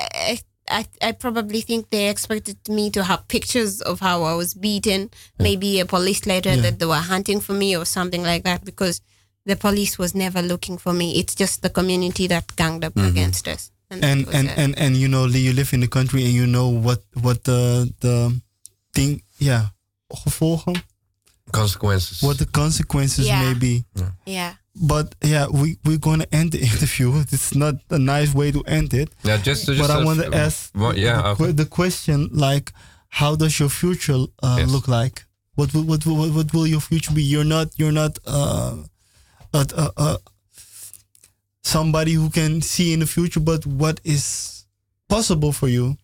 I, 0.70 0.86
I, 1.02 1.10
I 1.10 1.12
probably 1.14 1.62
think 1.62 1.90
they 1.90 2.10
expected 2.10 2.58
me 2.70 2.90
to 2.92 3.04
have 3.04 3.28
pictures 3.28 3.82
of 3.82 4.00
how 4.00 4.24
I 4.24 4.34
was 4.36 4.54
beaten, 4.54 5.10
maybe 5.40 5.80
a 5.80 5.86
police 5.86 6.26
letter 6.26 6.54
Yeah. 6.56 6.62
that 6.62 6.80
they 6.80 6.86
were 6.86 6.96
hunting 6.96 7.40
for 7.40 7.54
me 7.54 7.76
or 7.78 7.86
something 7.86 8.24
like 8.24 8.44
that, 8.44 8.64
because 8.66 9.02
the 9.46 9.56
police 9.56 9.98
was 9.98 10.14
never 10.14 10.42
looking 10.42 10.78
for 10.78 10.94
me. 10.94 11.20
It's 11.20 11.36
just 11.36 11.62
the 11.62 11.70
community 11.70 12.28
that 12.28 12.56
ganged 12.56 12.84
up 12.84 12.94
mm-hmm. 12.94 13.08
against 13.08 13.48
us. 13.48 13.72
that 13.90 14.04
and 14.04 14.26
was 14.26 14.36
and, 14.36 14.50
and 14.50 14.78
and 14.78 14.98
you 14.98 15.08
know 15.08 15.26
you 15.28 15.54
live 15.54 15.72
in 15.74 15.80
the 15.80 15.88
country 15.88 16.24
and 16.26 16.34
you 16.34 16.46
know 16.46 16.68
what 16.68 17.00
what 17.22 17.44
the 17.46 17.88
the 18.02 18.36
thing 18.94 19.22
yeah 19.40 19.68
gevolgen 20.12 20.76
Consequences. 21.52 22.22
what 22.22 22.38
the 22.38 22.46
consequences 22.46 23.26
Yeah. 23.28 23.42
may 23.44 23.54
be 23.58 23.86
yeah, 24.26 24.56
but 24.82 25.16
yeah 25.24 25.48
we 25.48 25.78
we're 25.86 25.98
going 25.98 26.20
to 26.20 26.36
end 26.36 26.52
the 26.52 26.60
interview 26.72 27.12
it's 27.32 27.56
not 27.56 27.76
a 27.90 27.98
nice 27.98 28.34
way 28.34 28.52
to 28.52 28.62
end 28.64 28.94
it 28.94 29.10
yeah, 29.24 29.38
just, 29.38 29.66
just 29.66 29.80
but 29.82 29.90
i 29.90 30.02
uh, 30.02 30.06
want 30.06 30.20
to 30.22 30.34
ask 30.36 30.72
Well, 30.76 30.96
yeah, 30.98 31.22
the, 31.22 31.28
okay. 31.44 31.52
the 31.52 31.66
question 31.66 32.30
like 32.32 32.72
how 33.10 33.36
does 33.36 33.60
your 33.60 33.70
future 33.70 34.26
uh, 34.44 34.58
Yes. 34.60 34.70
look 34.72 34.88
like 34.88 35.26
what 35.56 35.74
will 35.74 35.84
what, 35.84 36.06
will- 36.06 36.30
what 36.32 36.54
will 36.54 36.68
your 36.68 36.82
future 36.82 37.14
be 37.14 37.24
you're 37.24 37.44
not 37.46 37.68
you're 37.78 37.92
not 38.04 38.20
uh, 38.28 38.76
a, 39.54 39.66
a, 39.76 39.92
a 39.98 40.18
somebody 41.64 42.14
who 42.14 42.30
can 42.30 42.62
see 42.62 42.94
in 42.94 43.00
the 43.00 43.08
future 43.08 43.40
but 43.40 43.66
what 43.66 44.00
is 44.04 44.66
possible 45.10 45.52
for 45.52 45.68
you 45.68 45.98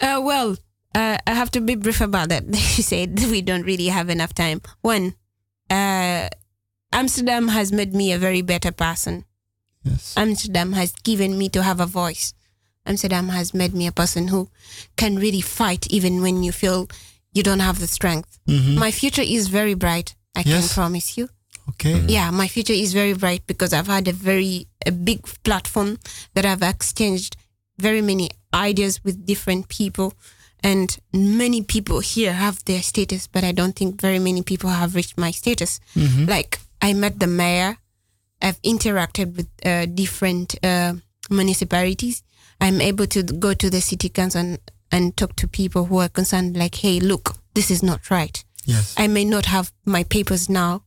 Uh, 0.00 0.20
well, 0.20 0.56
uh, 0.94 1.16
I 1.26 1.30
have 1.34 1.50
to 1.52 1.60
be 1.60 1.76
brief 1.76 2.00
about 2.00 2.28
that. 2.28 2.42
you 2.76 2.82
said 2.82 3.14
we 3.30 3.40
don't 3.40 3.62
really 3.64 3.86
have 3.86 4.10
enough 4.10 4.34
time. 4.34 4.60
One, 4.82 5.14
uh, 5.70 6.26
Amsterdam 6.92 7.48
has 7.48 7.72
made 7.72 7.94
me 7.94 8.12
a 8.12 8.18
very 8.18 8.42
better 8.42 8.72
person. 8.72 9.24
yes 9.84 10.14
Amsterdam 10.16 10.72
has 10.72 10.92
given 11.02 11.36
me 11.38 11.48
to 11.48 11.62
have 11.62 11.80
a 11.80 11.86
voice. 11.86 12.34
Amsterdam 12.86 13.28
has 13.30 13.52
made 13.54 13.74
me 13.74 13.86
a 13.86 13.92
person 13.92 14.28
who 14.28 14.48
can 14.96 15.16
really 15.16 15.40
fight 15.40 15.86
even 15.90 16.20
when 16.22 16.42
you 16.42 16.52
feel 16.52 16.88
you 17.32 17.42
don't 17.42 17.60
have 17.68 17.78
the 17.80 17.86
strength. 17.86 18.38
Mhm. 18.48 18.76
My 18.76 18.90
future 18.90 19.22
is 19.36 19.48
very 19.48 19.74
bright. 19.74 20.14
I 20.36 20.42
can 20.42 20.62
promise 20.68 21.16
you. 21.18 21.28
okay 21.68 21.96
Yeah, 22.08 22.30
my 22.30 22.48
future 22.48 22.72
is 22.84 22.92
very 22.92 23.14
bright 23.14 23.42
because 23.46 23.72
I've 23.76 23.86
had 23.96 24.08
a 24.08 24.12
very 24.12 24.66
a 24.86 24.90
big 24.90 25.20
platform 25.44 25.98
that 26.34 26.44
I've 26.44 26.62
exchanged 26.74 27.36
very 27.78 28.02
many 28.02 28.30
ideas 28.52 28.94
with 29.04 29.24
different 29.26 29.68
people 29.68 30.08
and 30.70 30.88
many 31.12 31.62
people 31.62 32.00
here 32.14 32.32
have 32.44 32.56
their 32.64 32.82
status 32.82 33.22
but 33.34 33.42
I 33.44 33.52
don't 33.52 33.76
think 33.76 34.00
very 34.00 34.18
many 34.28 34.42
people 34.42 34.70
have 34.70 34.94
reached 34.98 35.16
my 35.18 35.30
status. 35.32 35.80
Like 36.34 36.58
I 36.82 36.92
met 36.94 37.20
the 37.20 37.28
mayor, 37.28 37.78
I've 38.42 38.60
interacted 38.62 39.36
with 39.36 39.48
uh, 39.64 39.86
different 39.86 40.56
uh, 40.64 40.94
municipalities. 41.30 42.22
I'm 42.60 42.80
able 42.80 43.06
to 43.06 43.22
go 43.22 43.54
to 43.54 43.70
the 43.70 43.80
city 43.80 44.08
council 44.08 44.40
and, 44.40 44.58
and 44.90 45.16
talk 45.16 45.36
to 45.36 45.48
people 45.48 45.84
who 45.86 45.98
are 45.98 46.08
concerned 46.08 46.56
like, 46.56 46.74
"Hey, 46.74 46.98
look, 47.00 47.36
this 47.54 47.70
is 47.70 47.82
not 47.82 48.10
right." 48.10 48.44
yes 48.64 48.94
I 48.96 49.08
may 49.08 49.24
not 49.24 49.46
have 49.46 49.72
my 49.84 50.04
papers 50.04 50.48
now, 50.48 50.84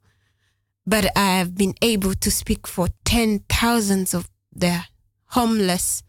but 0.85 1.05
I 1.15 1.37
have 1.37 1.55
been 1.55 1.73
able 1.81 2.13
to 2.13 2.31
speak 2.31 2.67
for 2.67 2.87
ten 3.03 3.39
thousands 3.49 4.13
of 4.13 4.29
the 4.53 4.81
homeless 5.27 6.03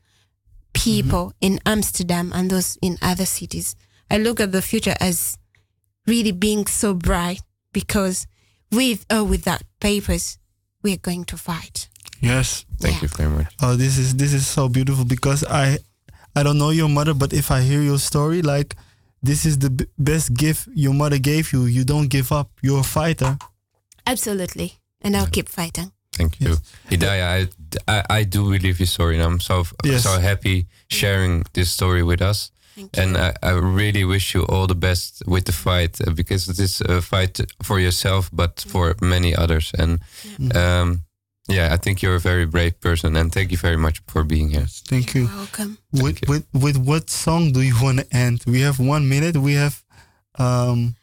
people 0.73 1.33
in 1.41 1.59
Amsterdam 1.65 2.33
and 2.35 2.51
those 2.51 2.77
in 2.83 2.99
other 3.03 3.27
cities. 3.27 3.75
I 4.11 4.19
look 4.19 4.41
at 4.41 4.53
the 4.53 4.63
future 4.63 4.95
as 5.01 5.39
really 6.07 6.33
being 6.33 6.67
so 6.67 6.95
bright 6.95 7.41
because 7.73 8.27
with 8.77 9.05
oh, 9.11 9.21
or 9.23 9.25
without 9.25 9.63
papers, 9.81 10.39
we're 10.83 10.99
going 11.09 11.25
to 11.27 11.37
fight. 11.37 11.89
yes 12.21 12.65
Thank 12.81 12.95
Yeah. 12.97 13.03
you 13.03 13.09
very 13.17 13.31
much. 13.31 13.49
Oh, 13.63 13.77
this 13.77 13.97
is 13.99 14.15
this 14.17 14.33
is 14.33 14.47
so 14.47 14.69
beautiful 14.69 15.05
because 15.05 15.45
I 15.49 15.79
I 16.39 16.43
don't 16.45 16.59
know 16.59 16.71
your 16.71 16.89
mother, 16.89 17.15
but 17.15 17.33
if 17.33 17.51
I 17.51 17.61
hear 17.63 17.83
your 17.83 17.99
story, 17.99 18.43
like 18.43 18.75
this 19.23 19.45
is 19.47 19.57
the 19.59 19.71
b- 19.71 19.87
best 19.99 20.29
gift 20.35 20.69
your 20.75 20.95
mother 20.95 21.19
gave 21.19 21.53
you. 21.53 21.65
You 21.67 21.85
don't 21.85 22.09
give 22.11 22.31
up. 22.39 22.49
You're 22.63 22.81
a 22.81 22.85
fighter. 23.01 23.39
Absolutely. 24.07 24.75
And 25.03 25.17
I'll 25.17 25.27
keep 25.31 25.49
fighting. 25.49 25.93
Thank 26.13 26.41
you. 26.41 26.57
Hidayah, 26.91 27.49
I, 27.89 27.99
I, 27.99 28.19
I 28.21 28.25
do 28.25 28.45
believe 28.51 28.79
your 28.81 28.87
story, 28.87 29.17
and 29.17 29.25
I'm 29.25 29.41
so 29.41 29.65
Yes. 29.85 30.03
so 30.05 30.19
happy 30.21 30.67
sharing 30.89 31.45
this 31.53 31.71
story 31.71 32.03
with 32.03 32.23
us. 32.23 32.51
And 32.95 33.17
I, 33.17 33.33
I 33.43 33.51
really 33.53 34.05
wish 34.05 34.35
you 34.35 34.43
all 34.49 34.67
the 34.67 34.75
best 34.75 35.23
with 35.27 35.45
the 35.45 35.53
fight 35.53 36.01
uh, 36.01 36.11
because 36.15 36.49
it 36.49 36.59
is 36.59 36.81
a 36.81 37.01
fight 37.01 37.41
for 37.63 37.79
yourself, 37.81 38.29
but 38.33 38.65
for 38.69 38.95
many 39.01 39.35
others. 39.35 39.73
And 39.79 40.01
um, 40.55 41.03
yeah, 41.49 41.73
I 41.73 41.77
think 41.79 42.03
you're 42.03 42.17
a 42.17 42.21
very 42.21 42.45
brave 42.47 42.81
person, 42.81 43.17
and 43.17 43.33
thank 43.33 43.51
you 43.51 43.57
very 43.59 43.77
much 43.79 44.03
for 44.09 44.25
being 44.25 44.51
here. 44.51 44.67
Thank 44.89 45.15
you. 45.15 45.27
Welcome. 45.27 45.79
With, 45.93 46.21
with 46.29 46.45
with 46.53 46.77
what 46.77 47.09
song 47.11 47.53
do 47.53 47.61
you 47.61 47.75
want 47.81 47.99
to 48.01 48.07
end? 48.17 48.43
We 48.47 48.61
have 48.63 48.79
one 48.81 49.09
minute. 49.09 49.37
We 49.37 49.55
have 49.55 49.83
um, 50.39 50.97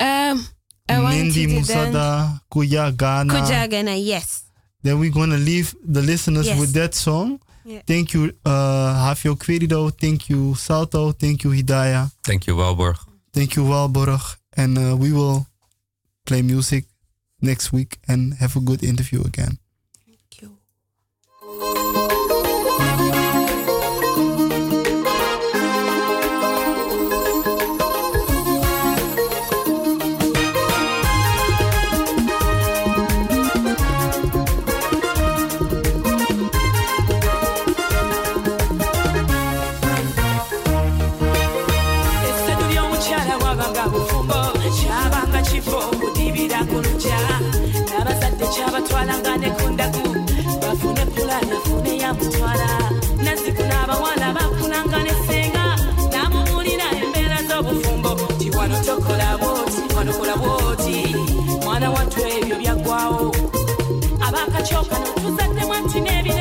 Um, 0.00 0.46
I 0.88 1.00
want 1.00 1.14
Nindi 1.14 1.36
you 1.36 1.48
to 1.48 1.54
dance. 1.54 1.70
Musada 1.70 2.40
Kuya 2.52 2.96
Ghana. 2.96 3.34
Kujagana, 3.34 3.96
yes. 4.04 4.44
Then 4.82 4.98
we're 5.00 5.10
gonna 5.12 5.38
leave 5.38 5.74
the 5.84 6.02
listeners 6.02 6.46
Yes. 6.46 6.58
with 6.60 6.72
that 6.74 6.94
song. 6.94 7.40
Yeah. 7.68 7.82
Thank 7.86 8.14
you, 8.14 8.32
uh, 8.46 8.94
Hafio 9.04 9.36
Querido. 9.36 9.90
Thank 9.90 10.30
you, 10.30 10.54
Salto. 10.54 11.12
Thank 11.12 11.44
you, 11.44 11.50
Hidaya. 11.50 12.10
Thank 12.24 12.46
you, 12.46 12.56
Walborg. 12.56 12.96
Thank 13.34 13.56
you, 13.56 13.64
Walborg. 13.64 14.36
And 14.56 14.78
uh, 14.78 14.96
we 14.96 15.12
will 15.12 15.46
play 16.24 16.40
music 16.40 16.86
next 17.42 17.70
week 17.70 17.98
and 18.08 18.34
have 18.40 18.56
a 18.56 18.60
good 18.60 18.82
interview 18.82 19.20
again. 19.20 19.58
essedu 21.42 22.07
nafune 51.40 51.98
yamutwala 51.98 52.68
nazikuna 53.24 53.82
abawala 53.84 54.32
bakunanga 54.36 54.98
nesenga. 55.06 55.64
Namumulira 56.12 56.86
embeera 57.02 57.38
z'obufumbo 57.48 58.10
ti 58.38 58.50
wano 58.50 58.76
tokola 58.84 59.38
bwoti 59.40 59.94
wano 59.96 60.12
kola 60.12 60.36
bwoti. 60.36 61.16
Mwana 61.64 61.90
wattu 61.90 62.20
ebyo 62.20 62.56
byaggwawo 62.58 63.34
abakacyokano 64.26 65.06
tuzaddemu 65.22 65.72
ati 65.78 66.00
n'ebira 66.00 66.37